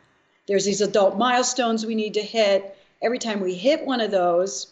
There's 0.47 0.65
these 0.65 0.81
adult 0.81 1.17
milestones 1.17 1.85
we 1.85 1.95
need 1.95 2.15
to 2.15 2.23
hit. 2.23 2.77
Every 3.03 3.19
time 3.19 3.41
we 3.41 3.55
hit 3.55 3.85
one 3.85 4.01
of 4.01 4.11
those, 4.11 4.69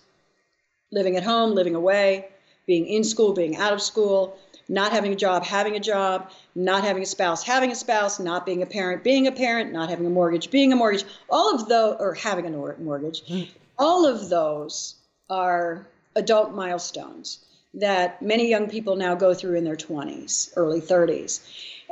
living 0.92 1.16
at 1.16 1.24
home, 1.24 1.52
living 1.52 1.74
away, 1.74 2.28
being 2.66 2.86
in 2.86 3.04
school, 3.04 3.32
being 3.32 3.56
out 3.56 3.72
of 3.72 3.82
school, 3.82 4.38
not 4.68 4.92
having 4.92 5.12
a 5.12 5.16
job, 5.16 5.44
having 5.44 5.76
a 5.76 5.80
job, 5.80 6.30
not 6.54 6.84
having 6.84 7.02
a 7.02 7.06
spouse, 7.06 7.42
having 7.42 7.70
a 7.70 7.74
spouse, 7.74 8.18
not 8.18 8.46
being 8.46 8.62
a 8.62 8.66
parent, 8.66 9.04
being 9.04 9.26
a 9.26 9.32
parent, 9.32 9.72
not 9.72 9.90
having 9.90 10.06
a 10.06 10.10
mortgage, 10.10 10.50
being 10.50 10.72
a 10.72 10.76
mortgage, 10.76 11.04
all 11.28 11.54
of 11.54 11.68
those, 11.68 11.96
or 11.98 12.14
having 12.14 12.46
a 12.46 12.50
mortgage, 12.50 13.22
hmm. 13.26 13.42
all 13.78 14.06
of 14.06 14.28
those 14.30 14.94
are 15.28 15.86
adult 16.16 16.54
milestones 16.54 17.44
that 17.74 18.22
many 18.22 18.48
young 18.48 18.68
people 18.68 18.96
now 18.96 19.14
go 19.14 19.34
through 19.34 19.56
in 19.56 19.64
their 19.64 19.76
20s, 19.76 20.52
early 20.56 20.80
30s. 20.80 21.40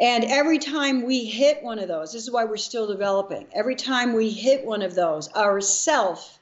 And 0.00 0.24
every 0.24 0.58
time 0.58 1.04
we 1.04 1.24
hit 1.24 1.62
one 1.62 1.78
of 1.78 1.88
those, 1.88 2.12
this 2.12 2.22
is 2.22 2.30
why 2.30 2.44
we're 2.44 2.56
still 2.56 2.86
developing. 2.86 3.46
Every 3.52 3.74
time 3.74 4.14
we 4.14 4.30
hit 4.30 4.64
one 4.64 4.82
of 4.82 4.94
those, 4.94 5.28
our 5.28 5.60
self 5.60 6.38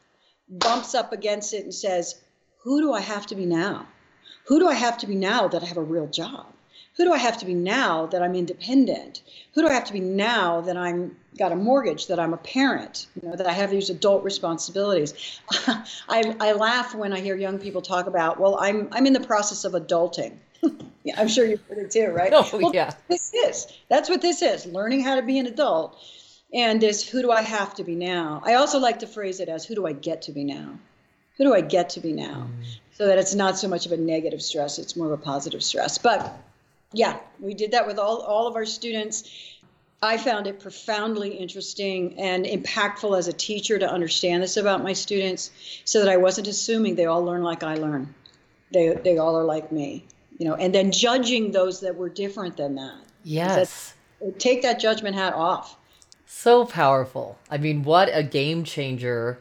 bumps 0.49 0.95
up 0.95 1.13
against 1.13 1.55
it 1.55 1.65
and 1.65 1.75
says, 1.75 2.21
Who 2.63 2.81
do 2.81 2.93
I 2.93 3.01
have 3.01 3.27
to 3.27 3.35
be 3.35 3.47
now? 3.47 3.87
Who 4.47 4.59
do 4.59 4.69
I 4.69 4.75
have 4.75 4.99
to 4.99 5.07
be 5.07 5.15
now 5.15 5.49
that 5.49 5.63
I 5.63 5.67
have 5.67 5.77
a 5.77 5.83
real 5.83 6.07
job? 6.07 6.47
Who 7.01 7.07
do 7.07 7.15
I 7.15 7.17
have 7.17 7.39
to 7.39 7.47
be 7.47 7.55
now 7.55 8.05
that 8.09 8.21
I'm 8.21 8.35
independent? 8.35 9.23
Who 9.55 9.63
do 9.63 9.69
I 9.69 9.73
have 9.73 9.87
to 9.87 9.93
be 9.95 10.01
now 10.01 10.61
that 10.61 10.77
I'm 10.77 11.17
got 11.39 11.51
a 11.51 11.57
mortgage, 11.57 12.09
that 12.09 12.21
I'm 12.21 12.35
a 12.35 12.37
parent, 12.37 13.07
you 13.17 13.27
know, 13.27 13.37
that 13.37 13.47
I 13.47 13.53
have 13.53 13.71
these 13.71 13.89
adult 13.89 14.23
responsibilities? 14.23 15.41
I, 16.11 16.37
I 16.39 16.53
laugh 16.53 16.95
when 16.95 17.15
I 17.15 17.21
hear 17.21 17.35
young 17.37 17.59
people 17.59 17.81
talk 17.81 18.07
about, 18.07 18.39
well, 18.39 18.59
I'm 18.61 18.91
I'm 18.93 19.07
in 19.07 19.15
the 19.15 19.21
process 19.21 19.65
of 19.65 19.73
adulting. 19.73 20.35
yeah, 21.03 21.15
I'm 21.17 21.29
sure 21.29 21.47
you've 21.47 21.63
heard 21.71 21.79
it 21.79 21.91
too, 21.91 22.09
right? 22.09 22.35
Oh, 22.35 22.47
well, 22.53 22.75
yeah. 22.75 22.93
This 23.09 23.33
is 23.33 23.67
that's 23.89 24.11
what 24.11 24.21
this 24.21 24.43
is: 24.43 24.67
learning 24.67 25.03
how 25.03 25.15
to 25.15 25.23
be 25.23 25.39
an 25.39 25.47
adult. 25.47 25.97
And 26.53 26.83
this, 26.83 27.09
who 27.09 27.23
do 27.23 27.31
I 27.31 27.41
have 27.41 27.75
to 27.77 27.83
be 27.83 27.95
now? 27.95 28.43
I 28.45 28.57
also 28.57 28.79
like 28.79 28.99
to 28.99 29.07
phrase 29.07 29.41
it 29.41 29.49
as, 29.49 29.65
who 29.65 29.75
do 29.75 29.87
I 29.87 29.95
get 29.95 30.21
to 30.23 30.33
be 30.33 30.45
now? 30.45 30.79
Who 31.39 31.45
do 31.45 31.55
I 31.55 31.63
get 31.63 31.89
to 31.91 32.01
be 32.01 32.13
now? 32.13 32.47
Mm. 32.47 32.65
So 32.93 33.07
that 33.07 33.17
it's 33.17 33.35
not 33.35 33.57
so 33.57 33.69
much 33.69 33.87
of 33.87 33.93
a 33.93 33.97
negative 33.97 34.43
stress; 34.43 34.79
it's 34.79 34.97
more 34.97 35.07
of 35.07 35.19
a 35.19 35.23
positive 35.23 35.63
stress. 35.63 35.97
But 35.97 36.37
yeah, 36.93 37.19
we 37.39 37.55
did 37.55 37.71
that 37.73 37.87
with 37.87 37.99
all, 37.99 38.23
all 38.23 38.47
of 38.47 38.57
our 38.57 38.67
students. 38.67 39.31
I 40.03 40.17
found 40.17 40.47
it 40.47 40.59
profoundly 40.61 41.31
interesting 41.31 42.19
and 42.19 42.47
impactful 42.47 43.17
as 43.19 43.29
a 43.29 43.33
teacher 43.33 43.79
to 43.79 43.91
understand 43.91 44.43
this 44.43 44.57
about 44.57 44.83
my 44.83 44.95
students 44.95 45.51
so 45.85 46.01
that 46.01 46.09
I 46.09 46.17
wasn't 46.17 46.49
assuming 46.49 46.95
they 46.95 47.05
all 47.05 47.23
learn 47.23 47.43
like 47.43 47.63
I 47.63 47.75
learn. 47.75 48.15
They, 48.73 48.95
they 48.95 49.19
all 49.19 49.37
are 49.37 49.45
like 49.45 49.71
me, 49.71 50.07
you 50.39 50.47
know, 50.47 50.55
and 50.55 50.75
then 50.75 50.91
judging 50.91 51.53
those 51.53 51.81
that 51.81 51.95
were 51.95 52.09
different 52.09 52.57
than 52.57 52.77
that. 52.77 52.99
Yes. 53.25 53.95
That, 54.21 54.39
take 54.39 54.63
that 54.63 54.81
judgment 54.81 55.17
hat 55.17 55.35
off. 55.35 55.77
So 56.25 56.65
powerful. 56.65 57.39
I 57.51 57.59
mean, 57.59 57.83
what 57.83 58.09
a 58.13 58.23
game 58.23 58.65
changer 58.65 59.41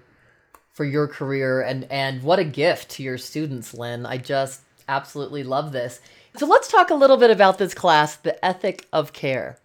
for 0.73 0.83
your 0.83 1.07
career 1.07 1.61
and, 1.61 1.85
and 1.89 2.23
what 2.23 2.39
a 2.39 2.43
gift 2.43 2.89
to 2.91 3.03
your 3.03 3.17
students, 3.17 3.73
Lynn. 3.73 4.05
I 4.05 4.17
just 4.17 4.61
absolutely 4.87 5.43
love 5.43 5.71
this. 5.71 6.01
So 6.37 6.45
let's 6.45 6.71
talk 6.71 6.89
a 6.89 6.95
little 6.95 7.17
bit 7.17 7.31
about 7.31 7.57
this 7.57 7.73
class, 7.73 8.15
The 8.15 8.43
Ethic 8.45 8.87
of 8.93 9.13
Care. 9.13 9.57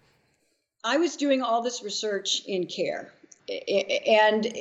I 0.83 0.97
was 0.97 1.15
doing 1.15 1.41
all 1.41 1.61
this 1.61 1.83
research 1.83 2.43
in 2.45 2.67
care. 2.67 3.11
And 4.07 4.51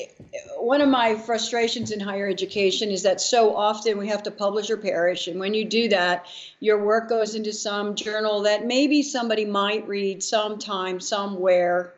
one 0.59 0.83
of 0.83 0.89
my 0.91 1.15
frustrations 1.15 1.91
in 1.91 2.01
higher 2.01 2.29
education 2.29 2.91
is 2.91 3.03
that 3.05 3.21
so 3.21 3.57
often 3.57 3.97
we 3.97 4.09
have 4.09 4.23
to 4.25 4.31
publish 4.31 4.69
or 4.69 4.77
perish. 4.77 5.27
And 5.27 5.41
when 5.41 5.55
you 5.55 5.65
do 5.65 5.89
that, 5.89 6.27
your 6.61 6.85
work 6.85 7.09
goes 7.09 7.35
into 7.35 7.53
some 7.53 7.95
journal 7.95 8.43
that 8.43 8.67
maybe 8.67 9.03
somebody 9.03 9.47
might 9.47 9.89
read 9.89 10.23
sometime, 10.23 11.01
somewhere, 11.01 11.95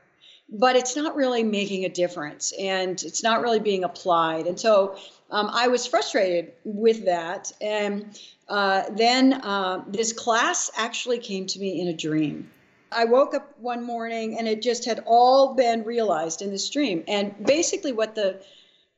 but 0.48 0.76
it's 0.76 0.94
not 0.94 1.16
really 1.16 1.42
making 1.42 1.84
a 1.84 1.88
difference 1.88 2.52
and 2.56 3.02
it's 3.02 3.22
not 3.22 3.42
really 3.42 3.60
being 3.60 3.82
applied. 3.82 4.46
And 4.46 4.58
so 4.58 4.96
um, 5.30 5.50
I 5.52 5.68
was 5.68 5.86
frustrated 5.86 6.52
with 6.64 7.04
that. 7.06 7.52
And 7.60 8.18
uh, 8.48 8.84
then 8.90 9.34
uh, 9.34 9.84
this 9.88 10.12
class 10.12 10.70
actually 10.76 11.18
came 11.18 11.46
to 11.46 11.58
me 11.58 11.80
in 11.80 11.88
a 11.88 11.94
dream. 11.94 12.50
I 12.92 13.04
woke 13.04 13.34
up 13.34 13.52
one 13.58 13.84
morning 13.84 14.38
and 14.38 14.46
it 14.46 14.62
just 14.62 14.84
had 14.84 15.02
all 15.06 15.54
been 15.54 15.82
realized 15.84 16.40
in 16.42 16.50
this 16.50 16.70
dream. 16.70 17.02
And 17.08 17.34
basically, 17.44 17.92
what 17.92 18.14
the 18.14 18.40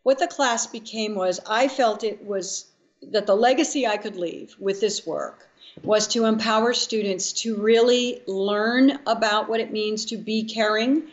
what 0.03 0.19
the 0.19 0.27
class 0.27 0.67
became 0.67 1.15
was 1.15 1.41
I 1.47 1.69
felt 1.69 2.05
it 2.05 2.25
was 2.25 2.67
that 3.03 3.27
the 3.27 3.35
legacy 3.35 3.87
I 3.87 3.97
could 3.97 4.17
leave 4.17 4.55
with 4.59 4.81
this 4.81 5.07
work 5.07 5.49
was 5.83 6.09
to 6.09 6.25
empower 6.25 6.75
students 6.75 7.33
to 7.33 7.57
really 7.57 8.23
learn 8.27 8.99
about 9.07 9.49
what 9.49 9.61
it 9.61 9.73
means 9.73 10.05
to 10.07 10.17
be 10.17 10.45
caring, 10.45 11.05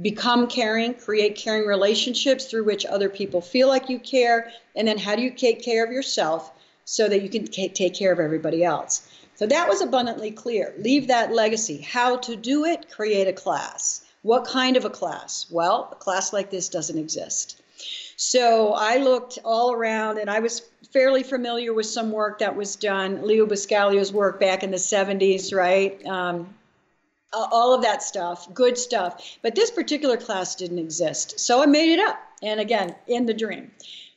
become 0.00 0.46
caring, 0.46 0.94
create 0.94 1.36
caring 1.36 1.66
relationships 1.66 2.46
through 2.46 2.64
which 2.64 2.86
other 2.86 3.08
people 3.08 3.40
feel 3.40 3.68
like 3.68 3.88
you 3.88 3.98
care, 3.98 4.50
and 4.76 4.86
then 4.86 4.98
how 4.98 5.16
do 5.16 5.22
you 5.22 5.30
take 5.30 5.62
care 5.62 5.84
of 5.84 5.92
yourself 5.92 6.52
so 6.84 7.06
that 7.06 7.20
you 7.20 7.28
can 7.28 7.46
take 7.46 7.94
care 7.94 8.12
of 8.12 8.18
everybody 8.18 8.64
else. 8.64 9.06
So 9.34 9.46
that 9.46 9.68
was 9.68 9.82
abundantly 9.82 10.30
clear. 10.30 10.72
Leave 10.78 11.08
that 11.08 11.32
legacy. 11.32 11.82
How 11.82 12.16
to 12.16 12.34
do 12.34 12.64
it? 12.64 12.90
Create 12.90 13.28
a 13.28 13.32
class. 13.32 14.06
What 14.22 14.46
kind 14.46 14.74
of 14.74 14.86
a 14.86 14.90
class? 14.90 15.44
Well, 15.50 15.90
a 15.92 15.96
class 15.96 16.32
like 16.32 16.50
this 16.50 16.70
doesn't 16.70 16.98
exist. 16.98 17.60
So 18.16 18.72
I 18.72 18.96
looked 18.96 19.38
all 19.44 19.72
around 19.72 20.18
and 20.18 20.30
I 20.30 20.40
was 20.40 20.62
fairly 20.90 21.22
familiar 21.22 21.74
with 21.74 21.86
some 21.86 22.10
work 22.10 22.38
that 22.38 22.56
was 22.56 22.74
done, 22.74 23.26
Leo 23.26 23.44
Buscaglia's 23.44 24.12
work 24.12 24.40
back 24.40 24.62
in 24.62 24.70
the 24.70 24.78
70s, 24.78 25.54
right? 25.54 26.04
Um, 26.06 26.54
all 27.32 27.74
of 27.74 27.82
that 27.82 28.02
stuff, 28.02 28.52
good 28.52 28.78
stuff. 28.78 29.38
But 29.42 29.54
this 29.54 29.70
particular 29.70 30.16
class 30.16 30.54
didn't 30.54 30.78
exist. 30.78 31.40
So 31.40 31.62
I 31.62 31.66
made 31.66 31.92
it 31.92 32.00
up. 32.00 32.18
And 32.42 32.60
again, 32.60 32.94
in 33.06 33.26
the 33.26 33.34
dream 33.34 33.70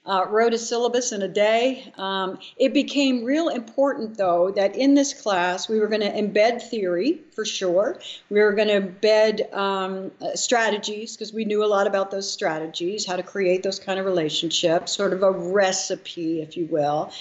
uh, 0.03 0.25
wrote 0.29 0.53
a 0.53 0.57
syllabus 0.57 1.11
in 1.11 1.21
a 1.21 1.27
day. 1.27 1.93
Um, 1.95 2.39
it 2.57 2.73
became 2.73 3.23
real 3.23 3.49
important, 3.49 4.17
though, 4.17 4.51
that 4.51 4.75
in 4.75 4.95
this 4.95 5.13
class 5.13 5.69
we 5.69 5.79
were 5.79 5.87
going 5.87 6.01
to 6.01 6.11
embed 6.11 6.61
theory 6.61 7.21
for 7.31 7.45
sure. 7.45 7.99
We 8.29 8.39
were 8.39 8.53
going 8.53 8.69
to 8.69 8.81
embed 8.81 9.55
um, 9.55 10.11
uh, 10.19 10.35
strategies 10.35 11.15
because 11.15 11.33
we 11.33 11.45
knew 11.45 11.63
a 11.63 11.67
lot 11.67 11.85
about 11.85 12.09
those 12.09 12.31
strategies, 12.31 13.05
how 13.05 13.15
to 13.15 13.23
create 13.23 13.61
those 13.61 13.79
kind 13.79 13.99
of 13.99 14.05
relationships, 14.05 14.91
sort 14.91 15.13
of 15.13 15.21
a 15.21 15.31
recipe, 15.31 16.41
if 16.41 16.57
you 16.57 16.65
will. 16.65 17.11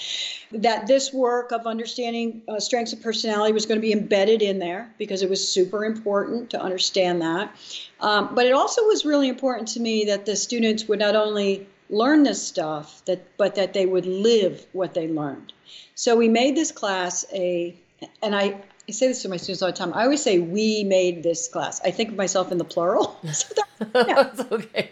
That 0.51 0.87
this 0.87 1.13
work 1.13 1.51
of 1.51 1.67
understanding 1.67 2.41
uh, 2.47 2.59
strengths 2.59 2.93
of 2.93 3.01
personality 3.01 3.53
was 3.53 3.67
going 3.67 3.77
to 3.77 3.81
be 3.81 3.93
embedded 3.93 4.41
in 4.41 4.57
there 4.57 4.91
because 4.97 5.21
it 5.21 5.29
was 5.29 5.47
super 5.47 5.85
important 5.85 6.49
to 6.49 6.61
understand 6.61 7.21
that. 7.21 7.55
Um, 7.99 8.33
but 8.33 8.47
it 8.47 8.53
also 8.53 8.83
was 8.87 9.05
really 9.05 9.29
important 9.29 9.67
to 9.69 9.79
me 9.79 10.05
that 10.05 10.25
the 10.25 10.35
students 10.35 10.87
would 10.87 10.99
not 10.99 11.15
only 11.15 11.67
learn 11.91 12.23
this 12.23 12.45
stuff 12.45 13.03
that 13.05 13.37
but 13.37 13.55
that 13.55 13.73
they 13.73 13.85
would 13.85 14.05
live 14.05 14.65
what 14.73 14.93
they 14.93 15.07
learned 15.07 15.53
so 15.93 16.15
we 16.15 16.27
made 16.27 16.55
this 16.55 16.71
class 16.71 17.25
a 17.33 17.75
and 18.23 18.35
i 18.35 18.59
I 18.89 18.93
say 18.93 19.07
this 19.07 19.21
to 19.21 19.29
my 19.29 19.37
students 19.37 19.61
all 19.61 19.69
the 19.69 19.77
time. 19.77 19.93
I 19.93 20.03
always 20.03 20.21
say 20.21 20.39
we 20.39 20.83
made 20.83 21.23
this 21.23 21.47
class. 21.47 21.79
I 21.81 21.91
think 21.91 22.09
of 22.09 22.15
myself 22.15 22.51
in 22.51 22.57
the 22.57 22.65
plural. 22.65 23.17
so. 23.31 23.53
That's 23.93 24.39
okay. 24.51 24.89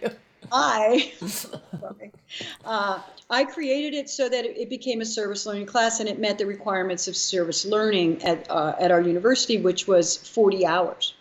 I, 0.52 1.12
uh, 2.66 3.02
I 3.30 3.44
created 3.44 3.98
it 3.98 4.10
so 4.10 4.30
that 4.30 4.46
it 4.46 4.70
became 4.70 5.02
a 5.02 5.06
service 5.06 5.46
learning 5.46 5.66
class, 5.66 6.00
and 6.00 6.08
it 6.08 6.20
met 6.20 6.38
the 6.38 6.46
requirements 6.46 7.08
of 7.08 7.16
service 7.16 7.66
learning 7.66 8.24
at 8.24 8.50
uh, 8.50 8.76
at 8.80 8.92
our 8.92 9.02
university, 9.02 9.58
which 9.58 9.88
was 9.88 10.18
40 10.18 10.66
hours 10.66 11.14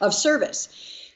of 0.00 0.14
service. 0.14 0.68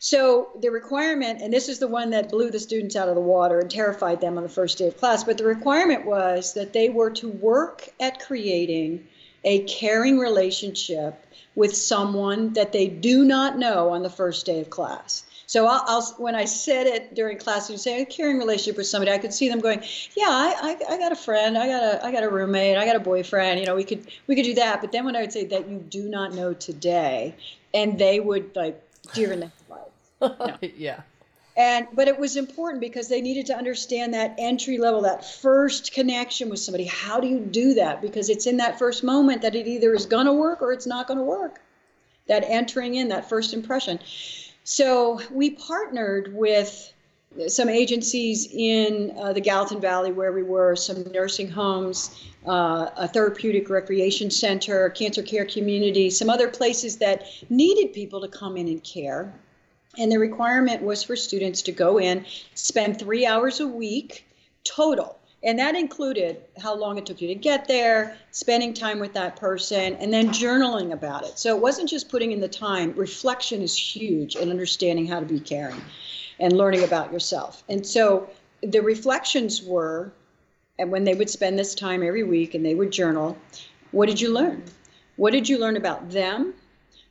So 0.08 0.50
the 0.60 0.70
requirement, 0.70 1.42
and 1.42 1.52
this 1.52 1.68
is 1.68 1.80
the 1.80 1.88
one 1.88 2.10
that 2.10 2.30
blew 2.30 2.48
the 2.48 2.60
students 2.60 2.94
out 2.94 3.08
of 3.08 3.16
the 3.16 3.20
water 3.20 3.58
and 3.58 3.68
terrified 3.68 4.20
them 4.20 4.36
on 4.36 4.44
the 4.44 4.48
first 4.48 4.78
day 4.78 4.86
of 4.86 4.96
class, 4.96 5.24
but 5.24 5.36
the 5.36 5.44
requirement 5.44 6.06
was 6.06 6.54
that 6.54 6.72
they 6.72 6.90
were 6.90 7.10
to 7.10 7.28
work 7.28 7.88
at 7.98 8.20
creating 8.20 9.04
a 9.42 9.64
caring 9.64 10.20
relationship 10.20 11.26
with 11.56 11.76
someone 11.76 12.52
that 12.52 12.70
they 12.70 12.86
do 12.86 13.24
not 13.24 13.58
know 13.58 13.88
on 13.88 14.04
the 14.04 14.08
first 14.08 14.46
day 14.46 14.60
of 14.60 14.70
class. 14.70 15.24
So 15.46 15.66
I'll, 15.66 15.82
I'll, 15.88 16.02
when 16.18 16.36
I 16.36 16.44
said 16.44 16.86
it 16.86 17.16
during 17.16 17.36
class 17.36 17.68
and 17.68 17.80
say 17.80 18.00
a 18.00 18.06
caring 18.06 18.38
relationship 18.38 18.76
with 18.76 18.86
somebody, 18.86 19.10
I 19.10 19.18
could 19.18 19.34
see 19.34 19.48
them 19.48 19.58
going, 19.58 19.82
"Yeah, 20.16 20.28
I, 20.28 20.78
I, 20.88 20.94
I, 20.94 20.98
got 20.98 21.10
a 21.10 21.16
friend, 21.16 21.58
I 21.58 21.66
got 21.66 21.82
a, 21.82 22.06
I 22.06 22.12
got 22.12 22.22
a 22.22 22.28
roommate, 22.28 22.76
I 22.76 22.86
got 22.86 22.94
a 22.94 23.00
boyfriend. 23.00 23.58
You 23.58 23.66
know, 23.66 23.74
we 23.74 23.82
could, 23.82 24.06
we 24.28 24.36
could 24.36 24.44
do 24.44 24.54
that." 24.54 24.80
But 24.80 24.92
then 24.92 25.04
when 25.04 25.16
I 25.16 25.22
would 25.22 25.32
say 25.32 25.46
that 25.46 25.68
you 25.68 25.78
do 25.78 26.08
not 26.08 26.32
know 26.32 26.54
today, 26.54 27.34
and 27.74 27.98
they 27.98 28.20
would 28.20 28.54
like 28.54 28.80
deer 29.12 29.32
in 29.32 29.40
the 29.40 29.50
yeah. 30.60 31.00
And 31.56 31.86
but 31.94 32.06
it 32.06 32.18
was 32.18 32.36
important 32.36 32.80
because 32.80 33.08
they 33.08 33.22
needed 33.22 33.46
to 33.46 33.56
understand 33.56 34.12
that 34.12 34.34
entry 34.38 34.76
level, 34.76 35.00
that 35.02 35.24
first 35.24 35.92
connection 35.92 36.50
with 36.50 36.58
somebody. 36.58 36.84
How 36.84 37.18
do 37.18 37.26
you 37.26 37.40
do 37.40 37.74
that? 37.74 38.02
Because 38.02 38.28
it's 38.28 38.46
in 38.46 38.58
that 38.58 38.78
first 38.78 39.02
moment 39.02 39.40
that 39.42 39.54
it 39.54 39.66
either 39.66 39.94
is 39.94 40.04
going 40.04 40.26
to 40.26 40.34
work 40.34 40.60
or 40.60 40.72
it's 40.72 40.86
not 40.86 41.06
going 41.06 41.18
to 41.18 41.24
work. 41.24 41.62
That 42.28 42.44
entering 42.46 42.96
in, 42.96 43.08
that 43.08 43.28
first 43.28 43.54
impression. 43.54 43.98
So 44.64 45.20
we 45.30 45.50
partnered 45.50 46.34
with 46.34 46.92
some 47.48 47.68
agencies 47.68 48.48
in 48.52 49.14
uh, 49.18 49.32
the 49.32 49.40
Gallatin 49.40 49.80
Valley 49.80 50.12
where 50.12 50.32
we 50.32 50.42
were, 50.42 50.74
some 50.74 51.04
nursing 51.12 51.48
homes, 51.50 52.24
uh, 52.46 52.90
a 52.96 53.08
therapeutic 53.08 53.70
recreation 53.70 54.30
center, 54.30 54.90
cancer 54.90 55.22
care 55.22 55.44
community, 55.44 56.10
some 56.10 56.28
other 56.28 56.48
places 56.48 56.96
that 56.96 57.26
needed 57.48 57.92
people 57.92 58.20
to 58.20 58.28
come 58.28 58.56
in 58.56 58.68
and 58.68 58.82
care 58.82 59.32
and 59.98 60.10
the 60.10 60.18
requirement 60.18 60.82
was 60.82 61.02
for 61.02 61.16
students 61.16 61.62
to 61.62 61.72
go 61.72 61.98
in, 61.98 62.24
spend 62.54 62.98
three 62.98 63.26
hours 63.26 63.60
a 63.60 63.66
week 63.66 64.26
total. 64.64 65.18
And 65.42 65.58
that 65.58 65.76
included 65.76 66.40
how 66.60 66.74
long 66.74 66.98
it 66.98 67.06
took 67.06 67.20
you 67.20 67.28
to 67.28 67.34
get 67.34 67.68
there, 67.68 68.16
spending 68.32 68.74
time 68.74 68.98
with 68.98 69.12
that 69.12 69.36
person, 69.36 69.94
and 69.96 70.12
then 70.12 70.28
journaling 70.28 70.92
about 70.92 71.24
it. 71.24 71.38
So 71.38 71.54
it 71.54 71.62
wasn't 71.62 71.88
just 71.88 72.08
putting 72.08 72.32
in 72.32 72.40
the 72.40 72.48
time. 72.48 72.92
Reflection 72.96 73.62
is 73.62 73.76
huge 73.76 74.34
in 74.34 74.50
understanding 74.50 75.06
how 75.06 75.20
to 75.20 75.26
be 75.26 75.38
caring 75.38 75.80
and 76.40 76.56
learning 76.56 76.82
about 76.84 77.12
yourself. 77.12 77.62
And 77.68 77.86
so 77.86 78.28
the 78.62 78.80
reflections 78.80 79.62
were, 79.62 80.10
and 80.78 80.90
when 80.90 81.04
they 81.04 81.14
would 81.14 81.30
spend 81.30 81.58
this 81.58 81.74
time 81.74 82.02
every 82.02 82.24
week 82.24 82.54
and 82.54 82.64
they 82.64 82.74
would 82.74 82.90
journal, 82.90 83.38
what 83.92 84.06
did 84.06 84.20
you 84.20 84.32
learn? 84.32 84.64
What 85.16 85.32
did 85.32 85.48
you 85.48 85.58
learn 85.58 85.76
about 85.76 86.10
them? 86.10 86.54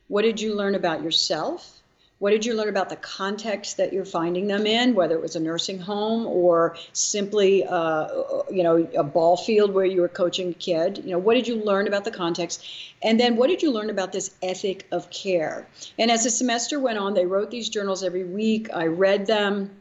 What 0.08 0.22
did 0.22 0.40
you 0.40 0.54
learn 0.54 0.74
about 0.74 1.02
yourself? 1.02 1.75
What 2.18 2.30
did 2.30 2.46
you 2.46 2.54
learn 2.54 2.70
about 2.70 2.88
the 2.88 2.96
context 2.96 3.76
that 3.76 3.92
you're 3.92 4.06
finding 4.06 4.46
them 4.46 4.66
in, 4.66 4.94
whether 4.94 5.14
it 5.14 5.20
was 5.20 5.36
a 5.36 5.40
nursing 5.40 5.78
home 5.78 6.26
or 6.26 6.76
simply, 6.94 7.64
uh, 7.64 8.08
you 8.50 8.62
know, 8.62 8.88
a 8.96 9.04
ball 9.04 9.36
field 9.36 9.74
where 9.74 9.84
you 9.84 10.00
were 10.00 10.08
coaching 10.08 10.50
a 10.50 10.54
kid? 10.54 11.02
You 11.04 11.10
know, 11.10 11.18
what 11.18 11.34
did 11.34 11.46
you 11.46 11.56
learn 11.56 11.86
about 11.86 12.04
the 12.04 12.10
context? 12.10 12.64
And 13.02 13.20
then 13.20 13.36
what 13.36 13.48
did 13.48 13.62
you 13.62 13.70
learn 13.70 13.90
about 13.90 14.12
this 14.12 14.30
ethic 14.42 14.86
of 14.90 15.10
care? 15.10 15.66
And 15.98 16.10
as 16.10 16.24
the 16.24 16.30
semester 16.30 16.80
went 16.80 16.96
on, 16.96 17.12
they 17.12 17.26
wrote 17.26 17.50
these 17.50 17.68
journals 17.68 18.02
every 18.02 18.24
week. 18.24 18.70
I 18.72 18.86
read 18.86 19.26
them 19.26 19.72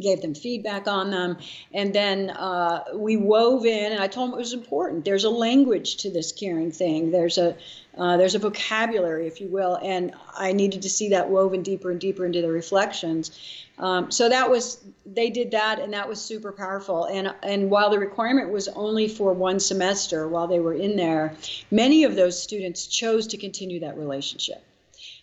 gave 0.00 0.22
them 0.22 0.34
feedback 0.34 0.88
on 0.88 1.10
them. 1.10 1.36
And 1.72 1.94
then 1.94 2.30
uh, 2.30 2.84
we 2.94 3.16
wove 3.16 3.66
in 3.66 3.92
and 3.92 4.02
i 4.02 4.08
told 4.08 4.30
them 4.30 4.38
it 4.38 4.40
was 4.40 4.52
important. 4.52 5.04
There's 5.04 5.24
a 5.24 5.30
language 5.30 5.96
to 5.98 6.10
this 6.10 6.32
caring 6.32 6.72
thing. 6.72 7.10
There's 7.10 7.38
a 7.38 7.56
uh, 7.98 8.16
there's 8.16 8.34
a 8.34 8.38
vocabulary 8.38 9.26
if 9.26 9.38
you 9.38 9.48
will 9.48 9.78
and 9.82 10.14
i 10.34 10.50
needed 10.52 10.80
to 10.80 10.88
see 10.88 11.10
that 11.10 11.28
woven 11.28 11.62
deeper 11.62 11.90
and 11.90 12.00
deeper 12.00 12.24
into 12.24 12.40
the 12.40 12.50
reflections. 12.50 13.30
Um, 13.78 14.10
so 14.10 14.28
that 14.30 14.48
was 14.48 14.82
they 15.04 15.28
did 15.28 15.50
that 15.50 15.78
and 15.78 15.92
that 15.92 16.08
was 16.08 16.20
super 16.20 16.52
powerful. 16.52 17.04
And 17.04 17.34
and 17.42 17.70
while 17.70 17.90
the 17.90 17.98
requirement 17.98 18.50
was 18.50 18.68
only 18.68 19.08
for 19.08 19.34
one 19.34 19.60
semester 19.60 20.26
while 20.26 20.46
they 20.46 20.60
were 20.60 20.74
in 20.74 20.96
there 20.96 21.34
many 21.70 22.04
of 22.04 22.14
those 22.14 22.40
students 22.40 22.86
chose 22.86 23.26
to 23.28 23.36
continue 23.36 23.80
that 23.80 23.98
relationship 23.98 24.64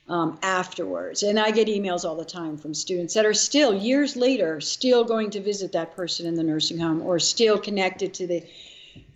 um, 0.09 0.39
afterwards. 0.41 1.23
And 1.23 1.39
I 1.39 1.51
get 1.51 1.67
emails 1.67 2.03
all 2.03 2.15
the 2.15 2.25
time 2.25 2.57
from 2.57 2.73
students 2.73 3.13
that 3.13 3.25
are 3.25 3.33
still, 3.33 3.73
years 3.73 4.15
later, 4.15 4.59
still 4.59 5.03
going 5.03 5.29
to 5.31 5.39
visit 5.39 5.71
that 5.73 5.95
person 5.95 6.25
in 6.25 6.35
the 6.35 6.43
nursing 6.43 6.79
home 6.79 7.01
or 7.03 7.19
still 7.19 7.57
connected 7.57 8.13
to 8.15 8.27
the 8.27 8.43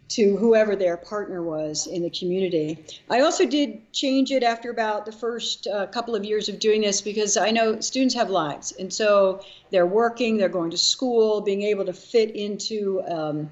to 0.10 0.38
whoever 0.38 0.76
their 0.76 0.96
partner 0.96 1.42
was 1.42 1.88
in 1.88 2.04
the 2.04 2.10
community. 2.10 2.78
I 3.10 3.22
also 3.22 3.48
did 3.48 3.92
change 3.94 4.30
it 4.30 4.44
after 4.44 4.70
about 4.70 5.08
the 5.08 5.12
first 5.12 5.66
uh, 5.66 5.88
couple 5.88 6.14
of 6.14 6.24
years 6.24 6.50
of 6.50 6.60
doing 6.60 6.82
this 6.82 7.02
because 7.02 7.36
I 7.36 7.50
know 7.50 7.80
students 7.80 8.14
have 8.14 8.30
lives, 8.30 8.74
and 8.74 8.94
so 8.94 9.44
they're 9.72 9.88
working, 9.88 10.38
they're 10.38 10.50
going 10.50 10.70
to 10.72 10.78
school, 10.78 11.42
being 11.42 11.64
able 11.64 11.86
to 11.86 11.94
fit 11.94 12.36
into 12.36 13.02
um, 13.08 13.50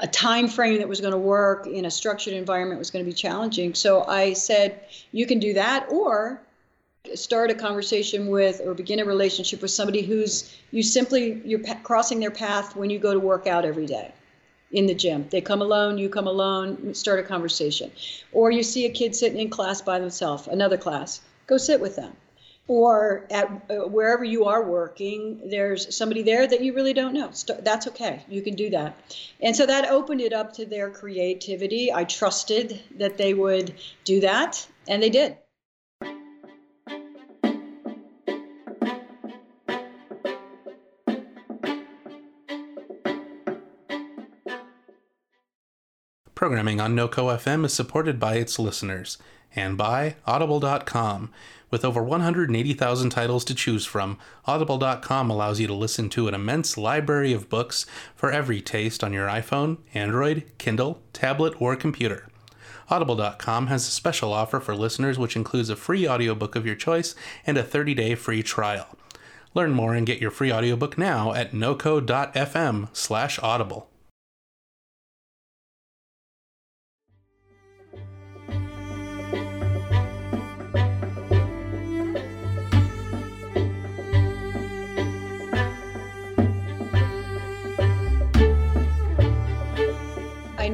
a 0.00 0.06
time 0.06 0.48
frame 0.48 0.78
that 0.78 0.88
was 0.88 1.00
going 1.00 1.12
to 1.12 1.18
work 1.18 1.66
in 1.66 1.84
a 1.84 1.90
structured 1.90 2.32
environment 2.32 2.78
was 2.78 2.90
going 2.90 3.04
to 3.04 3.10
be 3.10 3.14
challenging. 3.14 3.74
So 3.74 4.04
I 4.04 4.32
said, 4.32 4.80
you 5.12 5.26
can 5.26 5.38
do 5.38 5.54
that, 5.54 5.90
or 5.90 6.40
start 7.12 7.50
a 7.50 7.54
conversation 7.54 8.28
with 8.28 8.60
or 8.64 8.74
begin 8.74 8.98
a 8.98 9.04
relationship 9.04 9.60
with 9.60 9.70
somebody 9.70 10.02
who's 10.02 10.56
you 10.70 10.82
simply 10.82 11.42
you're 11.44 11.60
crossing 11.82 12.18
their 12.18 12.30
path 12.30 12.74
when 12.76 12.88
you 12.88 12.98
go 12.98 13.12
to 13.12 13.20
work 13.20 13.46
out 13.46 13.64
every 13.64 13.86
day 13.86 14.10
in 14.72 14.86
the 14.86 14.94
gym. 14.94 15.26
They 15.30 15.40
come 15.40 15.60
alone 15.60 15.98
you 15.98 16.08
come 16.08 16.26
alone 16.26 16.94
start 16.94 17.20
a 17.20 17.22
conversation. 17.22 17.92
Or 18.32 18.50
you 18.50 18.62
see 18.62 18.86
a 18.86 18.90
kid 18.90 19.14
sitting 19.14 19.38
in 19.38 19.50
class 19.50 19.82
by 19.82 19.98
themselves 19.98 20.48
another 20.48 20.78
class 20.78 21.20
go 21.46 21.58
sit 21.58 21.80
with 21.80 21.96
them. 21.96 22.12
Or 22.66 23.26
at 23.30 23.50
uh, 23.68 23.86
wherever 23.86 24.24
you 24.24 24.46
are 24.46 24.64
working 24.64 25.50
there's 25.50 25.94
somebody 25.94 26.22
there 26.22 26.46
that 26.46 26.62
you 26.62 26.72
really 26.72 26.94
don't 26.94 27.12
know. 27.12 27.30
That's 27.60 27.86
okay 27.88 28.24
you 28.30 28.40
can 28.40 28.54
do 28.54 28.70
that. 28.70 28.96
And 29.42 29.54
so 29.54 29.66
that 29.66 29.90
opened 29.90 30.22
it 30.22 30.32
up 30.32 30.54
to 30.54 30.64
their 30.64 30.88
creativity. 30.88 31.92
I 31.92 32.04
trusted 32.04 32.80
that 32.96 33.18
they 33.18 33.34
would 33.34 33.74
do 34.04 34.20
that 34.20 34.66
and 34.88 35.02
they 35.02 35.10
did 35.10 35.36
Programming 46.44 46.78
on 46.78 46.94
NoCo 46.94 47.34
FM 47.38 47.64
is 47.64 47.72
supported 47.72 48.20
by 48.20 48.34
its 48.34 48.58
listeners 48.58 49.16
and 49.56 49.78
by 49.78 50.16
Audible.com. 50.26 51.30
With 51.70 51.86
over 51.86 52.02
180,000 52.02 53.08
titles 53.08 53.46
to 53.46 53.54
choose 53.54 53.86
from, 53.86 54.18
Audible.com 54.44 55.30
allows 55.30 55.58
you 55.58 55.66
to 55.66 55.72
listen 55.72 56.10
to 56.10 56.28
an 56.28 56.34
immense 56.34 56.76
library 56.76 57.32
of 57.32 57.48
books 57.48 57.86
for 58.14 58.30
every 58.30 58.60
taste 58.60 59.02
on 59.02 59.14
your 59.14 59.26
iPhone, 59.26 59.78
Android, 59.94 60.44
Kindle, 60.58 61.00
tablet, 61.14 61.54
or 61.58 61.76
computer. 61.76 62.28
Audible.com 62.90 63.68
has 63.68 63.88
a 63.88 63.90
special 63.90 64.34
offer 64.34 64.60
for 64.60 64.76
listeners 64.76 65.18
which 65.18 65.36
includes 65.36 65.70
a 65.70 65.76
free 65.76 66.06
audiobook 66.06 66.56
of 66.56 66.66
your 66.66 66.76
choice 66.76 67.14
and 67.46 67.56
a 67.56 67.62
30-day 67.62 68.16
free 68.16 68.42
trial. 68.42 68.98
Learn 69.54 69.70
more 69.70 69.94
and 69.94 70.06
get 70.06 70.20
your 70.20 70.30
free 70.30 70.52
audiobook 70.52 70.98
now 70.98 71.32
at 71.32 71.52
noco.fm 71.52 72.88
slash 72.92 73.38
audible. 73.38 73.88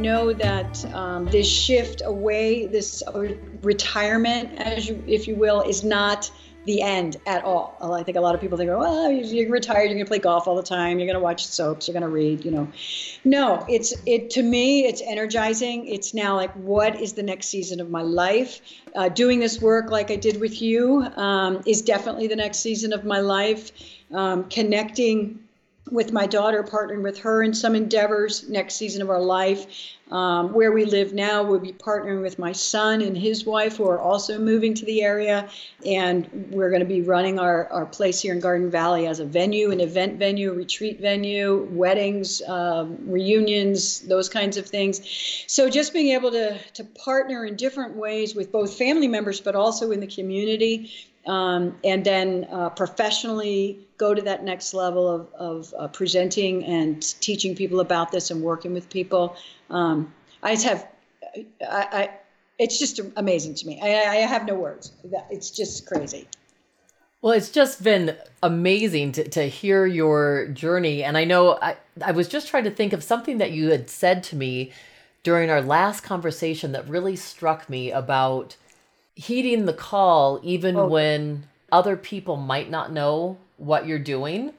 Know 0.01 0.33
that 0.33 0.85
um, 0.95 1.27
this 1.27 1.49
shift 1.49 2.03
away, 2.05 2.67
this 2.67 3.03
retirement, 3.63 4.59
as 4.59 4.89
you, 4.89 5.03
if 5.07 5.29
you 5.29 5.37
will, 5.37 5.63
is 5.63 5.85
not 5.85 6.31
the 6.67 6.83
end 6.83 7.17
at 7.27 7.43
all. 7.43 7.77
I 7.81 8.03
think 8.03 8.19
a 8.19 8.21
lot 8.21 8.35
of 8.35 8.41
people 8.41 8.59
think, 8.59 8.71
well, 8.71 9.11
you're 9.11 9.51
retired, 9.51 9.85
you're 9.85 9.95
going 9.95 10.05
to 10.05 10.09
play 10.09 10.19
golf 10.19 10.47
all 10.47 10.57
the 10.57 10.63
time, 10.63 10.99
you're 10.99 11.07
going 11.07 11.15
to 11.15 11.21
watch 11.21 11.47
soaps, 11.47 11.89
you're 11.89 11.95
going 11.95 12.03
to 12.03 12.09
read, 12.09 12.45
you 12.45 12.51
know. 12.51 12.71
No, 13.25 13.65
it's 13.69 13.95
it 14.05 14.31
to 14.31 14.43
me, 14.43 14.85
it's 14.85 15.01
energizing. 15.01 15.87
It's 15.87 16.13
now 16.13 16.37
like, 16.37 16.53
what 16.53 17.01
is 17.01 17.15
the 17.15 17.23
next 17.23 17.47
season 17.49 17.81
of 17.81 17.91
my 17.91 18.03
life? 18.03 18.61
Uh, 18.95 19.09
doing 19.09 19.41
this 19.41 19.61
work 19.61 19.91
like 19.91 20.11
I 20.11 20.17
did 20.17 20.39
with 20.41 20.61
you 20.61 21.03
um, 21.17 21.63
is 21.67 21.83
definitely 21.83 22.27
the 22.27 22.37
next 22.37 22.59
season 22.59 22.93
of 22.93 23.05
my 23.05 23.21
life. 23.21 23.73
Um, 24.13 24.45
connecting 24.51 25.39
with 25.91 26.13
my 26.13 26.27
daughter, 26.27 26.63
partnering 26.63 27.03
with 27.03 27.19
her 27.19 27.43
in 27.43 27.53
some 27.53 27.75
endeavors 27.75 28.49
next 28.49 28.77
season 28.77 29.03
of 29.03 29.11
our 29.11 29.21
life. 29.21 29.67
Um, 30.11 30.53
where 30.53 30.73
we 30.73 30.87
live 30.87 31.13
now, 31.13 31.45
we'll 31.45 31.61
be 31.61 31.73
partnering 31.73 32.21
with 32.21 32.37
my 32.37 32.51
son 32.51 33.01
and 33.01 33.17
his 33.17 33.47
wife, 33.47 33.77
who 33.77 33.89
are 33.89 34.01
also 34.01 34.41
moving 34.41 34.75
to 34.75 34.85
the 34.85 35.03
area. 35.03 35.49
And 35.87 36.49
we're 36.51 36.71
going 36.71 36.81
to 36.81 36.87
be 36.87 37.03
running 37.03 37.39
our, 37.39 37.69
our 37.69 37.87
place 37.87 38.21
here 38.21 38.35
in 38.35 38.41
Garden 38.41 38.73
Valley 38.73 39.07
as 39.07 39.21
a 39.21 39.25
venue, 39.25 39.71
an 39.71 39.79
event 39.79 40.19
venue, 40.19 40.53
retreat 40.53 41.01
venue, 41.01 41.69
weddings, 41.71 42.43
um, 42.49 42.99
reunions, 43.07 44.01
those 44.01 44.29
kinds 44.29 44.57
of 44.57 44.67
things. 44.67 45.01
So 45.47 45.71
just 45.71 45.93
being 45.93 46.13
able 46.13 46.33
to, 46.33 46.59
to 46.59 46.85
partner 46.85 47.45
in 47.45 47.55
different 47.55 47.95
ways 47.95 48.35
with 48.35 48.51
both 48.51 48.77
family 48.77 49.07
members, 49.07 49.41
but 49.41 49.55
also 49.55 49.93
in 49.93 50.01
the 50.01 50.09
community 50.09 50.91
um, 51.27 51.77
and 51.85 52.05
then 52.05 52.47
uh, 52.51 52.71
professionally 52.71 53.79
go 54.01 54.15
to 54.15 54.23
that 54.23 54.43
next 54.43 54.73
level 54.73 55.07
of, 55.07 55.29
of 55.35 55.75
uh, 55.79 55.87
presenting 55.89 56.65
and 56.65 57.03
teaching 57.21 57.55
people 57.55 57.81
about 57.81 58.11
this 58.11 58.31
and 58.31 58.43
working 58.43 58.73
with 58.73 58.89
people. 58.89 59.37
Um, 59.69 60.13
I 60.43 60.55
just 60.55 60.65
have, 60.65 60.89
I, 61.61 61.87
I, 61.93 62.11
it's 62.59 62.79
just 62.79 62.99
amazing 63.17 63.57
to 63.57 63.67
me. 63.67 63.79
I, 63.81 63.89
I 63.89 64.17
have 64.17 64.47
no 64.47 64.55
words. 64.55 64.93
It's 65.31 65.51
just 65.51 65.87
crazy. 65.87 66.27
Well, 67.21 67.35
it's 67.35 67.51
just 67.51 67.85
been 67.85 68.17
amazing 68.43 69.13
to, 69.13 69.29
to 69.29 69.43
hear 69.51 69.85
your 69.85 70.49
journey. 70.49 71.05
And 71.05 71.19
I 71.19 71.25
know 71.25 71.59
I, 71.61 71.77
I 72.03 72.13
was 72.13 72.27
just 72.27 72.49
trying 72.49 72.65
to 72.65 72.71
think 72.71 72.95
of 72.95 73.05
something 73.05 73.37
that 73.37 73.51
you 73.51 73.71
had 73.71 73.91
said 73.91 74.23
to 74.25 74.37
me 74.37 74.73
during 75.23 75.51
our 75.51 75.61
last 75.61 76.01
conversation 76.01 76.73
that 76.73 76.89
really 76.89 77.17
struck 77.17 77.69
me 77.69 77.91
about 77.91 78.57
heeding 79.15 79.67
the 79.67 79.75
call 79.75 80.41
even 80.43 80.77
oh. 80.77 80.89
when 80.89 81.45
other 81.71 81.99
people 81.99 82.37
might 82.37 82.71
not 82.71 82.91
know 82.91 83.37
what 83.61 83.87
you're 83.87 83.99
doing 83.99 84.53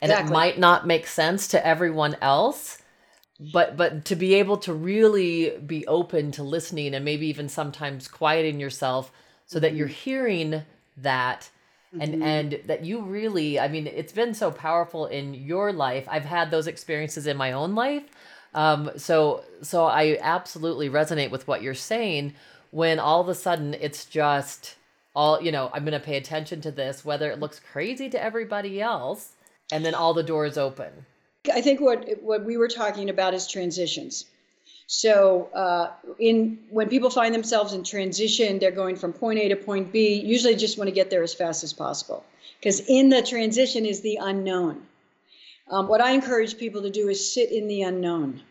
and 0.00 0.12
exactly. 0.12 0.30
it 0.30 0.32
might 0.32 0.58
not 0.58 0.86
make 0.86 1.06
sense 1.06 1.48
to 1.48 1.66
everyone 1.66 2.16
else 2.20 2.78
but 3.52 3.76
but 3.76 4.04
to 4.04 4.14
be 4.14 4.34
able 4.34 4.56
to 4.56 4.72
really 4.72 5.56
be 5.66 5.86
open 5.86 6.30
to 6.30 6.42
listening 6.42 6.94
and 6.94 7.04
maybe 7.04 7.26
even 7.26 7.48
sometimes 7.48 8.06
quieting 8.06 8.60
yourself 8.60 9.10
so 9.46 9.58
that 9.58 9.74
you're 9.74 9.88
mm-hmm. 9.88 9.94
hearing 9.94 10.62
that 10.96 11.50
and 11.98 12.14
mm-hmm. 12.14 12.22
and 12.22 12.60
that 12.66 12.84
you 12.84 13.00
really 13.00 13.58
i 13.58 13.66
mean 13.66 13.86
it's 13.86 14.12
been 14.12 14.34
so 14.34 14.50
powerful 14.50 15.06
in 15.06 15.34
your 15.34 15.72
life 15.72 16.06
i've 16.10 16.24
had 16.24 16.50
those 16.50 16.66
experiences 16.66 17.26
in 17.26 17.36
my 17.36 17.52
own 17.52 17.74
life 17.74 18.04
um 18.54 18.90
so 18.96 19.42
so 19.62 19.84
i 19.84 20.18
absolutely 20.20 20.88
resonate 20.88 21.30
with 21.30 21.48
what 21.48 21.62
you're 21.62 21.74
saying 21.74 22.32
when 22.70 22.98
all 22.98 23.20
of 23.20 23.28
a 23.28 23.34
sudden 23.34 23.74
it's 23.74 24.04
just 24.04 24.76
all 25.14 25.40
you 25.42 25.52
know 25.52 25.70
i'm 25.72 25.84
going 25.84 25.98
to 25.98 26.04
pay 26.04 26.16
attention 26.16 26.60
to 26.60 26.70
this 26.70 27.04
whether 27.04 27.30
it 27.30 27.40
looks 27.40 27.60
crazy 27.72 28.08
to 28.08 28.22
everybody 28.22 28.80
else 28.80 29.32
and 29.72 29.84
then 29.84 29.94
all 29.94 30.14
the 30.14 30.22
doors 30.22 30.58
open 30.58 31.06
I 31.52 31.60
think 31.60 31.80
what 31.80 32.22
what 32.22 32.44
we 32.44 32.56
were 32.56 32.68
talking 32.68 33.10
about 33.10 33.34
is 33.34 33.46
transitions. 33.46 34.26
So, 34.86 35.48
uh, 35.54 35.90
in 36.18 36.58
when 36.70 36.88
people 36.88 37.10
find 37.10 37.34
themselves 37.34 37.72
in 37.72 37.84
transition, 37.84 38.58
they're 38.58 38.70
going 38.70 38.96
from 38.96 39.12
point 39.12 39.38
A 39.38 39.48
to 39.48 39.56
point 39.56 39.92
B. 39.92 40.14
Usually, 40.14 40.54
just 40.54 40.78
want 40.78 40.88
to 40.88 40.94
get 40.94 41.10
there 41.10 41.22
as 41.22 41.34
fast 41.34 41.64
as 41.64 41.72
possible 41.72 42.24
because 42.58 42.80
in 42.80 43.08
the 43.08 43.22
transition 43.22 43.84
is 43.86 44.00
the 44.00 44.18
unknown. 44.20 44.86
Um, 45.70 45.88
what 45.88 46.02
I 46.02 46.12
encourage 46.12 46.58
people 46.58 46.82
to 46.82 46.90
do 46.90 47.08
is 47.08 47.32
sit 47.34 47.50
in 47.50 47.68
the 47.68 47.82
unknown, 47.82 48.42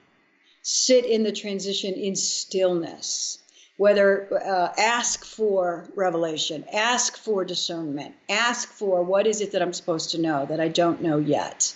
sit 0.64 1.05
in 1.05 1.24
the 1.24 1.32
transition 1.32 1.93
in 1.93 2.16
stillness. 2.16 3.39
Whether 3.78 4.28
uh, 4.32 4.71
ask 4.78 5.26
for 5.26 5.89
revelation, 5.95 6.63
ask 6.71 7.17
for 7.17 7.43
discernment, 7.43 8.13
ask 8.30 8.69
for 8.69 9.01
what 9.01 9.26
is 9.26 9.41
it 9.41 9.51
that 9.53 9.61
I'm 9.63 9.74
supposed 9.74 10.11
to 10.11 10.21
know 10.21 10.45
that 10.45 10.59
I 10.59 10.67
don't 10.67 11.01
know 11.01 11.17
yet 11.17 11.74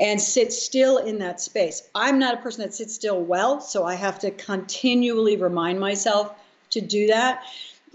and 0.00 0.20
sit 0.20 0.52
still 0.52 0.98
in 0.98 1.18
that 1.18 1.40
space. 1.40 1.82
I'm 1.94 2.18
not 2.18 2.34
a 2.34 2.36
person 2.38 2.62
that 2.62 2.74
sits 2.74 2.94
still 2.94 3.20
well, 3.20 3.60
so 3.60 3.84
I 3.84 3.94
have 3.94 4.18
to 4.20 4.30
continually 4.30 5.36
remind 5.36 5.80
myself 5.80 6.34
to 6.70 6.80
do 6.80 7.06
that. 7.08 7.44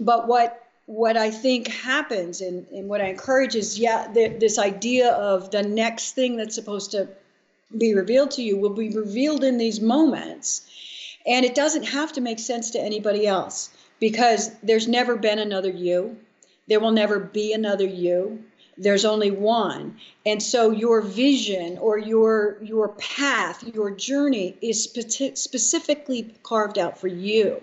But 0.00 0.28
what 0.28 0.64
what 0.86 1.18
I 1.18 1.30
think 1.30 1.68
happens 1.68 2.40
and, 2.40 2.66
and 2.72 2.88
what 2.88 3.02
I 3.02 3.08
encourage 3.08 3.54
is 3.54 3.78
yeah, 3.78 4.10
the, 4.10 4.28
this 4.28 4.58
idea 4.58 5.12
of 5.12 5.50
the 5.50 5.62
next 5.62 6.12
thing 6.12 6.36
that's 6.38 6.54
supposed 6.54 6.92
to 6.92 7.08
be 7.76 7.94
revealed 7.94 8.30
to 8.32 8.42
you 8.42 8.56
will 8.56 8.70
be 8.70 8.88
revealed 8.88 9.44
in 9.44 9.58
these 9.58 9.82
moments. 9.82 10.67
And 11.28 11.44
it 11.44 11.54
doesn't 11.54 11.84
have 11.84 12.12
to 12.14 12.22
make 12.22 12.38
sense 12.38 12.70
to 12.70 12.80
anybody 12.80 13.26
else 13.26 13.70
because 14.00 14.50
there's 14.62 14.88
never 14.88 15.14
been 15.16 15.38
another 15.38 15.70
you. 15.70 16.16
There 16.68 16.80
will 16.80 16.90
never 16.90 17.18
be 17.18 17.52
another 17.52 17.86
you. 17.86 18.42
There's 18.78 19.04
only 19.04 19.30
one. 19.30 19.98
And 20.24 20.42
so 20.42 20.70
your 20.70 21.02
vision 21.02 21.78
or 21.78 21.98
your 21.98 22.58
your 22.62 22.88
path 22.90 23.64
your 23.74 23.90
journey 23.90 24.56
is 24.62 24.84
spe- 24.84 25.36
specifically 25.36 26.32
carved 26.42 26.78
out 26.78 26.98
for 26.98 27.08
you. 27.08 27.62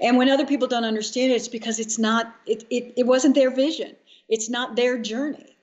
And 0.00 0.16
when 0.16 0.30
other 0.30 0.46
people 0.46 0.66
don't 0.66 0.84
understand 0.84 1.32
it 1.32 1.36
it's 1.36 1.48
because 1.48 1.78
it's 1.78 1.98
not 1.98 2.34
it, 2.46 2.64
it, 2.70 2.94
it 2.96 3.06
wasn't 3.06 3.34
their 3.34 3.50
vision. 3.50 3.94
It's 4.28 4.48
not 4.48 4.76
their 4.76 4.98
journey. 4.98 5.56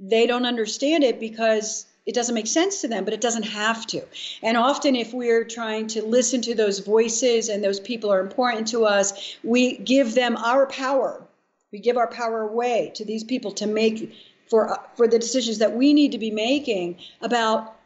They 0.00 0.26
don't 0.26 0.46
understand 0.46 1.04
it 1.04 1.20
because 1.20 1.84
it 2.08 2.14
doesn't 2.14 2.34
make 2.34 2.46
sense 2.46 2.80
to 2.80 2.88
them, 2.88 3.04
but 3.04 3.12
it 3.12 3.20
doesn't 3.20 3.42
have 3.42 3.86
to. 3.88 4.02
And 4.42 4.56
often, 4.56 4.96
if 4.96 5.12
we're 5.12 5.44
trying 5.44 5.88
to 5.88 6.02
listen 6.02 6.40
to 6.40 6.54
those 6.54 6.78
voices 6.78 7.50
and 7.50 7.62
those 7.62 7.78
people 7.78 8.10
are 8.10 8.20
important 8.20 8.66
to 8.68 8.86
us, 8.86 9.36
we 9.44 9.76
give 9.76 10.14
them 10.14 10.34
our 10.38 10.66
power. 10.66 11.22
We 11.70 11.80
give 11.80 11.98
our 11.98 12.06
power 12.06 12.40
away 12.40 12.92
to 12.94 13.04
these 13.04 13.24
people 13.24 13.52
to 13.52 13.66
make 13.66 14.14
for 14.48 14.78
for 14.96 15.06
the 15.06 15.18
decisions 15.18 15.58
that 15.58 15.76
we 15.76 15.92
need 15.92 16.12
to 16.12 16.18
be 16.18 16.30
making 16.30 16.96
about 17.20 17.76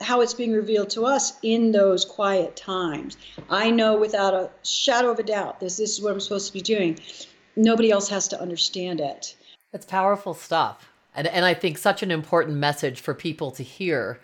how 0.00 0.20
it's 0.20 0.34
being 0.34 0.52
revealed 0.52 0.90
to 0.90 1.04
us 1.04 1.32
in 1.42 1.72
those 1.72 2.04
quiet 2.04 2.54
times. 2.54 3.16
I 3.50 3.72
know 3.72 3.98
without 3.98 4.32
a 4.32 4.48
shadow 4.62 5.10
of 5.10 5.18
a 5.18 5.24
doubt 5.24 5.58
this 5.58 5.78
this 5.78 5.90
is 5.90 6.00
what 6.00 6.12
I'm 6.12 6.20
supposed 6.20 6.46
to 6.46 6.52
be 6.52 6.60
doing. 6.60 7.00
Nobody 7.56 7.90
else 7.90 8.08
has 8.10 8.28
to 8.28 8.40
understand 8.40 9.00
it. 9.00 9.34
It's 9.72 9.86
powerful 9.86 10.34
stuff. 10.34 10.88
And 11.16 11.26
and 11.26 11.44
I 11.44 11.54
think 11.54 11.78
such 11.78 12.02
an 12.02 12.10
important 12.10 12.58
message 12.58 13.00
for 13.00 13.14
people 13.14 13.50
to 13.52 13.62
hear 13.62 14.20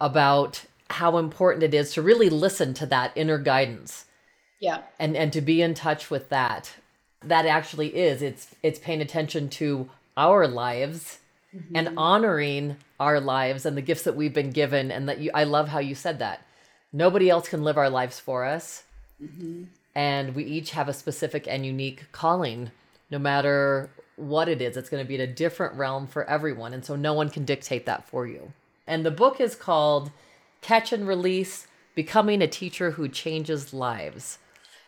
about 0.00 0.64
how 0.90 1.18
important 1.18 1.64
it 1.64 1.74
is 1.74 1.92
to 1.92 2.02
really 2.02 2.30
listen 2.30 2.72
to 2.74 2.86
that 2.86 3.12
inner 3.14 3.38
guidance. 3.38 4.06
Yeah. 4.60 4.82
And 4.98 5.16
and 5.16 5.32
to 5.32 5.40
be 5.40 5.60
in 5.60 5.74
touch 5.74 6.10
with 6.10 6.28
that. 6.30 6.72
That 7.22 7.46
actually 7.46 7.96
is 7.96 8.22
it's 8.22 8.54
it's 8.62 8.78
paying 8.78 9.00
attention 9.00 9.48
to 9.50 9.90
our 10.16 10.46
lives 10.46 11.18
mm-hmm. 11.54 11.76
and 11.76 11.94
honoring 11.96 12.76
our 13.00 13.20
lives 13.20 13.66
and 13.66 13.76
the 13.76 13.82
gifts 13.82 14.04
that 14.04 14.16
we've 14.16 14.34
been 14.34 14.50
given 14.50 14.90
and 14.90 15.08
that 15.08 15.18
you 15.18 15.30
I 15.34 15.44
love 15.44 15.68
how 15.68 15.80
you 15.80 15.94
said 15.94 16.20
that. 16.20 16.44
Nobody 16.92 17.28
else 17.28 17.48
can 17.48 17.64
live 17.64 17.76
our 17.76 17.90
lives 17.90 18.18
for 18.18 18.44
us. 18.44 18.84
Mm-hmm. 19.22 19.64
And 19.94 20.34
we 20.34 20.44
each 20.44 20.70
have 20.70 20.88
a 20.88 20.92
specific 20.92 21.46
and 21.48 21.66
unique 21.66 22.06
calling 22.12 22.70
no 23.10 23.18
matter 23.18 23.90
what 24.16 24.48
it 24.48 24.60
is. 24.60 24.76
It's 24.76 24.88
going 24.88 25.02
to 25.02 25.08
be 25.08 25.14
in 25.14 25.20
a 25.20 25.26
different 25.26 25.74
realm 25.74 26.06
for 26.06 26.28
everyone 26.28 26.74
and 26.74 26.84
so 26.84 26.96
no 26.96 27.14
one 27.14 27.30
can 27.30 27.44
dictate 27.44 27.86
that 27.86 28.08
for 28.08 28.26
you. 28.26 28.52
And 28.86 29.04
the 29.04 29.10
book 29.10 29.40
is 29.40 29.54
called 29.54 30.10
Catch 30.60 30.92
and 30.92 31.06
Release: 31.06 31.66
Becoming 31.94 32.42
a 32.42 32.48
Teacher 32.48 32.92
Who 32.92 33.08
Changes 33.08 33.72
Lives. 33.72 34.38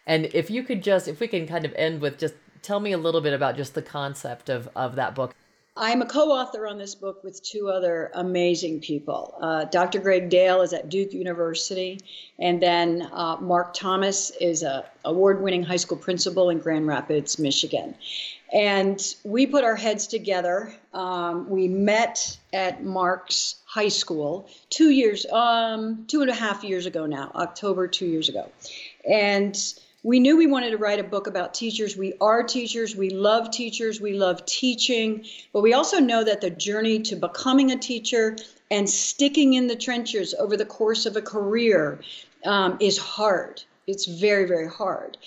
And 0.06 0.26
if 0.34 0.50
you 0.50 0.62
could 0.62 0.82
just 0.82 1.06
if 1.06 1.20
we 1.20 1.28
can 1.28 1.46
kind 1.46 1.64
of 1.64 1.72
end 1.74 2.00
with 2.00 2.18
just 2.18 2.34
tell 2.62 2.80
me 2.80 2.92
a 2.92 2.98
little 2.98 3.20
bit 3.20 3.32
about 3.32 3.56
just 3.56 3.74
the 3.74 3.82
concept 3.82 4.48
of, 4.48 4.68
of 4.74 4.96
that 4.96 5.14
book. 5.14 5.34
I'm 5.76 6.02
a 6.02 6.06
co 6.06 6.30
author 6.30 6.66
on 6.66 6.78
this 6.78 6.94
book 6.94 7.22
with 7.22 7.42
two 7.42 7.68
other 7.68 8.10
amazing 8.14 8.80
people. 8.80 9.36
Uh, 9.40 9.64
Dr. 9.64 10.00
Greg 10.00 10.28
Dale 10.28 10.62
is 10.62 10.72
at 10.72 10.88
Duke 10.88 11.12
University, 11.12 12.00
and 12.38 12.60
then 12.60 13.08
uh, 13.12 13.36
Mark 13.40 13.72
Thomas 13.72 14.30
is 14.40 14.62
a 14.62 14.84
award 15.04 15.40
winning 15.40 15.62
high 15.62 15.76
school 15.76 15.96
principal 15.96 16.50
in 16.50 16.58
Grand 16.58 16.86
Rapids, 16.86 17.38
Michigan. 17.38 17.94
And 18.52 19.00
we 19.22 19.46
put 19.46 19.62
our 19.62 19.76
heads 19.76 20.08
together. 20.08 20.74
Um, 20.92 21.48
we 21.48 21.68
met 21.68 22.36
at 22.52 22.82
Mark's 22.82 23.56
high 23.64 23.88
school 23.88 24.50
two 24.70 24.90
years, 24.90 25.24
um, 25.26 26.04
two 26.08 26.20
and 26.20 26.30
a 26.30 26.34
half 26.34 26.64
years 26.64 26.86
ago 26.86 27.06
now, 27.06 27.30
October 27.36 27.86
two 27.86 28.06
years 28.06 28.28
ago. 28.28 28.50
And 29.08 29.56
we 30.02 30.18
knew 30.18 30.36
we 30.36 30.46
wanted 30.46 30.70
to 30.70 30.78
write 30.78 30.98
a 30.98 31.04
book 31.04 31.26
about 31.26 31.52
teachers. 31.52 31.96
We 31.96 32.14
are 32.20 32.42
teachers. 32.42 32.96
We 32.96 33.10
love 33.10 33.50
teachers. 33.50 34.00
We 34.00 34.14
love 34.14 34.46
teaching. 34.46 35.26
But 35.52 35.60
we 35.60 35.74
also 35.74 35.98
know 36.00 36.24
that 36.24 36.40
the 36.40 36.50
journey 36.50 37.00
to 37.00 37.16
becoming 37.16 37.70
a 37.70 37.78
teacher 37.78 38.36
and 38.70 38.88
sticking 38.88 39.54
in 39.54 39.66
the 39.66 39.76
trenches 39.76 40.34
over 40.38 40.56
the 40.56 40.64
course 40.64 41.04
of 41.04 41.16
a 41.16 41.22
career 41.22 42.00
um, 42.44 42.78
is 42.80 42.96
hard. 42.96 43.62
It's 43.86 44.06
very, 44.06 44.46
very 44.46 44.68
hard. 44.68 45.18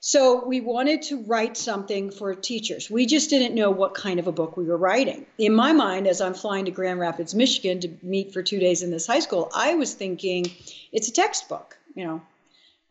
So 0.00 0.44
we 0.44 0.60
wanted 0.60 1.02
to 1.02 1.22
write 1.22 1.56
something 1.56 2.10
for 2.10 2.34
teachers. 2.34 2.90
We 2.90 3.06
just 3.06 3.30
didn't 3.30 3.54
know 3.54 3.70
what 3.70 3.94
kind 3.94 4.20
of 4.20 4.26
a 4.26 4.32
book 4.32 4.56
we 4.56 4.64
were 4.64 4.76
writing. 4.76 5.26
In 5.38 5.54
my 5.54 5.72
mind, 5.72 6.06
as 6.06 6.20
I'm 6.20 6.34
flying 6.34 6.64
to 6.66 6.70
Grand 6.70 7.00
Rapids, 7.00 7.34
Michigan 7.34 7.80
to 7.80 7.90
meet 8.02 8.32
for 8.32 8.42
two 8.42 8.58
days 8.58 8.82
in 8.82 8.90
this 8.90 9.06
high 9.06 9.20
school, 9.20 9.50
I 9.54 9.74
was 9.74 9.94
thinking 9.94 10.46
it's 10.92 11.08
a 11.08 11.12
textbook, 11.12 11.76
you 11.94 12.04
know, 12.04 12.22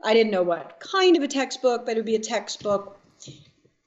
I 0.03 0.13
didn't 0.13 0.31
know 0.31 0.43
what 0.43 0.79
kind 0.79 1.17
of 1.17 1.23
a 1.23 1.27
textbook, 1.27 1.85
but 1.85 1.93
it 1.93 1.97
would 1.97 2.05
be 2.05 2.15
a 2.15 2.19
textbook. 2.19 2.99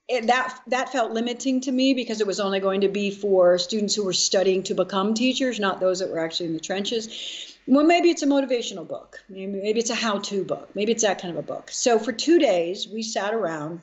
It, 0.09 0.27
that 0.27 0.59
that 0.69 0.91
felt 0.91 1.13
limiting 1.13 1.61
to 1.63 1.73
me 1.73 1.93
because 1.93 2.23
it 2.23 2.27
was 2.27 2.41
only 2.41 2.61
going 2.61 2.81
to 2.81 2.89
be 2.89 3.11
for 3.11 3.59
students 3.59 3.95
who 3.95 4.05
were 4.05 4.15
studying 4.15 4.63
to 4.65 4.75
become 4.75 5.13
teachers, 5.13 5.61
not 5.61 5.81
those 5.81 5.99
that 5.99 6.11
were 6.11 6.19
actually 6.19 6.47
in 6.47 6.55
the 6.55 6.61
trenches. 6.61 7.57
Well, 7.67 7.85
maybe 7.85 8.09
it's 8.09 8.23
a 8.23 8.27
motivational 8.27 8.89
book. 8.89 9.21
Maybe, 9.29 9.53
maybe 9.53 9.81
it's 9.81 9.91
a 9.91 9.95
how-to 9.95 10.45
book. 10.45 10.71
Maybe 10.75 10.93
it's 10.93 11.03
that 11.03 11.21
kind 11.21 11.37
of 11.37 11.39
a 11.39 11.47
book. 11.47 11.71
So 11.71 11.99
for 11.99 12.13
two 12.13 12.39
days, 12.39 12.89
we 12.89 13.03
sat 13.03 13.35
around 13.35 13.81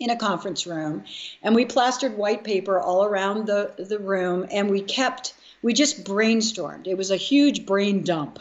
in 0.00 0.10
a 0.10 0.16
conference 0.16 0.66
room 0.66 1.04
and 1.42 1.54
we 1.54 1.64
plastered 1.64 2.16
white 2.16 2.42
paper 2.42 2.80
all 2.80 3.04
around 3.04 3.46
the, 3.46 3.72
the 3.78 4.00
room 4.00 4.46
and 4.50 4.68
we 4.68 4.80
kept 4.80 5.34
we 5.62 5.72
just 5.72 6.04
brainstormed. 6.04 6.86
It 6.86 6.96
was 6.96 7.10
a 7.10 7.16
huge 7.16 7.66
brain 7.66 8.02
dump. 8.02 8.38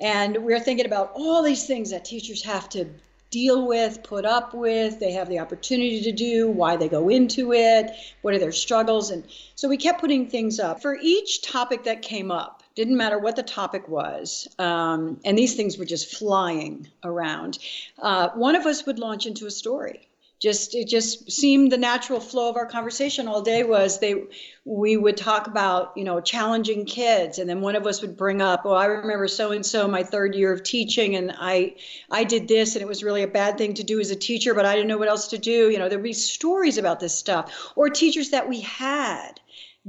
And 0.00 0.36
we 0.44 0.54
are 0.54 0.60
thinking 0.60 0.86
about 0.86 1.12
all 1.14 1.42
these 1.42 1.66
things 1.66 1.90
that 1.90 2.04
teachers 2.04 2.42
have 2.44 2.68
to 2.70 2.86
deal 3.30 3.66
with, 3.66 4.02
put 4.02 4.24
up 4.24 4.54
with, 4.54 4.98
they 5.00 5.12
have 5.12 5.28
the 5.28 5.38
opportunity 5.38 6.00
to 6.00 6.12
do, 6.12 6.48
why 6.48 6.76
they 6.76 6.88
go 6.88 7.08
into 7.10 7.52
it, 7.52 7.90
what 8.22 8.32
are 8.34 8.38
their 8.38 8.52
struggles. 8.52 9.10
And 9.10 9.24
so 9.54 9.68
we 9.68 9.76
kept 9.76 10.00
putting 10.00 10.28
things 10.28 10.58
up. 10.58 10.80
For 10.80 10.96
each 11.00 11.42
topic 11.42 11.84
that 11.84 12.00
came 12.00 12.30
up, 12.30 12.62
didn't 12.74 12.96
matter 12.96 13.18
what 13.18 13.36
the 13.36 13.42
topic 13.42 13.88
was, 13.88 14.48
um, 14.58 15.20
and 15.24 15.36
these 15.36 15.56
things 15.56 15.76
were 15.76 15.84
just 15.84 16.16
flying 16.16 16.88
around, 17.04 17.58
uh, 17.98 18.30
one 18.30 18.54
of 18.54 18.66
us 18.66 18.86
would 18.86 18.98
launch 18.98 19.26
into 19.26 19.46
a 19.46 19.50
story 19.50 20.07
just 20.40 20.74
it 20.74 20.86
just 20.86 21.30
seemed 21.30 21.72
the 21.72 21.76
natural 21.76 22.20
flow 22.20 22.48
of 22.48 22.56
our 22.56 22.66
conversation 22.66 23.26
all 23.26 23.42
day 23.42 23.64
was 23.64 23.98
they 23.98 24.22
we 24.64 24.96
would 24.96 25.16
talk 25.16 25.48
about 25.48 25.92
you 25.96 26.04
know 26.04 26.20
challenging 26.20 26.84
kids. 26.84 27.38
And 27.38 27.50
then 27.50 27.60
one 27.60 27.74
of 27.74 27.86
us 27.86 28.00
would 28.02 28.16
bring 28.16 28.40
up 28.40 28.62
oh 28.64 28.72
i 28.72 28.84
remember 28.86 29.26
so 29.26 29.50
and 29.50 29.66
so 29.66 29.88
my 29.88 30.02
third 30.02 30.34
year 30.34 30.52
of 30.52 30.62
teaching 30.62 31.16
and 31.16 31.32
i 31.38 31.74
i 32.10 32.22
did 32.24 32.46
this 32.46 32.76
and 32.76 32.82
it 32.82 32.88
was 32.88 33.02
really 33.02 33.22
a 33.22 33.28
bad 33.28 33.58
thing 33.58 33.74
to 33.74 33.82
do 33.82 33.98
as 33.98 34.10
a 34.10 34.16
teacher 34.16 34.54
but 34.54 34.64
i 34.64 34.74
didn't 34.74 34.88
know 34.88 34.98
what 34.98 35.08
else 35.08 35.28
to 35.28 35.38
do. 35.38 35.70
You 35.70 35.78
know 35.78 35.88
there'd 35.88 36.02
be 36.02 36.12
stories 36.12 36.78
about 36.78 37.00
this 37.00 37.14
stuff. 37.14 37.72
Or 37.74 37.88
teachers 37.88 38.30
that 38.30 38.48
we 38.48 38.60
had 38.60 39.40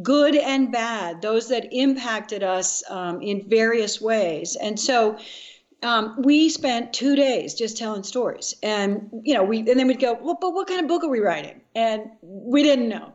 good 0.02 0.36
and 0.36 0.72
bad 0.72 1.22
those 1.22 1.50
that 1.50 1.68
impacted 1.72 2.42
us 2.42 2.84
um, 2.90 3.22
in 3.22 3.48
various 3.50 4.00
ways. 4.00 4.56
And 4.56 4.80
so 4.80 5.20
um, 5.84 6.22
we 6.22 6.50
spent 6.50 6.94
two 6.94 7.16
days 7.16 7.54
just 7.54 7.78
telling 7.78 8.04
stories, 8.04 8.56
and 8.62 9.10
you 9.24 9.34
know, 9.34 9.44
we 9.44 9.60
and 9.60 9.68
then 9.68 9.88
we'd 9.88 10.00
go, 10.00 10.18
well, 10.22 10.38
but 10.40 10.54
what 10.54 10.68
kind 10.68 10.82
of 10.82 10.88
book 10.88 11.04
are 11.04 11.10
we 11.10 11.20
writing? 11.20 11.62
And 11.76 12.10
we 12.22 12.64
didn't 12.64 12.90
know. 12.90 13.14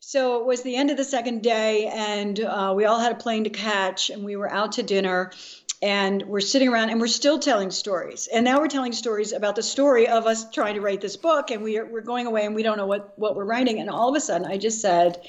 So 0.00 0.40
it 0.40 0.46
was 0.46 0.62
the 0.62 0.74
end 0.74 0.90
of 0.90 0.96
the 0.96 1.04
second 1.04 1.42
day, 1.42 1.86
and 1.86 2.38
uh, 2.40 2.74
we 2.76 2.84
all 2.84 2.98
had 2.98 3.12
a 3.12 3.16
plane 3.16 3.44
to 3.44 3.50
catch, 3.50 4.10
and 4.10 4.24
we 4.24 4.36
were 4.36 4.50
out 4.52 4.72
to 4.72 4.82
dinner, 4.82 5.30
and 5.80 6.22
we're 6.24 6.40
sitting 6.40 6.68
around, 6.68 6.90
and 6.90 7.00
we're 7.00 7.06
still 7.06 7.38
telling 7.38 7.70
stories. 7.70 8.26
And 8.26 8.44
now 8.44 8.58
we're 8.58 8.68
telling 8.68 8.92
stories 8.92 9.32
about 9.32 9.54
the 9.54 9.62
story 9.62 10.08
of 10.08 10.26
us 10.26 10.50
trying 10.50 10.74
to 10.74 10.80
write 10.80 11.00
this 11.00 11.16
book, 11.16 11.50
and 11.50 11.62
we 11.62 11.78
are, 11.78 11.86
we're 11.86 12.00
going 12.00 12.26
away, 12.26 12.44
and 12.44 12.54
we 12.54 12.62
don't 12.62 12.76
know 12.76 12.86
what 12.86 13.16
what 13.16 13.36
we're 13.36 13.44
writing. 13.44 13.78
And 13.78 13.88
all 13.88 14.08
of 14.08 14.16
a 14.16 14.20
sudden, 14.20 14.46
I 14.46 14.58
just 14.58 14.80
said, 14.80 15.20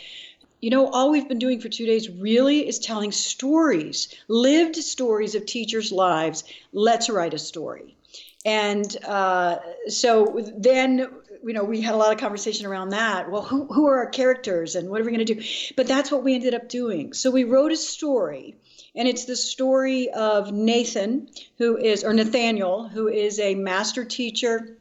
you 0.64 0.70
know, 0.70 0.88
all 0.88 1.12
we've 1.12 1.28
been 1.28 1.40
doing 1.40 1.60
for 1.60 1.68
two 1.68 1.86
days 1.86 2.10
really 2.10 2.66
is 2.66 2.80
telling 2.80 3.12
stories, 3.12 4.16
lived 4.30 4.78
stories 4.78 5.36
of 5.36 5.46
teachers' 5.46 5.92
lives. 5.92 6.46
Let's 6.72 7.10
write 7.10 7.34
a 7.34 7.38
story. 7.38 7.98
And 8.46 8.96
uh, 9.06 9.58
so 9.90 10.42
then, 10.58 11.00
you 11.44 11.52
know, 11.52 11.66
we 11.66 11.82
had 11.82 11.96
a 11.96 11.98
lot 11.98 12.14
of 12.14 12.20
conversation 12.20 12.66
around 12.66 12.92
that. 12.92 13.30
Well, 13.30 13.42
who, 13.42 13.66
who 13.66 13.88
are 13.88 13.98
our 13.98 14.10
characters 14.10 14.76
and 14.76 14.90
what 14.90 15.02
are 15.02 15.04
we 15.04 15.12
going 15.12 15.26
to 15.26 15.36
do? 15.36 15.44
But 15.76 15.88
that's 15.88 16.10
what 16.10 16.24
we 16.24 16.34
ended 16.34 16.54
up 16.54 16.70
doing. 16.70 17.12
So 17.12 17.30
we 17.30 17.44
wrote 17.44 17.74
a 17.74 17.78
story 17.78 18.56
and 18.96 19.06
it's 19.06 19.26
the 19.26 19.36
story 19.36 20.12
of 20.12 20.54
Nathan, 20.54 21.28
who 21.58 21.76
is, 21.76 22.06
or 22.06 22.14
Nathaniel, 22.14 22.88
who 22.88 23.10
is 23.10 23.38
a 23.38 23.54
master 23.54 24.06
teacher, 24.06 24.78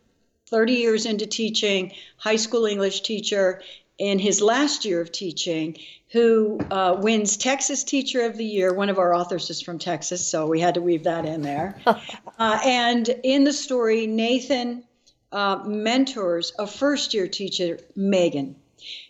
30 0.47 0.74
years 0.74 1.07
into 1.07 1.26
teaching, 1.26 1.93
high 2.18 2.37
school 2.37 2.66
English 2.66 3.01
teacher, 3.01 3.62
in 3.99 4.18
his 4.18 4.40
last 4.40 4.84
year 4.84 5.01
of 5.01 5.12
teaching, 5.12 5.76
who 6.11 6.61
uh, 6.70 6.97
wins 7.01 7.36
Texas 7.36 7.84
Teacher 7.84 8.26
of 8.26 8.36
the 8.36 8.45
Year. 8.45 8.74
One 8.74 8.90
of 8.90 8.99
our 8.99 9.14
authors 9.14 9.49
is 9.51 9.62
from 9.62 9.78
Texas, 9.78 10.26
so 10.26 10.47
we 10.47 10.61
had 10.61 10.74
to 10.74 10.82
weave 10.82 11.05
that 11.05 11.24
in 11.24 11.43
there. 11.43 11.80
uh, 11.86 12.61
and 12.64 13.09
in 13.22 13.45
the 13.45 13.53
story, 13.53 14.07
Nathan 14.07 14.84
uh, 15.32 15.62
mentors 15.64 16.53
a 16.59 16.66
first 16.66 17.14
year 17.14 17.26
teacher, 17.26 17.78
Megan. 17.97 18.57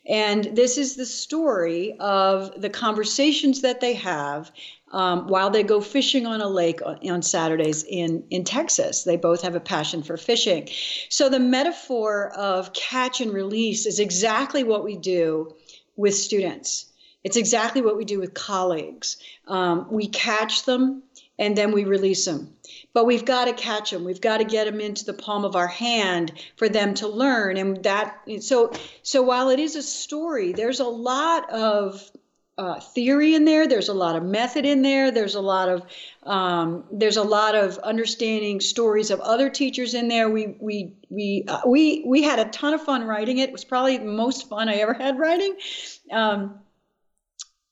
And 0.07 0.45
this 0.57 0.79
is 0.79 0.97
the 0.97 1.07
story 1.07 1.97
of 1.99 2.61
the 2.61 2.71
conversations 2.71 3.63
that 3.63 3.81
they 3.81 3.95
have 3.95 4.53
um, 4.93 5.27
while 5.27 5.51
they 5.51 5.63
go 5.63 5.81
fishing 5.81 6.27
on 6.27 6.41
a 6.41 6.49
lake 6.49 6.81
on 6.85 7.23
Saturdays 7.23 7.85
in, 7.85 8.25
in 8.31 8.45
Texas. 8.45 9.05
They 9.05 9.17
both 9.17 9.43
have 9.43 9.55
a 9.55 9.61
passion 9.61 10.03
for 10.03 10.17
fishing. 10.17 10.69
So 11.09 11.29
the 11.29 11.41
metaphor 11.41 12.31
of 12.37 12.73
catch 12.73 13.21
and 13.21 13.33
release 13.33 13.87
is 13.87 13.99
exactly 13.99 14.65
what 14.65 14.85
we 14.85 14.97
do 14.97 15.55
with 15.97 16.15
students. 16.15 16.87
It's 17.25 17.37
exactly 17.37 17.83
what 17.83 17.97
we 17.97 18.05
do 18.05 18.19
with 18.19 18.35
colleagues. 18.35 19.17
Um, 19.47 19.87
we 19.91 20.09
catch 20.09 20.65
them 20.65 21.03
and 21.39 21.57
then 21.57 21.73
we 21.73 21.85
release 21.85 22.25
them. 22.25 22.55
But 22.93 23.07
we've 23.07 23.25
got 23.25 23.47
to 23.47 23.53
catch 23.53 23.91
them. 23.91 24.05
We've 24.05 24.21
got 24.21 24.39
to 24.39 24.45
get 24.45 24.65
them 24.65 24.81
into 24.81 25.05
the 25.05 25.15
palm 25.15 25.45
of 25.45 25.57
our 25.57 25.67
hand 25.67 26.33
for 26.57 26.69
them 26.69 26.95
to 26.95 27.09
learn. 27.09 27.57
And 27.57 27.83
that 27.85 28.19
so 28.41 28.73
so 29.03 29.23
while 29.23 29.49
it 29.49 29.59
is 29.59 29.77
a 29.77 29.83
story, 29.83 30.53
there's 30.53 30.81
a 30.81 30.85
lot 30.85 31.51
of 31.51 32.11
uh, 32.63 32.79
theory 32.79 33.35
in 33.35 33.45
there. 33.45 33.67
There's 33.67 33.89
a 33.89 33.95
lot 33.95 34.15
of 34.15 34.23
method 34.23 34.65
in 34.65 34.83
there. 34.83 35.11
There's 35.11 35.35
a 35.35 35.41
lot 35.41 35.69
of 35.69 35.83
um, 36.23 36.85
there's 36.93 37.17
a 37.17 37.23
lot 37.25 37.57
of 37.57 37.77
understanding 37.79 38.61
stories 38.61 39.11
of 39.11 39.19
other 39.21 39.51
teachers 39.51 39.95
in 39.95 40.07
there. 40.07 40.31
We 40.31 40.57
we 40.61 40.95
we 41.11 41.45
uh, 41.49 41.63
we 41.67 42.05
we 42.07 42.23
had 42.23 42.39
a 42.39 42.45
ton 42.51 42.73
of 42.73 42.81
fun 42.83 43.03
writing 43.05 43.39
it. 43.39 43.49
It 43.49 43.53
was 43.53 43.65
probably 43.65 43.99
the 43.99 44.05
most 44.05 44.49
fun 44.49 44.69
I 44.69 44.75
ever 44.75 44.95
had 44.95 45.19
writing. 45.19 45.57
Um, 46.13 46.61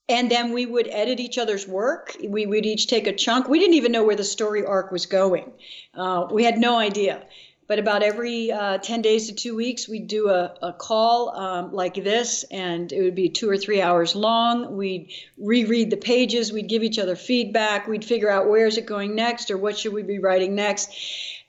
and 0.08 0.28
then 0.28 0.52
we 0.52 0.66
would 0.66 0.88
edit 0.88 1.20
each 1.20 1.38
other's 1.38 1.68
work. 1.68 2.16
We 2.28 2.44
would 2.46 2.66
each 2.66 2.88
take 2.88 3.06
a 3.06 3.14
chunk. 3.14 3.48
We 3.48 3.60
didn't 3.60 3.74
even 3.74 3.92
know 3.92 4.02
where 4.02 4.16
the 4.16 4.24
story 4.24 4.64
arc 4.64 4.90
was 4.90 5.06
going. 5.06 5.52
Uh, 5.94 6.26
we 6.32 6.42
had 6.42 6.58
no 6.58 6.78
idea. 6.78 7.22
But 7.70 7.78
about 7.78 8.02
every 8.02 8.50
uh, 8.50 8.78
10 8.78 9.00
days 9.00 9.28
to 9.28 9.32
two 9.32 9.54
weeks, 9.54 9.88
we'd 9.88 10.08
do 10.08 10.28
a, 10.28 10.52
a 10.60 10.72
call 10.72 11.30
um, 11.36 11.72
like 11.72 11.94
this, 11.94 12.42
and 12.50 12.92
it 12.92 13.00
would 13.00 13.14
be 13.14 13.28
two 13.28 13.48
or 13.48 13.56
three 13.56 13.80
hours 13.80 14.16
long. 14.16 14.76
We'd 14.76 15.12
reread 15.38 15.90
the 15.90 15.96
pages, 15.96 16.52
we'd 16.52 16.68
give 16.68 16.82
each 16.82 16.98
other 16.98 17.14
feedback, 17.14 17.86
we'd 17.86 18.04
figure 18.04 18.28
out 18.28 18.48
where 18.48 18.66
is 18.66 18.76
it 18.76 18.86
going 18.86 19.14
next 19.14 19.52
or 19.52 19.56
what 19.56 19.78
should 19.78 19.92
we 19.92 20.02
be 20.02 20.18
writing 20.18 20.56
next. 20.56 20.90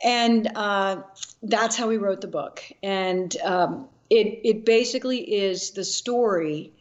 And 0.04 0.48
uh, 0.54 0.98
that's 1.42 1.76
how 1.76 1.88
we 1.88 1.98
wrote 1.98 2.22
the 2.22 2.28
book. 2.28 2.62
And 2.84 3.36
um, 3.42 3.88
it, 4.12 4.42
it 4.44 4.64
basically 4.64 5.22
is 5.22 5.72
the 5.72 5.84
story 5.84 6.72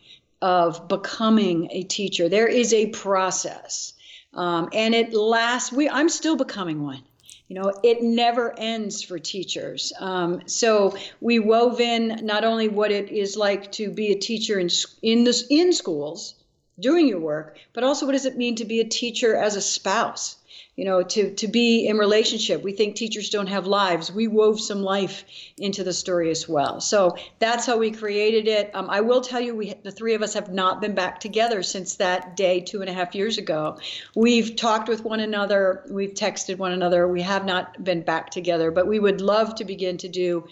of 0.42 0.86
becoming 0.86 1.68
a 1.70 1.84
teacher. 1.84 2.28
There 2.28 2.46
is 2.46 2.74
a 2.74 2.88
process. 2.88 3.94
Um, 4.34 4.68
and 4.74 4.94
it 4.94 5.14
lasts. 5.14 5.72
We, 5.72 5.88
I'm 5.88 6.10
still 6.10 6.36
becoming 6.36 6.82
one 6.82 7.04
you 7.50 7.56
know 7.56 7.72
it 7.82 8.00
never 8.00 8.56
ends 8.56 9.02
for 9.02 9.18
teachers. 9.18 9.92
Um, 9.98 10.42
so 10.46 10.96
we 11.20 11.40
wove 11.40 11.80
in 11.80 12.20
not 12.22 12.44
only 12.44 12.68
what 12.68 12.92
it 12.92 13.10
is 13.10 13.36
like 13.36 13.72
to 13.72 13.90
be 13.90 14.12
a 14.12 14.18
teacher 14.18 14.60
in 14.60 14.68
in 15.02 15.24
this 15.24 15.44
in 15.50 15.72
schools 15.72 16.36
doing 16.78 17.08
your 17.08 17.20
work 17.20 17.58
but 17.72 17.84
also 17.84 18.06
what 18.06 18.12
does 18.12 18.24
it 18.24 18.38
mean 18.38 18.54
to 18.54 18.64
be 18.64 18.80
a 18.80 18.88
teacher 18.88 19.36
as 19.36 19.56
a 19.56 19.60
spouse 19.60 20.36
you 20.76 20.84
know 20.84 21.02
to 21.02 21.34
to 21.34 21.48
be 21.48 21.86
in 21.86 21.98
relationship. 21.98 22.62
We 22.62 22.72
think 22.72 22.94
teachers 22.94 23.30
don't 23.30 23.48
have 23.48 23.66
lives. 23.66 24.12
We 24.12 24.28
wove 24.28 24.60
some 24.60 24.82
life 24.82 25.24
into 25.58 25.84
the 25.84 25.92
story 25.92 26.30
as 26.30 26.48
well. 26.48 26.80
So 26.80 27.16
that's 27.38 27.66
how 27.66 27.76
we 27.76 27.90
created 27.90 28.48
it. 28.48 28.70
Um, 28.74 28.88
i 28.88 29.00
will 29.00 29.20
tell 29.20 29.40
you 29.40 29.54
we 29.54 29.74
the 29.82 29.90
three 29.90 30.14
of 30.14 30.22
us 30.22 30.34
have 30.34 30.52
not 30.52 30.80
been 30.80 30.94
back 30.94 31.20
together 31.20 31.62
since 31.62 31.96
that 31.96 32.36
day 32.36 32.60
two 32.60 32.80
and 32.80 32.90
a 32.90 32.92
half 32.92 33.14
years 33.14 33.38
ago. 33.38 33.78
We've 34.14 34.56
talked 34.56 34.88
with 34.88 35.04
one 35.04 35.20
another. 35.20 35.84
We've 35.90 36.14
texted 36.14 36.58
one 36.58 36.72
another. 36.72 37.08
We 37.08 37.22
have 37.22 37.44
not 37.44 37.84
been 37.84 38.02
back 38.02 38.30
together 38.30 38.70
but 38.70 38.86
we 38.86 38.98
would 38.98 39.20
love 39.20 39.54
to 39.56 39.64
begin 39.64 39.96
to 39.98 40.08
do 40.08 40.46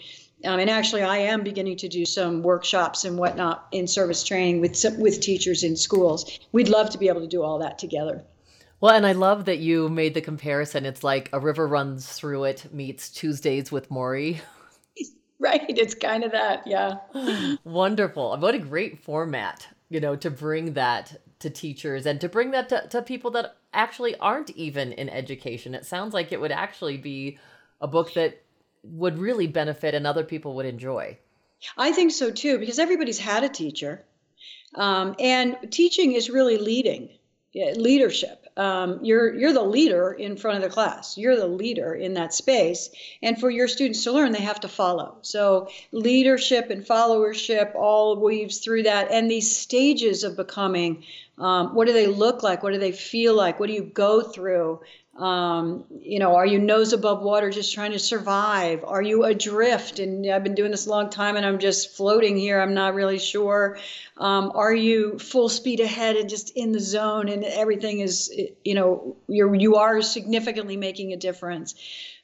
um, 0.45 0.59
and 0.59 0.69
actually, 0.69 1.01
I 1.01 1.17
am 1.17 1.43
beginning 1.43 1.77
to 1.77 1.89
do 1.89 2.05
some 2.05 2.43
workshops 2.43 3.03
and 3.03 3.17
whatnot 3.17 3.67
in 3.73 3.87
service 3.87 4.23
training 4.23 4.61
with 4.61 4.85
with 4.97 5.19
teachers 5.19 5.63
in 5.63 5.75
schools. 5.75 6.39
We'd 6.53 6.69
love 6.69 6.89
to 6.91 6.97
be 6.97 7.09
able 7.09 7.21
to 7.21 7.27
do 7.27 7.43
all 7.43 7.59
that 7.59 7.77
together. 7.77 8.23
Well, 8.81 8.95
and 8.95 9.05
I 9.05 9.11
love 9.11 9.45
that 9.45 9.59
you 9.59 9.89
made 9.89 10.13
the 10.13 10.21
comparison. 10.21 10.85
It's 10.85 11.03
like 11.03 11.29
a 11.33 11.39
river 11.39 11.67
runs 11.67 12.07
through 12.07 12.45
it 12.45 12.73
meets 12.73 13.09
Tuesdays 13.09 13.71
with 13.71 13.89
Morrie. 13.89 14.39
Right. 15.41 15.63
It's 15.69 15.95
kind 15.95 16.25
of 16.25 16.33
that. 16.33 16.67
Yeah. 16.67 16.97
Wonderful. 17.63 18.37
What 18.39 18.55
a 18.55 18.59
great 18.59 19.01
format, 19.01 19.65
you 19.89 20.01
know, 20.01 20.17
to 20.17 20.29
bring 20.29 20.73
that 20.73 21.15
to 21.39 21.49
teachers 21.49 22.05
and 22.05 22.19
to 22.19 22.27
bring 22.27 22.51
that 22.51 22.67
to, 22.67 22.85
to 22.89 23.01
people 23.01 23.31
that 23.31 23.55
actually 23.73 24.17
aren't 24.17 24.49
even 24.51 24.91
in 24.91 25.07
education. 25.07 25.73
It 25.73 25.85
sounds 25.85 26.13
like 26.13 26.33
it 26.33 26.41
would 26.41 26.51
actually 26.51 26.97
be 26.97 27.39
a 27.79 27.87
book 27.87 28.13
that 28.15 28.41
would 28.83 29.17
really 29.17 29.47
benefit 29.47 29.95
and 29.95 30.05
other 30.05 30.25
people 30.25 30.55
would 30.55 30.65
enjoy. 30.65 31.17
I 31.77 31.93
think 31.93 32.11
so 32.11 32.31
too, 32.31 32.57
because 32.57 32.77
everybody's 32.77 33.19
had 33.19 33.45
a 33.45 33.49
teacher. 33.49 34.03
Um, 34.75 35.15
and 35.19 35.55
teaching 35.71 36.11
is 36.11 36.29
really 36.29 36.57
leading 36.57 37.17
leadership. 37.53 38.45
Um, 38.59 38.99
you're 39.03 39.33
you're 39.33 39.53
the 39.53 39.63
leader 39.63 40.11
in 40.11 40.35
front 40.35 40.57
of 40.57 40.63
the 40.63 40.69
class. 40.69 41.17
You're 41.17 41.37
the 41.37 41.47
leader 41.47 41.93
in 41.95 42.15
that 42.15 42.33
space, 42.33 42.89
and 43.23 43.39
for 43.39 43.49
your 43.49 43.69
students 43.69 44.03
to 44.03 44.11
learn, 44.11 44.33
they 44.33 44.41
have 44.41 44.59
to 44.59 44.67
follow. 44.67 45.17
So 45.21 45.69
leadership 45.93 46.69
and 46.69 46.85
followership 46.85 47.73
all 47.73 48.17
weaves 48.17 48.57
through 48.57 48.83
that, 48.83 49.11
and 49.11 49.31
these 49.31 49.55
stages 49.55 50.25
of 50.25 50.35
becoming. 50.35 51.05
Um, 51.37 51.73
what 51.73 51.87
do 51.87 51.93
they 51.93 52.07
look 52.07 52.43
like? 52.43 52.63
What 52.63 52.73
do 52.73 52.79
they 52.79 52.91
feel 52.91 53.33
like? 53.33 53.61
What 53.61 53.67
do 53.67 53.73
you 53.73 53.83
go 53.83 54.21
through? 54.21 54.81
Um, 55.19 55.83
you 55.99 56.17
know, 56.17 56.37
are 56.37 56.45
you 56.45 56.59
nose 56.59 56.93
above 56.93 57.21
water 57.21 57.49
just 57.49 57.73
trying 57.73 57.91
to 57.91 57.99
survive? 57.99 58.85
Are 58.85 59.01
you 59.01 59.25
adrift? 59.25 59.99
And 59.99 60.25
I've 60.31 60.45
been 60.45 60.55
doing 60.55 60.71
this 60.71 60.87
a 60.87 60.89
long 60.89 61.09
time 61.09 61.35
and 61.35 61.45
I'm 61.45 61.59
just 61.59 61.97
floating 61.97 62.37
here. 62.37 62.59
I'm 62.61 62.73
not 62.73 62.95
really 62.95 63.19
sure. 63.19 63.77
Um, 64.15 64.53
are 64.55 64.73
you 64.73 65.19
full 65.19 65.49
speed 65.49 65.81
ahead 65.81 66.15
and 66.15 66.29
just 66.29 66.55
in 66.55 66.71
the 66.71 66.79
zone 66.79 67.27
and 67.27 67.43
everything 67.43 67.99
is, 67.99 68.33
you 68.63 68.75
know, 68.75 69.17
you're, 69.27 69.53
you 69.53 69.75
are 69.75 70.01
significantly 70.01 70.77
making 70.77 71.11
a 71.11 71.17
difference? 71.17 71.75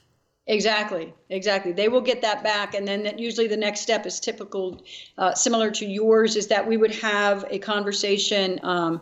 Exactly, 0.51 1.13
exactly. 1.29 1.71
They 1.71 1.87
will 1.87 2.01
get 2.01 2.21
that 2.23 2.43
back, 2.43 2.73
and 2.73 2.85
then 2.85 3.03
that 3.03 3.17
usually 3.17 3.47
the 3.47 3.55
next 3.55 3.79
step 3.79 4.05
is 4.05 4.19
typical, 4.19 4.83
uh, 5.17 5.33
similar 5.33 5.71
to 5.71 5.85
yours, 5.85 6.35
is 6.35 6.47
that 6.47 6.67
we 6.67 6.75
would 6.75 6.93
have 6.95 7.45
a 7.49 7.57
conversation 7.57 8.59
um, 8.61 8.99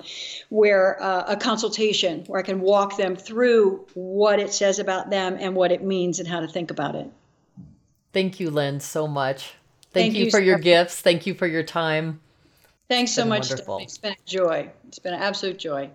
where 0.50 1.02
uh, 1.02 1.24
a 1.28 1.36
consultation 1.36 2.24
where 2.28 2.40
I 2.40 2.44
can 2.44 2.62
walk 2.62 2.98
them 2.98 3.16
through 3.16 3.88
what 3.96 4.40
it 4.40 4.54
says 4.54 4.78
about 4.78 5.10
them 5.10 5.38
and 5.40 5.56
what 5.56 5.72
it 5.72 5.84
means 5.84 6.20
and 6.20 6.28
how 6.28 6.40
to 6.40 6.48
think 6.48 6.70
about 6.70 6.94
it. 6.94 7.10
Thank 8.14 8.40
you, 8.40 8.52
Lynn, 8.52 8.80
so 8.80 9.08
much. 9.08 9.54
Thank, 9.92 10.14
Thank 10.14 10.16
you, 10.18 10.26
you, 10.26 10.32
for 10.32 10.40
your 10.40 10.60
gifts. 10.60 11.02
Thank 11.02 11.26
you 11.26 11.34
for 11.34 11.48
your 11.48 11.64
time. 11.64 12.20
Thanks 12.90 13.12
so 13.12 13.26
much. 13.26 13.50
wonderful. 13.50 13.80
It's 13.80 13.98
been 13.98 14.14
a 14.14 14.30
joy. 14.30 14.70
It's 14.88 15.00
been 15.00 15.16
an 15.16 15.22
absolute 15.22 15.58
joy. 15.58 15.90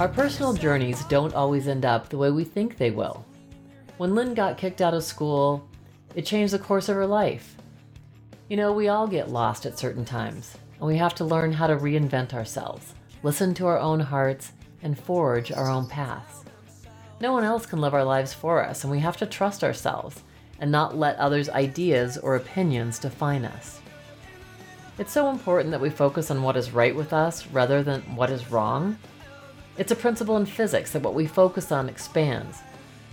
Our 0.00 0.06
personal 0.06 0.52
journeys 0.52 1.02
don't 1.06 1.34
always 1.34 1.66
end 1.66 1.84
up 1.84 2.08
the 2.08 2.18
way 2.18 2.30
we 2.30 2.44
think 2.44 2.76
they 2.76 2.92
will. 2.92 3.26
When 3.96 4.14
Lynn 4.14 4.32
got 4.32 4.56
kicked 4.56 4.80
out 4.80 4.94
of 4.94 5.02
school, 5.02 5.68
it 6.14 6.24
changed 6.24 6.52
the 6.52 6.60
course 6.60 6.88
of 6.88 6.94
her 6.94 7.06
life. 7.06 7.56
You 8.48 8.56
know, 8.56 8.72
we 8.72 8.86
all 8.86 9.08
get 9.08 9.32
lost 9.32 9.66
at 9.66 9.76
certain 9.76 10.04
times, 10.04 10.56
and 10.78 10.86
we 10.86 10.98
have 10.98 11.16
to 11.16 11.24
learn 11.24 11.50
how 11.50 11.66
to 11.66 11.76
reinvent 11.76 12.32
ourselves, 12.32 12.94
listen 13.24 13.54
to 13.54 13.66
our 13.66 13.80
own 13.80 13.98
hearts, 13.98 14.52
and 14.84 14.96
forge 14.96 15.50
our 15.50 15.68
own 15.68 15.88
paths. 15.88 16.44
No 17.20 17.32
one 17.32 17.42
else 17.42 17.66
can 17.66 17.80
live 17.80 17.92
our 17.92 18.04
lives 18.04 18.32
for 18.32 18.64
us, 18.64 18.84
and 18.84 18.92
we 18.92 19.00
have 19.00 19.16
to 19.16 19.26
trust 19.26 19.64
ourselves 19.64 20.22
and 20.60 20.70
not 20.70 20.96
let 20.96 21.16
others' 21.16 21.48
ideas 21.48 22.16
or 22.18 22.36
opinions 22.36 23.00
define 23.00 23.44
us. 23.44 23.80
It's 24.96 25.12
so 25.12 25.28
important 25.28 25.72
that 25.72 25.80
we 25.80 25.90
focus 25.90 26.30
on 26.30 26.44
what 26.44 26.56
is 26.56 26.70
right 26.70 26.94
with 26.94 27.12
us 27.12 27.48
rather 27.48 27.82
than 27.82 28.02
what 28.14 28.30
is 28.30 28.52
wrong. 28.52 28.96
It's 29.78 29.92
a 29.92 29.96
principle 29.96 30.36
in 30.36 30.44
physics 30.44 30.90
that 30.90 31.02
what 31.02 31.14
we 31.14 31.28
focus 31.28 31.70
on 31.70 31.88
expands. 31.88 32.58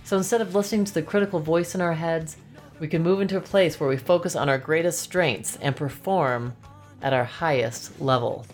So 0.02 0.16
instead 0.16 0.40
of 0.40 0.54
listening 0.54 0.84
to 0.86 0.94
the 0.94 1.02
critical 1.02 1.38
voice 1.38 1.76
in 1.76 1.80
our 1.80 1.94
heads, 1.94 2.36
we 2.80 2.88
can 2.88 3.02
move 3.02 3.20
into 3.20 3.36
a 3.36 3.40
place 3.40 3.78
where 3.78 3.88
we 3.88 3.96
focus 3.96 4.34
on 4.34 4.48
our 4.48 4.58
greatest 4.58 4.98
strengths 4.98 5.56
and 5.62 5.76
perform 5.76 6.54
at 7.02 7.12
our 7.12 7.24
highest 7.24 8.00
level. 8.00 8.44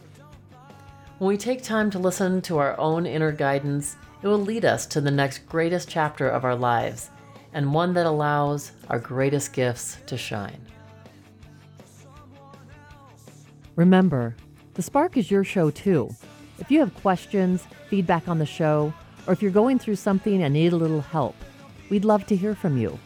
When 1.18 1.28
we 1.28 1.38
take 1.38 1.62
time 1.62 1.90
to 1.90 1.98
listen 1.98 2.42
to 2.42 2.58
our 2.58 2.78
own 2.78 3.06
inner 3.06 3.32
guidance, 3.32 3.96
it 4.22 4.26
will 4.26 4.38
lead 4.38 4.66
us 4.66 4.84
to 4.86 5.00
the 5.00 5.10
next 5.10 5.46
greatest 5.46 5.88
chapter 5.88 6.28
of 6.28 6.44
our 6.44 6.54
lives 6.54 7.10
and 7.54 7.72
one 7.72 7.94
that 7.94 8.06
allows 8.06 8.72
our 8.90 8.98
greatest 8.98 9.54
gifts 9.54 9.96
to 10.06 10.18
shine. 10.18 10.60
Remember, 13.74 14.36
The 14.74 14.82
Spark 14.82 15.16
is 15.16 15.30
your 15.30 15.44
show 15.44 15.70
too. 15.70 16.14
If 16.58 16.70
you 16.70 16.80
have 16.80 16.94
questions, 16.94 17.66
feedback 17.88 18.28
on 18.28 18.38
the 18.38 18.46
show, 18.46 18.92
or 19.26 19.32
if 19.32 19.42
you're 19.42 19.50
going 19.50 19.78
through 19.78 19.96
something 19.96 20.42
and 20.42 20.54
need 20.54 20.72
a 20.72 20.76
little 20.76 21.00
help, 21.00 21.36
we'd 21.90 22.04
love 22.04 22.26
to 22.26 22.36
hear 22.36 22.54
from 22.54 22.76
you. 22.76 22.98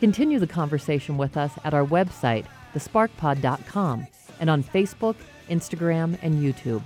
Continue 0.00 0.38
the 0.38 0.46
conversation 0.46 1.16
with 1.16 1.36
us 1.36 1.52
at 1.64 1.74
our 1.74 1.84
website, 1.84 2.46
thesparkpod.com, 2.74 4.06
and 4.40 4.50
on 4.50 4.62
Facebook, 4.62 5.16
Instagram, 5.48 6.18
and 6.22 6.42
YouTube. 6.42 6.82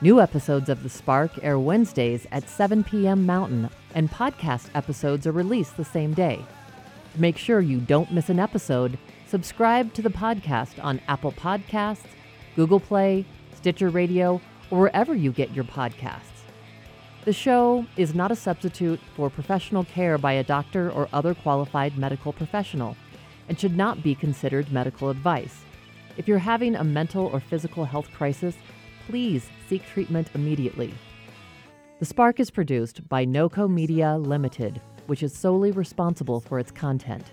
New 0.00 0.20
episodes 0.20 0.68
of 0.68 0.82
The 0.82 0.88
Spark 0.88 1.42
air 1.42 1.58
Wednesdays 1.58 2.26
at 2.30 2.48
7 2.48 2.84
p.m. 2.84 3.24
Mountain, 3.24 3.70
and 3.94 4.10
podcast 4.10 4.68
episodes 4.74 5.26
are 5.26 5.32
released 5.32 5.76
the 5.76 5.84
same 5.84 6.12
day. 6.14 6.44
To 7.14 7.20
make 7.20 7.38
sure 7.38 7.60
you 7.60 7.78
don't 7.78 8.12
miss 8.12 8.28
an 8.28 8.38
episode, 8.38 8.98
subscribe 9.26 9.94
to 9.94 10.02
the 10.02 10.10
podcast 10.10 10.82
on 10.84 11.00
Apple 11.08 11.32
Podcasts, 11.32 12.04
Google 12.56 12.80
Play, 12.80 13.24
Stitcher 13.54 13.88
Radio, 13.88 14.40
or 14.70 14.80
wherever 14.80 15.14
you 15.14 15.32
get 15.32 15.54
your 15.54 15.64
podcasts. 15.64 16.36
The 17.24 17.32
show 17.32 17.86
is 17.96 18.14
not 18.14 18.30
a 18.30 18.36
substitute 18.36 19.00
for 19.16 19.28
professional 19.30 19.84
care 19.84 20.16
by 20.16 20.34
a 20.34 20.44
doctor 20.44 20.90
or 20.90 21.08
other 21.12 21.34
qualified 21.34 21.98
medical 21.98 22.32
professional 22.32 22.96
and 23.48 23.58
should 23.58 23.76
not 23.76 24.02
be 24.02 24.14
considered 24.14 24.72
medical 24.72 25.10
advice. 25.10 25.62
If 26.16 26.28
you're 26.28 26.38
having 26.38 26.76
a 26.76 26.84
mental 26.84 27.26
or 27.26 27.40
physical 27.40 27.84
health 27.84 28.10
crisis, 28.12 28.54
please 29.06 29.48
seek 29.68 29.84
treatment 29.86 30.30
immediately. 30.34 30.94
The 31.98 32.06
Spark 32.06 32.40
is 32.40 32.50
produced 32.50 33.08
by 33.08 33.24
NoCo 33.26 33.68
Media 33.68 34.16
Limited, 34.16 34.80
which 35.06 35.22
is 35.22 35.34
solely 35.34 35.72
responsible 35.72 36.40
for 36.40 36.58
its 36.58 36.70
content. 36.70 37.24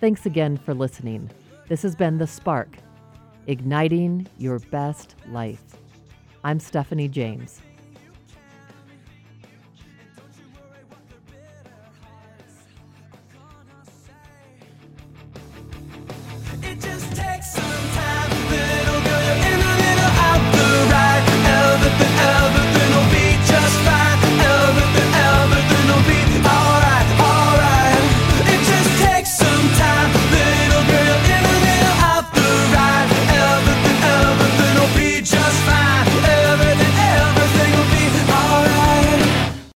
Thanks 0.00 0.26
again 0.26 0.56
for 0.56 0.74
listening. 0.74 1.30
This 1.68 1.82
has 1.82 1.94
been 1.94 2.18
The 2.18 2.26
Spark, 2.26 2.76
igniting 3.46 4.26
your 4.38 4.58
best 4.58 5.14
life. 5.28 5.73
I'm 6.46 6.60
Stephanie 6.60 7.08
James. 7.08 7.63